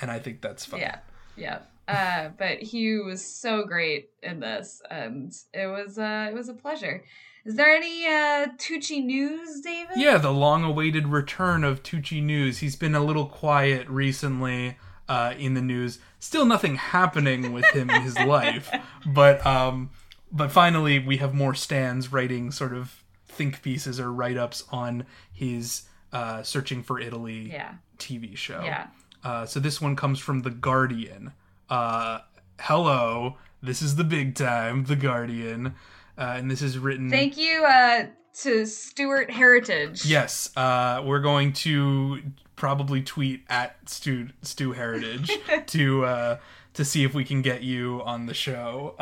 and 0.00 0.10
i 0.10 0.18
think 0.18 0.40
that's 0.40 0.64
fine 0.64 0.80
Yeah, 0.80 0.98
yeah. 1.36 1.58
Uh, 1.88 2.28
but 2.38 2.62
he 2.62 2.98
was 2.98 3.24
so 3.24 3.64
great 3.64 4.10
in 4.22 4.38
this, 4.38 4.80
and 4.92 5.32
it 5.52 5.66
was 5.66 5.98
uh, 5.98 6.28
it 6.30 6.34
was 6.34 6.48
a 6.48 6.54
pleasure. 6.54 7.02
Is 7.44 7.56
there 7.56 7.74
any 7.74 8.06
uh, 8.06 8.46
Tucci 8.58 9.02
news, 9.04 9.60
David? 9.60 9.96
Yeah, 9.96 10.16
the 10.18 10.30
long-awaited 10.30 11.08
return 11.08 11.64
of 11.64 11.82
Tucci 11.82 12.22
News. 12.22 12.58
He's 12.58 12.76
been 12.76 12.94
a 12.94 13.02
little 13.02 13.26
quiet 13.26 13.88
recently 13.88 14.76
uh, 15.08 15.34
in 15.36 15.54
the 15.54 15.60
news. 15.62 15.98
Still 16.20 16.44
nothing 16.44 16.76
happening 16.76 17.52
with 17.52 17.64
him 17.74 17.90
in 17.90 18.02
his 18.02 18.16
life, 18.36 18.70
but 19.04 19.44
um, 19.44 19.90
but 20.30 20.52
finally 20.52 21.00
we 21.00 21.16
have 21.16 21.34
more 21.34 21.54
stands 21.54 22.12
writing 22.12 22.52
sort 22.52 22.72
of 22.72 23.02
think 23.26 23.62
pieces 23.62 23.98
or 23.98 24.12
write-ups 24.12 24.62
on 24.70 25.06
his 25.32 25.82
uh, 26.12 26.42
searching 26.42 26.82
for 26.82 26.98
Italy 27.00 27.50
Yeah. 27.52 27.74
TV 27.98 28.36
show. 28.36 28.62
Yeah. 28.64 28.86
Uh, 29.22 29.46
so 29.46 29.60
this 29.60 29.80
one 29.80 29.96
comes 29.96 30.18
from 30.18 30.40
The 30.40 30.50
Guardian. 30.50 31.32
Uh, 31.68 32.20
hello, 32.60 33.36
this 33.62 33.82
is 33.82 33.96
the 33.96 34.04
big 34.04 34.34
time, 34.34 34.84
The 34.84 34.96
Guardian. 34.96 35.74
Uh, 36.18 36.34
and 36.36 36.50
this 36.50 36.62
is 36.62 36.78
written. 36.78 37.10
Thank 37.10 37.36
you 37.36 37.64
uh, 37.64 38.06
to 38.42 38.66
Stuart 38.66 39.30
Heritage. 39.30 40.04
Yes, 40.04 40.50
uh, 40.56 41.02
we're 41.04 41.20
going 41.20 41.52
to 41.54 42.20
probably 42.56 43.02
tweet 43.02 43.44
at 43.48 43.76
Stu, 43.88 44.28
Stu 44.42 44.72
Heritage 44.72 45.30
to 45.66 46.04
uh, 46.04 46.38
to 46.74 46.84
see 46.84 47.04
if 47.04 47.14
we 47.14 47.24
can 47.24 47.40
get 47.42 47.62
you 47.62 48.02
on 48.04 48.26
the 48.26 48.34
show 48.34 48.94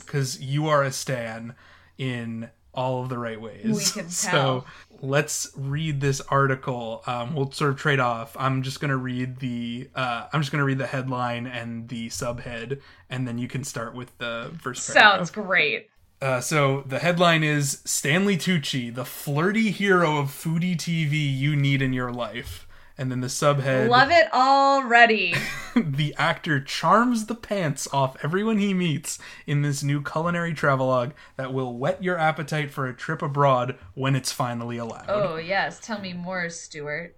because 0.00 0.40
you 0.40 0.68
are 0.68 0.82
a 0.82 0.92
stan 0.92 1.54
in 1.98 2.48
all 2.74 3.02
of 3.02 3.08
the 3.08 3.18
right 3.18 3.40
ways. 3.40 3.64
We 3.64 3.84
can 4.02 4.10
So 4.10 4.64
let's 5.00 5.50
read 5.56 6.00
this 6.00 6.20
article. 6.22 7.02
Um, 7.06 7.34
we'll 7.34 7.50
sort 7.52 7.70
of 7.70 7.76
trade 7.78 8.00
off. 8.00 8.36
I'm 8.38 8.62
just 8.62 8.80
gonna 8.80 8.96
read 8.96 9.38
the 9.38 9.88
uh, 9.94 10.28
I'm 10.32 10.40
just 10.40 10.52
gonna 10.52 10.64
read 10.64 10.78
the 10.78 10.86
headline 10.86 11.46
and 11.46 11.88
the 11.88 12.08
subhead, 12.08 12.80
and 13.10 13.26
then 13.26 13.38
you 13.38 13.48
can 13.48 13.64
start 13.64 13.94
with 13.94 14.16
the 14.18 14.52
first. 14.60 14.92
paragraph. 14.92 15.16
Sounds 15.18 15.30
great. 15.30 15.88
Uh, 16.20 16.40
so 16.40 16.82
the 16.86 17.00
headline 17.00 17.42
is 17.42 17.82
Stanley 17.84 18.36
Tucci, 18.36 18.94
the 18.94 19.04
flirty 19.04 19.72
hero 19.72 20.18
of 20.18 20.28
foodie 20.28 20.76
TV 20.76 21.12
you 21.36 21.56
need 21.56 21.82
in 21.82 21.92
your 21.92 22.12
life. 22.12 22.68
And 23.02 23.10
then 23.10 23.20
the 23.20 23.26
subhead 23.26 23.88
Love 23.88 24.12
it 24.12 24.32
already. 24.32 25.34
the 25.74 26.14
actor 26.16 26.60
charms 26.60 27.26
the 27.26 27.34
pants 27.34 27.88
off 27.92 28.16
everyone 28.22 28.58
he 28.58 28.72
meets 28.72 29.18
in 29.44 29.62
this 29.62 29.82
new 29.82 30.00
culinary 30.00 30.54
travelogue 30.54 31.10
that 31.34 31.52
will 31.52 31.76
whet 31.76 32.00
your 32.00 32.16
appetite 32.16 32.70
for 32.70 32.86
a 32.86 32.94
trip 32.94 33.20
abroad 33.20 33.76
when 33.94 34.14
it's 34.14 34.30
finally 34.30 34.76
allowed. 34.76 35.06
Oh, 35.08 35.34
yes. 35.34 35.80
Tell 35.80 36.00
me 36.00 36.12
more, 36.12 36.48
Stuart. 36.48 37.16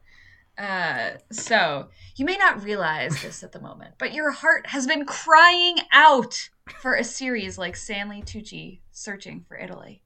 Uh, 0.56 1.10
so, 1.30 1.88
you 2.16 2.24
may 2.24 2.38
not 2.38 2.64
realize 2.64 3.20
this 3.20 3.42
at 3.42 3.52
the 3.52 3.60
moment, 3.60 3.96
but 3.98 4.14
your 4.14 4.30
heart 4.30 4.68
has 4.68 4.86
been 4.86 5.04
crying 5.04 5.76
out 5.92 6.48
for 6.80 6.94
a 6.94 7.04
series 7.04 7.58
like 7.58 7.76
Stanley 7.76 8.22
Tucci 8.22 8.80
Searching 8.90 9.44
for 9.46 9.58
Italy. 9.58 10.00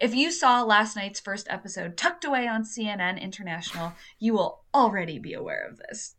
If 0.00 0.14
you 0.14 0.30
saw 0.30 0.62
last 0.62 0.96
night's 0.96 1.20
first 1.20 1.46
episode 1.50 1.96
tucked 1.96 2.24
away 2.24 2.46
on 2.46 2.64
CNN 2.64 3.20
International, 3.20 3.92
you 4.18 4.34
will 4.34 4.64
already 4.72 5.18
be 5.18 5.32
aware 5.32 5.66
of 5.66 5.78
this. 5.78 6.16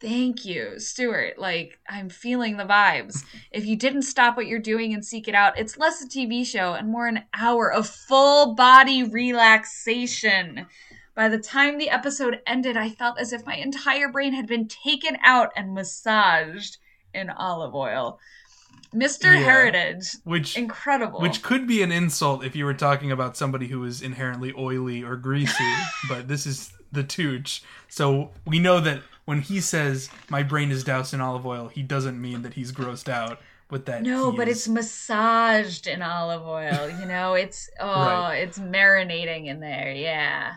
Thank 0.00 0.44
you, 0.44 0.80
Stuart. 0.80 1.38
Like, 1.38 1.78
I'm 1.88 2.08
feeling 2.08 2.56
the 2.56 2.64
vibes. 2.64 3.22
If 3.52 3.66
you 3.66 3.76
didn't 3.76 4.02
stop 4.02 4.36
what 4.36 4.48
you're 4.48 4.58
doing 4.58 4.92
and 4.92 5.04
seek 5.04 5.28
it 5.28 5.34
out, 5.34 5.56
it's 5.56 5.78
less 5.78 6.02
a 6.02 6.08
TV 6.08 6.44
show 6.44 6.74
and 6.74 6.88
more 6.88 7.06
an 7.06 7.22
hour 7.32 7.72
of 7.72 7.88
full 7.88 8.56
body 8.56 9.04
relaxation. 9.04 10.66
By 11.14 11.28
the 11.28 11.38
time 11.38 11.78
the 11.78 11.90
episode 11.90 12.40
ended, 12.46 12.76
I 12.76 12.88
felt 12.88 13.20
as 13.20 13.32
if 13.32 13.46
my 13.46 13.54
entire 13.54 14.08
brain 14.08 14.32
had 14.32 14.48
been 14.48 14.66
taken 14.66 15.18
out 15.22 15.52
and 15.54 15.72
massaged 15.72 16.78
in 17.14 17.30
olive 17.30 17.74
oil. 17.74 18.18
Mr. 18.94 19.24
Yeah. 19.24 19.40
Heritage, 19.40 20.16
which 20.24 20.56
incredible. 20.56 21.20
which 21.20 21.42
could 21.42 21.66
be 21.66 21.82
an 21.82 21.90
insult 21.92 22.44
if 22.44 22.54
you 22.54 22.64
were 22.64 22.74
talking 22.74 23.10
about 23.10 23.36
somebody 23.36 23.68
who 23.68 23.84
is 23.84 24.02
inherently 24.02 24.52
oily 24.56 25.02
or 25.02 25.16
greasy, 25.16 25.72
but 26.08 26.28
this 26.28 26.46
is 26.46 26.72
the 26.92 27.02
Tooch. 27.02 27.62
So 27.88 28.30
we 28.46 28.58
know 28.58 28.80
that 28.80 29.00
when 29.24 29.40
he 29.40 29.60
says 29.60 30.10
my 30.28 30.42
brain 30.42 30.70
is 30.70 30.84
doused 30.84 31.14
in 31.14 31.20
olive 31.20 31.46
oil, 31.46 31.68
he 31.68 31.82
doesn't 31.82 32.20
mean 32.20 32.42
that 32.42 32.54
he's 32.54 32.72
grossed 32.72 33.08
out, 33.08 33.38
with 33.70 33.86
that 33.86 34.02
no, 34.02 34.30
but 34.32 34.48
is- 34.48 34.58
it's 34.58 34.68
massaged 34.68 35.86
in 35.86 36.02
olive 36.02 36.46
oil. 36.46 36.90
You 37.00 37.06
know, 37.06 37.34
it's 37.34 37.70
oh, 37.80 37.86
Right. 37.86 38.36
it's 38.38 38.58
marinating 38.58 39.46
in 39.46 39.60
there. 39.60 39.92
Yeah. 39.92 40.56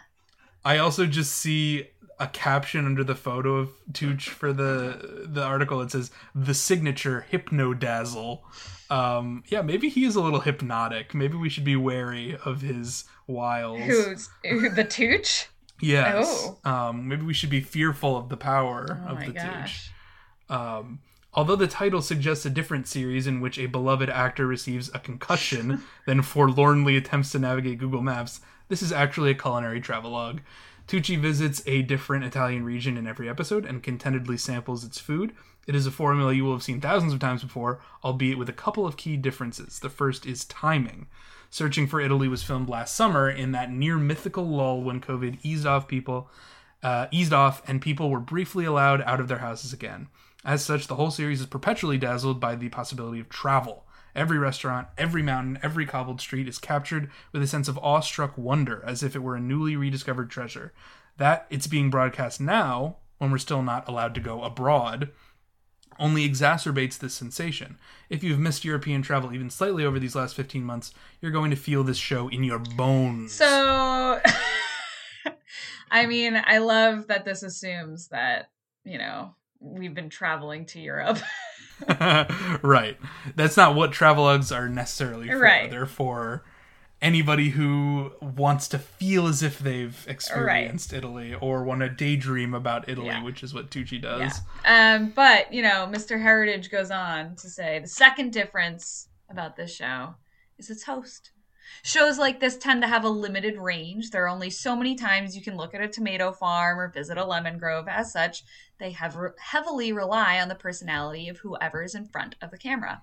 I 0.65 0.79
also 0.79 1.05
just 1.05 1.31
see 1.33 1.87
a 2.19 2.28
caption 2.28 2.86
under 2.86 3.04
the 3.04 3.15
photo 3.15 3.58
of 3.58 3.71
Tooch 3.93 4.30
for 4.30 4.54
the 4.54 5.28
the 5.28 5.43
article. 5.43 5.82
It 5.82 5.91
says 5.91 6.12
the 6.34 6.54
signature 6.54 7.25
hypnodazzle. 7.32 8.39
Um, 8.89 9.43
yeah, 9.47 9.62
maybe 9.62 9.89
he 9.89 10.06
is 10.06 10.15
a 10.15 10.21
little 10.21 10.41
hypnotic. 10.41 11.13
Maybe 11.13 11.36
we 11.36 11.49
should 11.49 11.63
be 11.63 11.75
wary 11.75 12.38
of 12.45 12.62
his 12.62 13.06
wiles. 13.28 13.82
Who's 13.82 14.30
who, 14.43 14.69
the 14.69 14.84
Tooch? 14.84 15.47
Yes. 15.82 16.51
Um, 16.63 17.08
maybe 17.08 17.23
we 17.23 17.34
should 17.34 17.49
be 17.49 17.62
fearful 17.62 18.15
of 18.15 18.30
the 18.30 18.38
power 18.38 19.01
Oh 19.06 19.12
of 19.12 19.15
my 19.19 19.25
the 19.28 19.34
Tooch. 19.34 19.91
Um, 20.49 20.99
although 21.34 21.56
the 21.56 21.67
title 21.67 22.01
suggests 22.01 22.45
a 22.45 22.49
different 22.49 22.88
series 22.88 23.28
in 23.28 23.41
which 23.41 23.58
a 23.58 23.65
beloved 23.65 24.10
actor 24.10 24.47
receives 24.47 24.89
a 24.93 24.99
concussion, 24.99 25.84
then 26.06 26.21
forlornly 26.21 26.95
attempts 26.95 27.32
to 27.32 27.39
navigate 27.39 27.80
Google 27.80 28.01
Maps, 28.01 28.39
this 28.69 28.82
is 28.82 28.91
actually 28.91 29.32
a 29.32 29.36
culinary 29.36 29.82
travelogue. 29.82 30.39
Tucci 30.87 31.17
visits 31.17 31.63
a 31.65 31.81
different 31.81 32.25
Italian 32.25 32.63
region 32.63 32.95
in 32.95 33.07
every 33.07 33.27
episode 33.27 33.65
and 33.65 33.81
contentedly 33.81 34.38
samples 34.38 34.83
its 34.83 34.99
food. 34.99 35.33
It 35.65 35.73
is 35.73 35.88
a 35.88 35.91
formula 35.91 36.31
you 36.31 36.45
will 36.45 36.53
have 36.53 36.61
seen 36.61 36.79
thousands 36.79 37.11
of 37.11 37.19
times 37.19 37.43
before, 37.43 37.79
albeit 38.03 38.38
with 38.38 38.49
a 38.49 38.53
couple 38.53 38.86
of 38.86 38.97
key 38.97 39.17
differences. 39.17 39.79
The 39.79 39.89
first 39.89 40.27
is 40.27 40.45
timing. 40.45 41.07
Searching 41.49 41.88
for 41.88 41.99
Italy 41.99 42.27
was 42.27 42.43
filmed 42.43 42.69
last 42.69 42.95
summer 42.95 43.29
in 43.29 43.51
that 43.53 43.71
near 43.71 43.97
mythical 43.97 44.47
lull 44.47 44.83
when 44.83 45.01
COVID 45.01 45.39
eased 45.41 45.65
off 45.65 45.88
people, 45.88 46.29
uh, 46.83 47.07
eased 47.09 47.33
off, 47.33 47.67
and 47.67 47.81
people 47.81 48.11
were 48.11 48.19
briefly 48.19 48.65
allowed 48.65 49.01
out 49.01 49.19
of 49.19 49.27
their 49.27 49.39
houses 49.39 49.73
again. 49.73 50.07
As 50.43 50.63
such, 50.63 50.86
the 50.86 50.95
whole 50.95 51.09
series 51.09 51.39
is 51.39 51.47
perpetually 51.47 51.97
dazzled 51.97 52.39
by 52.39 52.55
the 52.55 52.69
possibility 52.69 53.19
of 53.19 53.29
travel. 53.29 53.86
Every 54.16 54.38
restaurant, 54.38 54.88
every 54.97 55.22
mountain, 55.22 55.59
every 55.61 55.86
cobbled 55.86 56.22
street 56.22 56.47
is 56.47 56.57
captured 56.57 57.11
with 57.34 57.43
a 57.43 57.47
sense 57.47 57.68
of 57.68 57.78
awestruck 57.80 58.38
wonder, 58.38 58.82
as 58.86 59.03
if 59.03 59.16
it 59.16 59.24
were 59.24 59.36
a 59.36 59.41
newly 59.41 59.76
rediscovered 59.76 60.30
treasure. 60.30 60.74
That 61.18 61.47
it's 61.49 61.68
being 61.68 61.89
broadcast 61.89 62.39
now, 62.39 62.97
when 63.18 63.32
we're 63.32 63.38
still 63.38 63.61
not 63.61 63.88
allowed 63.88 64.16
to 64.16 64.22
go 64.22 64.41
abroad, 64.43 65.11
only 65.99 66.28
exacerbates 66.28 66.97
this 66.97 67.13
sensation. 67.13 67.78
If 68.09 68.24
you've 68.24 68.39
missed 68.39 68.66
European 68.66 69.01
travel 69.01 69.34
even 69.34 69.49
slightly 69.49 69.86
over 69.86 69.99
these 69.99 70.16
last 70.16 70.36
15 70.36 70.63
months, 70.63 70.93
you're 71.22 71.32
going 71.32 71.51
to 71.51 71.57
feel 71.57 71.84
this 71.84 71.97
show 71.97 72.28
in 72.28 72.43
your 72.43 72.59
bones. 72.59 73.34
So, 73.34 74.22
I 75.91 76.05
mean, 76.05 76.41
I 76.43 76.57
love 76.59 77.07
that 77.07 77.26
this 77.26 77.43
assumes 77.43 78.09
that, 78.09 78.49
you 78.84 78.97
know, 78.97 79.36
we've 79.59 79.93
been 79.93 80.09
traveling 80.09 80.66
to 80.68 80.80
Europe. 80.80 81.20
right. 82.61 82.97
That's 83.36 83.57
not 83.57 83.76
what 83.76 83.91
travelogues 83.91 84.55
are 84.55 84.69
necessarily 84.69 85.28
for. 85.28 85.39
Right. 85.39 85.69
They're 85.69 85.86
for 85.86 86.43
anybody 87.01 87.49
who 87.49 88.11
wants 88.21 88.67
to 88.69 88.80
feel 88.80 89.28
as 89.28 89.43
if 89.43 89.59
they've 89.59 90.05
experienced 90.07 90.93
Italy 90.93 91.36
or 91.36 91.63
want 91.63 91.82
to 91.82 91.89
daydream 91.89 92.53
about 92.53 92.88
Italy, 92.89 93.07
Yeah. 93.07 93.23
which 93.23 93.43
is 93.43 93.53
what 93.53 93.69
Tucci 93.69 94.01
does. 94.01 94.41
Yeah. 94.63 94.95
Um, 94.95 95.09
but 95.09 95.53
you 95.53 95.61
know, 95.61 95.88
Mr. 95.91 96.19
Heritage 96.21 96.71
goes 96.71 96.91
on 96.91 97.36
to 97.38 97.49
say 97.49 97.80
the 97.80 97.88
second 97.88 98.32
difference 98.32 99.09
about 99.30 99.55
this 99.55 99.76
show 99.76 100.15
is 100.57 100.69
its 100.69 100.84
host. 100.84 101.32
Shows 101.84 102.17
like 102.17 102.39
this 102.39 102.57
tend 102.57 102.82
to 102.84 102.88
have 102.88 103.03
a 103.03 103.09
limited 103.09 103.57
range. 103.57 104.11
There 104.11 104.23
are 104.23 104.30
only 104.30 104.49
so 104.49 104.76
many 104.76 104.95
times 104.95 105.36
you 105.36 105.41
can 105.43 105.57
look 105.57 105.73
at 105.76 105.82
a 105.82 105.88
tomato 105.88 106.32
farm 106.32 106.80
or 106.80 106.88
visit 106.89 107.17
a 107.17 107.26
lemon 107.26 107.57
grove. 107.57 107.88
As 107.88 108.11
such, 108.13 108.43
they 108.80 108.91
have 108.91 109.17
heavily 109.39 109.91
rely 109.91 110.39
on 110.39 110.49
the 110.49 110.55
personality 110.55 111.30
of 111.30 111.38
whoever 111.39 111.84
is 111.84 111.95
in 111.95 112.05
front 112.05 112.36
of 112.41 112.51
the 112.51 112.57
camera. 112.57 113.01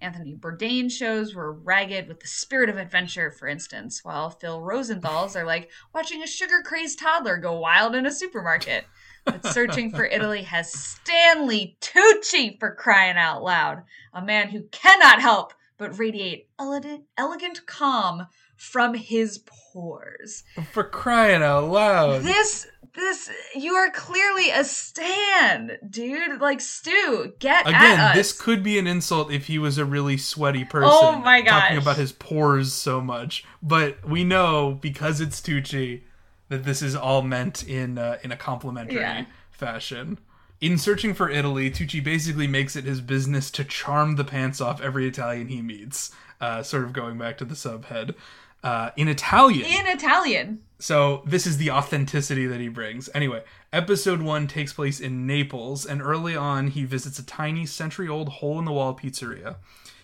Anthony 0.00 0.36
Bourdain 0.36 0.90
shows 0.90 1.34
were 1.34 1.52
ragged 1.52 2.06
with 2.06 2.20
the 2.20 2.28
spirit 2.28 2.70
of 2.70 2.76
adventure, 2.76 3.32
for 3.32 3.48
instance, 3.48 4.04
while 4.04 4.30
Phil 4.30 4.62
Rosenthal's 4.62 5.34
are 5.34 5.44
like 5.44 5.70
watching 5.92 6.22
a 6.22 6.26
sugar 6.26 6.62
crazed 6.64 7.00
toddler 7.00 7.36
go 7.36 7.58
wild 7.58 7.96
in 7.96 8.06
a 8.06 8.12
supermarket. 8.12 8.84
But 9.24 9.44
Searching 9.46 9.90
for 9.90 10.04
Italy 10.04 10.42
has 10.42 10.72
Stanley 10.72 11.76
Tucci 11.80 12.58
for 12.58 12.74
crying 12.74 13.16
out 13.16 13.42
loud, 13.42 13.82
a 14.14 14.22
man 14.22 14.48
who 14.48 14.62
cannot 14.70 15.20
help 15.20 15.52
but 15.78 15.98
radiate 15.98 16.48
elegant, 16.58 17.04
elegant 17.16 17.66
calm 17.66 18.26
from 18.56 18.94
his 18.94 19.38
pores. 19.46 20.44
For 20.72 20.82
crying 20.82 21.42
out 21.42 21.70
loud. 21.70 22.22
This, 22.22 22.66
this, 22.94 23.30
you 23.54 23.74
are 23.74 23.90
clearly 23.90 24.50
a 24.50 24.64
stan, 24.64 25.78
dude. 25.88 26.40
Like 26.40 26.60
Stu, 26.60 27.32
get 27.38 27.66
Again, 27.66 28.14
this 28.14 28.32
could 28.32 28.62
be 28.62 28.78
an 28.78 28.86
insult 28.86 29.32
if 29.32 29.46
he 29.46 29.58
was 29.58 29.78
a 29.78 29.84
really 29.84 30.16
sweaty 30.16 30.64
person. 30.64 30.90
Oh 30.92 31.18
my 31.18 31.40
god, 31.40 31.60
Talking 31.60 31.78
about 31.78 31.96
his 31.96 32.12
pores 32.12 32.72
so 32.72 33.00
much. 33.00 33.44
But 33.62 34.06
we 34.08 34.24
know, 34.24 34.78
because 34.80 35.20
it's 35.20 35.40
Tucci, 35.40 36.02
that 36.48 36.64
this 36.64 36.82
is 36.82 36.94
all 36.96 37.22
meant 37.22 37.66
in 37.68 37.98
uh, 37.98 38.18
in 38.22 38.32
a 38.32 38.36
complimentary 38.36 39.00
Yeah. 39.00 39.24
fashion. 39.50 40.18
In 40.60 40.76
searching 40.76 41.14
for 41.14 41.30
Italy, 41.30 41.70
Tucci 41.70 42.02
basically 42.02 42.48
makes 42.48 42.74
it 42.74 42.84
his 42.84 43.00
business 43.00 43.50
to 43.52 43.64
charm 43.64 44.16
the 44.16 44.24
pants 44.24 44.60
off 44.60 44.80
every 44.80 45.06
Italian 45.06 45.48
he 45.48 45.62
meets. 45.62 46.10
Uh, 46.40 46.62
sort 46.62 46.84
of 46.84 46.92
going 46.92 47.18
back 47.18 47.36
to 47.38 47.44
the 47.44 47.54
subhead. 47.54 48.14
Uh, 48.62 48.90
in 48.96 49.06
Italian, 49.08 49.64
in 49.66 49.86
Italian. 49.86 50.60
so 50.80 51.22
this 51.24 51.46
is 51.46 51.58
the 51.58 51.70
authenticity 51.70 52.46
that 52.46 52.60
he 52.60 52.68
brings. 52.68 53.08
Anyway, 53.14 53.42
episode 53.72 54.20
one 54.20 54.46
takes 54.48 54.72
place 54.72 54.98
in 55.00 55.26
Naples, 55.26 55.86
and 55.86 56.02
early 56.02 56.34
on 56.34 56.68
he 56.68 56.84
visits 56.84 57.18
a 57.18 57.24
tiny 57.26 57.64
century-old 57.66 58.28
hole-in-the-wall 58.28 58.96
pizzeria. 58.96 59.56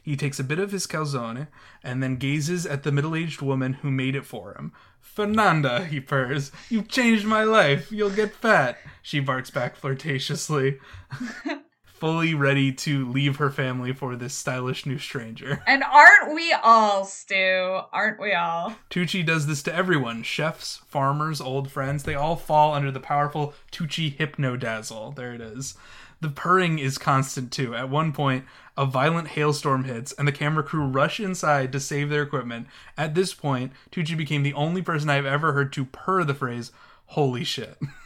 He 0.02 0.16
takes 0.16 0.38
a 0.38 0.44
bit 0.44 0.58
of 0.58 0.70
his 0.70 0.86
calzone 0.86 1.48
and 1.82 2.02
then 2.02 2.16
gazes 2.16 2.66
at 2.66 2.82
the 2.82 2.92
middle-aged 2.92 3.40
woman 3.40 3.72
who 3.74 3.90
made 3.90 4.14
it 4.14 4.26
for 4.26 4.52
him. 4.54 4.72
Fernanda, 5.00 5.84
he 5.86 5.98
purrs, 5.98 6.52
you've 6.68 6.88
changed 6.88 7.24
my 7.24 7.42
life. 7.44 7.90
You'll 7.90 8.10
get 8.10 8.34
fat. 8.34 8.78
She 9.02 9.18
barks 9.20 9.50
back 9.50 9.76
flirtatiously, 9.80 10.78
fully 12.04 12.34
ready 12.34 12.70
to 12.70 13.10
leave 13.10 13.36
her 13.36 13.48
family 13.48 13.90
for 13.90 14.14
this 14.14 14.34
stylish 14.34 14.84
new 14.84 14.98
stranger. 14.98 15.62
And 15.66 15.82
aren't 15.82 16.34
we 16.34 16.52
all, 16.52 17.06
Stu? 17.06 17.80
Aren't 17.94 18.20
we 18.20 18.34
all? 18.34 18.74
Tucci 18.90 19.24
does 19.24 19.46
this 19.46 19.62
to 19.62 19.74
everyone 19.74 20.22
chefs, 20.22 20.82
farmers, 20.86 21.40
old 21.40 21.70
friends. 21.70 22.02
They 22.02 22.14
all 22.14 22.36
fall 22.36 22.74
under 22.74 22.90
the 22.90 23.00
powerful 23.00 23.54
Tucci 23.72 24.18
hypnodazzle. 24.18 25.16
There 25.16 25.32
it 25.32 25.40
is. 25.40 25.78
The 26.20 26.28
purring 26.28 26.78
is 26.78 26.98
constant 26.98 27.50
too. 27.50 27.74
At 27.74 27.88
one 27.88 28.12
point, 28.12 28.44
a 28.76 28.84
violent 28.84 29.28
hailstorm 29.28 29.84
hits, 29.84 30.12
and 30.12 30.28
the 30.28 30.32
camera 30.32 30.62
crew 30.62 30.84
rush 30.84 31.18
inside 31.18 31.72
to 31.72 31.80
save 31.80 32.10
their 32.10 32.22
equipment. 32.22 32.66
At 32.98 33.14
this 33.14 33.32
point, 33.32 33.72
Tucci 33.90 34.14
became 34.14 34.42
the 34.42 34.52
only 34.52 34.82
person 34.82 35.08
I've 35.08 35.24
ever 35.24 35.54
heard 35.54 35.72
to 35.72 35.86
purr 35.86 36.22
the 36.22 36.34
phrase, 36.34 36.70
holy 37.06 37.44
shit. 37.44 37.78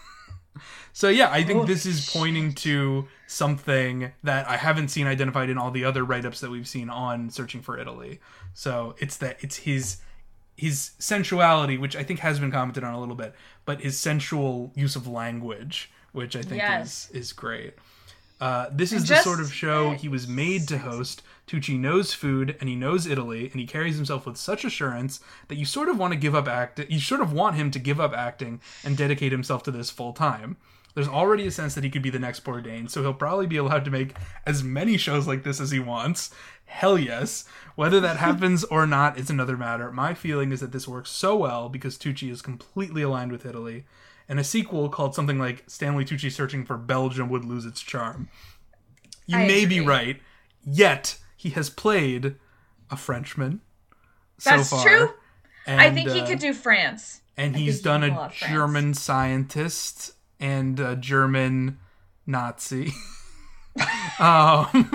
so, 0.92 1.08
yeah, 1.08 1.30
I 1.30 1.42
think 1.44 1.66
this 1.66 1.86
is 1.86 2.10
pointing 2.10 2.52
to 2.54 3.06
something 3.26 4.12
that 4.22 4.48
I 4.48 4.56
haven't 4.56 4.88
seen 4.88 5.06
identified 5.06 5.50
in 5.50 5.58
all 5.58 5.70
the 5.70 5.84
other 5.84 6.04
write 6.04 6.24
ups 6.24 6.40
that 6.40 6.50
we've 6.50 6.68
seen 6.68 6.90
on 6.90 7.30
Searching 7.30 7.60
for 7.62 7.78
Italy. 7.78 8.20
So, 8.54 8.94
it's 8.98 9.16
that 9.18 9.36
it's 9.40 9.56
his 9.58 9.98
his 10.56 10.90
sensuality, 10.98 11.78
which 11.78 11.94
I 11.94 12.02
think 12.02 12.18
has 12.20 12.40
been 12.40 12.50
commented 12.50 12.82
on 12.82 12.92
a 12.92 12.98
little 12.98 13.14
bit, 13.14 13.32
but 13.64 13.80
his 13.80 13.98
sensual 13.98 14.72
use 14.74 14.96
of 14.96 15.06
language, 15.06 15.90
which 16.12 16.34
I 16.34 16.42
think 16.42 16.56
Yes. 16.62 17.08
is 17.10 17.16
is 17.28 17.32
great. 17.32 17.74
Uh, 18.40 18.66
this 18.72 18.92
is 18.92 19.02
And 19.02 19.18
the 19.18 19.22
sort 19.22 19.40
of 19.40 19.52
show 19.52 19.90
he 19.92 20.08
was 20.08 20.26
made 20.28 20.68
to 20.68 20.78
host. 20.78 21.22
Tucci 21.48 21.78
knows 21.78 22.12
food 22.12 22.56
and 22.60 22.68
he 22.68 22.76
knows 22.76 23.06
Italy, 23.06 23.48
and 23.50 23.60
he 23.60 23.66
carries 23.66 23.96
himself 23.96 24.26
with 24.26 24.36
such 24.36 24.64
assurance 24.64 25.20
that 25.48 25.56
you 25.56 25.64
sort 25.64 25.88
of 25.88 25.98
want 25.98 26.12
to 26.12 26.18
give 26.18 26.34
up 26.34 26.46
act. 26.46 26.80
You 26.88 27.00
sort 27.00 27.20
of 27.20 27.32
want 27.32 27.56
him 27.56 27.70
to 27.70 27.78
give 27.78 28.00
up 28.00 28.12
acting 28.12 28.60
and 28.84 28.96
dedicate 28.96 29.32
himself 29.32 29.62
to 29.64 29.70
this 29.70 29.90
full 29.90 30.12
time. 30.12 30.56
There's 30.94 31.08
already 31.08 31.46
a 31.46 31.50
sense 31.50 31.74
that 31.74 31.84
he 31.84 31.90
could 31.90 32.02
be 32.02 32.10
the 32.10 32.18
next 32.18 32.44
Bourdain, 32.44 32.90
so 32.90 33.02
he'll 33.02 33.14
probably 33.14 33.46
be 33.46 33.56
allowed 33.56 33.84
to 33.84 33.90
make 33.90 34.16
as 34.44 34.64
many 34.64 34.96
shows 34.96 35.26
like 35.26 35.44
this 35.44 35.60
as 35.60 35.70
he 35.70 35.78
wants. 35.78 36.30
Hell 36.64 36.98
yes. 36.98 37.44
Whether 37.76 38.00
that 38.00 38.16
happens 38.28 38.64
or 38.64 38.86
not 38.86 39.18
is 39.18 39.30
another 39.30 39.56
matter. 39.56 39.92
My 39.92 40.12
feeling 40.12 40.50
is 40.50 40.60
that 40.60 40.72
this 40.72 40.88
works 40.88 41.10
so 41.10 41.36
well 41.36 41.68
because 41.68 41.96
Tucci 41.96 42.30
is 42.30 42.42
completely 42.42 43.02
aligned 43.02 43.32
with 43.32 43.46
Italy, 43.46 43.84
and 44.28 44.40
a 44.40 44.44
sequel 44.44 44.88
called 44.88 45.14
something 45.14 45.38
like 45.38 45.64
Stanley 45.66 46.04
Tucci 46.04 46.32
Searching 46.32 46.64
for 46.64 46.76
Belgium 46.76 47.28
would 47.28 47.44
lose 47.44 47.64
its 47.64 47.80
charm. 47.80 48.28
You 49.26 49.38
I 49.38 49.46
may 49.46 49.66
be 49.66 49.80
right, 49.80 50.20
yet 50.64 51.18
he 51.38 51.50
has 51.50 51.70
played 51.70 52.34
a 52.90 52.96
Frenchman 52.96 53.60
That's 54.44 54.68
so 54.68 54.76
far. 54.76 54.86
true. 54.86 55.10
I 55.66 55.90
think 55.90 56.10
he 56.10 56.20
uh, 56.20 56.26
could 56.26 56.38
do 56.40 56.52
France. 56.52 57.20
and 57.36 57.54
I 57.54 57.58
he's 57.58 57.80
done 57.80 58.02
a 58.02 58.08
France. 58.08 58.34
German 58.38 58.94
scientist 58.94 60.12
and 60.40 60.80
a 60.80 60.96
German 60.96 61.78
Nazi. 62.26 62.92
um, 64.18 64.90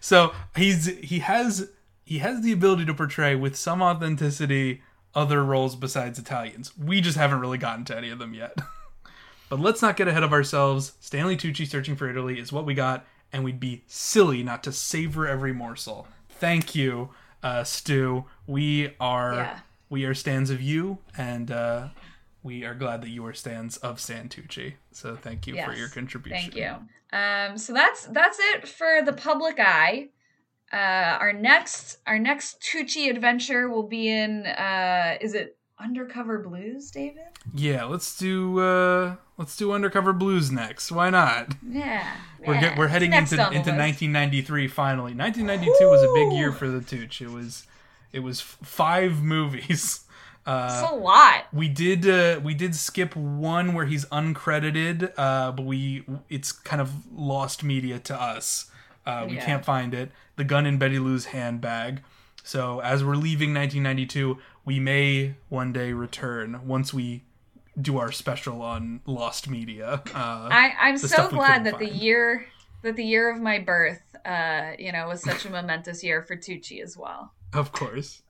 so 0.01 0.33
he's 0.57 0.87
he 0.87 1.21
has 1.21 1.71
he 2.05 2.19
has 2.19 2.43
the 2.43 2.53
ability 2.53 2.85
to 2.87 2.95
portray 2.95 3.35
with 3.35 3.55
some 3.57 3.83
authenticity 3.83 4.83
other 5.15 5.45
roles 5.45 5.77
besides 5.77 6.19
Italians. 6.19 6.77
We 6.77 7.01
just 7.01 7.17
haven't 7.17 7.41
really 7.41 7.59
gotten 7.59 7.85
to 7.87 7.97
any 7.97 8.11
of 8.11 8.19
them 8.19 8.35
yet. 8.35 8.59
but 9.49 9.61
let's 9.61 9.83
not 9.83 9.97
get 9.97 10.09
ahead 10.09 10.23
of 10.23 10.33
ourselves. 10.33 10.93
Stanley 11.01 11.37
Tucci 11.37 11.67
searching 11.67 11.97
for 11.97 12.09
Italy 12.09 12.39
is 12.39 12.53
what 12.53 12.65
we 12.67 12.75
got, 12.75 13.05
and 13.33 13.45
we'd 13.45 13.61
be 13.61 13.85
silly 13.87 14.43
not 14.43 14.63
to 14.65 14.73
savor 14.73 15.27
every 15.27 15.53
morsel. 15.53 16.07
Thank 16.29 16.75
you, 16.75 17.11
uh, 17.43 17.65
Stu. 17.65 18.25
We 18.47 18.95
are 19.01 19.35
Yeah. 19.35 19.59
we 19.89 20.05
are 20.05 20.15
stands 20.15 20.51
of 20.51 20.61
you, 20.61 20.99
and 21.17 21.51
uh, 21.51 21.89
we 22.43 22.65
are 22.65 22.75
glad 22.75 23.03
that 23.03 23.09
you 23.11 23.25
are 23.27 23.33
stands 23.35 23.77
of 23.79 24.01
Stan 24.01 24.29
Tucci. 24.29 24.75
So 24.93 25.17
thank 25.17 25.47
you 25.47 25.55
for 25.63 25.73
your 25.73 25.89
contribution. 25.89 26.51
Thank 26.53 26.57
you. 26.57 26.77
Um, 27.13 27.57
so 27.57 27.73
that's 27.73 28.07
that's 28.07 28.39
it 28.41 28.69
for 28.69 29.01
the 29.05 29.13
public 29.13 29.59
eye. 29.61 30.09
Uh, 30.73 30.77
our 31.21 31.33
next 31.33 31.99
our 32.07 32.19
next 32.19 32.61
Tucci 32.61 33.09
adventure 33.09 33.69
will 33.71 33.87
be 33.87 34.09
in 34.09 34.45
uh, 34.47 35.17
is 35.21 35.35
it 35.35 35.57
Undercover 35.79 36.39
Blues, 36.39 36.91
David? 36.91 37.25
Yeah, 37.55 37.85
let's 37.85 38.17
do 38.17 38.59
uh, 38.61 39.17
let's 39.37 39.57
do 39.57 39.73
Undercover 39.73 40.13
Blues 40.13 40.51
next. 40.51 40.91
Why 40.91 41.11
not? 41.11 41.55
Yeah. 41.69 42.17
We're 42.47 42.55
yeah. 42.55 42.61
get, 42.61 42.79
we're 42.79 42.89
heading 42.89 43.13
into 43.13 43.35
into 43.35 43.71
1993 43.73 44.69
finally. 44.69 45.13
1992 45.15 45.91
was 45.91 46.03
a 46.03 46.13
big 46.15 46.33
year 46.39 46.53
for 46.53 46.69
the 46.69 46.81
Tooch. 46.81 47.21
It 47.21 47.31
was 47.31 47.67
it 48.13 48.21
was 48.21 48.41
five 48.41 49.23
movies. 49.23 50.03
Uh, 50.47 50.69
It's 50.81 50.93
a 50.93 50.95
lot. 50.95 51.47
we 51.53 51.67
did 51.69 52.09
uh, 52.09 52.39
we 52.41 52.55
did 52.55 52.77
skip 52.77 53.17
one 53.17 53.75
where 53.75 53.85
he's 53.85 54.05
uncredited, 54.07 55.13
uh, 55.17 55.51
but 55.51 55.67
we 55.67 56.05
it's 56.29 56.53
kind 56.53 56.81
of 56.81 56.93
lost 57.13 57.65
media 57.65 57.99
to 57.99 58.15
us. 58.15 58.71
Uh, 59.05 59.27
we 59.29 59.35
Yeah. 59.35 59.45
can't 59.45 59.65
find 59.65 59.93
it. 59.93 60.13
The 60.37 60.45
gun 60.45 60.65
in 60.65 60.79
Betty 60.79 61.01
Lou's 61.01 61.25
handbag. 61.25 62.01
So 62.45 62.79
as 62.79 63.03
we're 63.03 63.17
leaving 63.17 63.53
1992, 63.53 64.39
we 64.67 64.79
may 64.79 65.37
one 65.49 65.73
day 65.73 65.93
return 65.95 66.67
once 66.67 66.93
we 66.93 67.25
do 67.81 67.97
our 67.99 68.13
special 68.13 68.61
on 68.63 69.01
lost 69.07 69.49
media. 69.49 70.03
Uh, 70.15 70.49
I, 70.51 70.73
I'm 70.81 70.99
so 70.99 71.29
glad 71.29 71.65
that 71.65 71.79
the 71.79 71.89
year 71.89 72.47
that 72.83 72.97
the 72.97 73.05
year 73.05 73.31
of 73.31 73.41
my 73.41 73.59
birth, 73.59 74.01
uh, 74.25 74.73
you 74.79 74.93
know, 74.93 75.09
was 75.09 75.23
such 75.23 75.45
a 75.47 75.51
momentous 75.51 76.05
year 76.05 76.23
for 76.23 76.37
Tucci 76.37 76.83
as 76.83 76.97
well. 76.97 77.33
Of 77.55 77.73
course. 77.73 78.23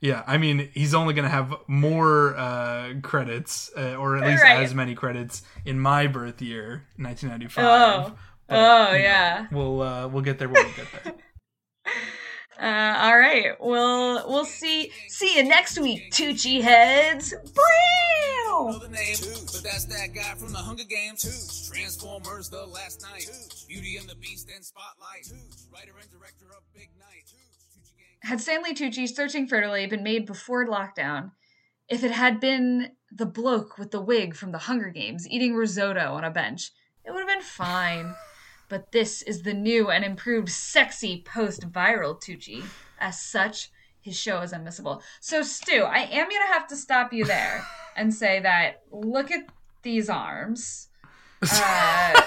Yeah, 0.00 0.22
I 0.26 0.36
mean, 0.36 0.68
he's 0.74 0.92
only 0.92 1.14
going 1.14 1.24
to 1.24 1.30
have 1.30 1.54
more 1.66 2.36
uh, 2.36 2.94
credits, 3.02 3.70
uh, 3.76 3.94
or 3.94 4.16
at 4.18 4.26
least 4.26 4.42
Right. 4.42 4.62
as 4.62 4.74
many 4.74 4.94
credits 4.94 5.42
in 5.64 5.80
my 5.80 6.06
birth 6.06 6.42
year, 6.42 6.84
1995. 6.96 7.64
Oh. 7.64 8.16
But, 8.46 8.56
Oh, 8.58 8.92
you 8.92 8.98
know, 8.98 9.04
yeah. 9.04 9.46
we'll 9.50 9.82
uh, 9.82 10.06
we'll 10.08 10.22
get 10.22 10.38
there 10.38 10.48
when 10.48 10.64
we 10.66 10.72
get 10.72 10.86
there. 11.02 11.14
Uh, 12.60 12.94
all 12.98 13.18
right. 13.18 13.52
We'll 13.60 14.28
we'll 14.28 14.46
see 14.46 14.90
see 15.08 15.36
you 15.36 15.44
next 15.44 15.78
week, 15.78 16.10
Tucci 16.10 16.62
heads. 16.62 17.34
know 18.46 18.78
the 18.78 18.88
name, 18.88 19.16
but 19.52 19.62
that's 19.62 19.84
that 19.86 20.14
guy 20.14 20.34
from 20.36 20.52
the 20.52 20.58
Hunger 20.58 20.84
Games. 20.84 21.70
Transformers: 21.70 22.48
The 22.48 22.64
Last 22.64 23.02
Knight, 23.02 23.28
Beauty 23.68 23.96
and 23.98 24.08
the 24.08 24.14
Beast 24.14 24.50
and 24.54 24.64
Spotlight, 24.64 25.30
writer 25.72 25.92
and 26.00 26.10
director 26.10 26.46
of 26.56 26.62
Big 26.74 26.88
Night. 26.98 27.32
Had 28.22 28.40
Stanley 28.40 28.74
Tucci 28.74 29.06
searching 29.08 29.46
for 29.46 29.60
Italy 29.60 29.86
been 29.86 30.02
made 30.02 30.26
before 30.26 30.66
lockdown, 30.66 31.32
if 31.88 32.02
it 32.02 32.10
had 32.10 32.40
been 32.40 32.92
the 33.12 33.26
bloke 33.26 33.78
with 33.78 33.90
the 33.90 34.00
wig 34.00 34.34
from 34.34 34.52
the 34.52 34.58
Hunger 34.58 34.88
Games 34.88 35.28
eating 35.28 35.54
risotto 35.54 36.14
on 36.14 36.24
a 36.24 36.30
bench, 36.30 36.72
it 37.04 37.12
would 37.12 37.20
have 37.20 37.28
been 37.28 37.42
fine. 37.42 38.14
But 38.68 38.92
this 38.92 39.22
is 39.22 39.42
the 39.42 39.54
new 39.54 39.90
and 39.90 40.04
improved 40.04 40.48
sexy 40.48 41.22
post-viral 41.24 42.20
Tucci. 42.20 42.64
As 42.98 43.20
such, 43.20 43.70
his 44.00 44.16
show 44.16 44.40
is 44.40 44.52
unmissable. 44.52 45.02
So, 45.20 45.42
Stu, 45.42 45.82
I 45.82 45.98
am 45.98 46.28
gonna 46.28 46.52
have 46.52 46.66
to 46.68 46.76
stop 46.76 47.12
you 47.12 47.24
there 47.24 47.64
and 47.96 48.14
say 48.14 48.40
that 48.40 48.82
look 48.90 49.30
at 49.30 49.46
these 49.82 50.08
arms. 50.08 50.88
Uh, 51.42 52.18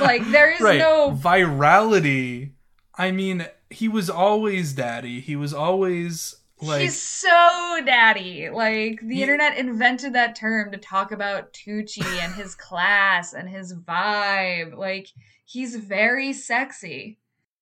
like 0.00 0.26
there 0.30 0.50
is 0.50 0.60
right. 0.60 0.78
no 0.78 1.10
Virality. 1.10 2.52
I 2.96 3.10
mean, 3.10 3.46
he 3.68 3.88
was 3.88 4.08
always 4.08 4.72
daddy. 4.72 5.20
He 5.20 5.36
was 5.36 5.52
always 5.52 6.36
like 6.66 6.82
He's 6.82 7.00
so 7.00 7.80
daddy. 7.84 8.48
Like 8.50 9.00
the 9.00 9.14
He- 9.16 9.22
internet 9.22 9.56
invented 9.58 10.12
that 10.14 10.34
term 10.36 10.72
to 10.72 10.78
talk 10.78 11.12
about 11.12 11.52
Tucci 11.52 12.04
and 12.22 12.34
his 12.34 12.54
class 12.54 13.32
and 13.32 13.48
his 13.48 13.74
vibe. 13.74 14.76
Like 14.76 15.08
he's 15.44 15.76
very 15.76 16.32
sexy. 16.32 17.18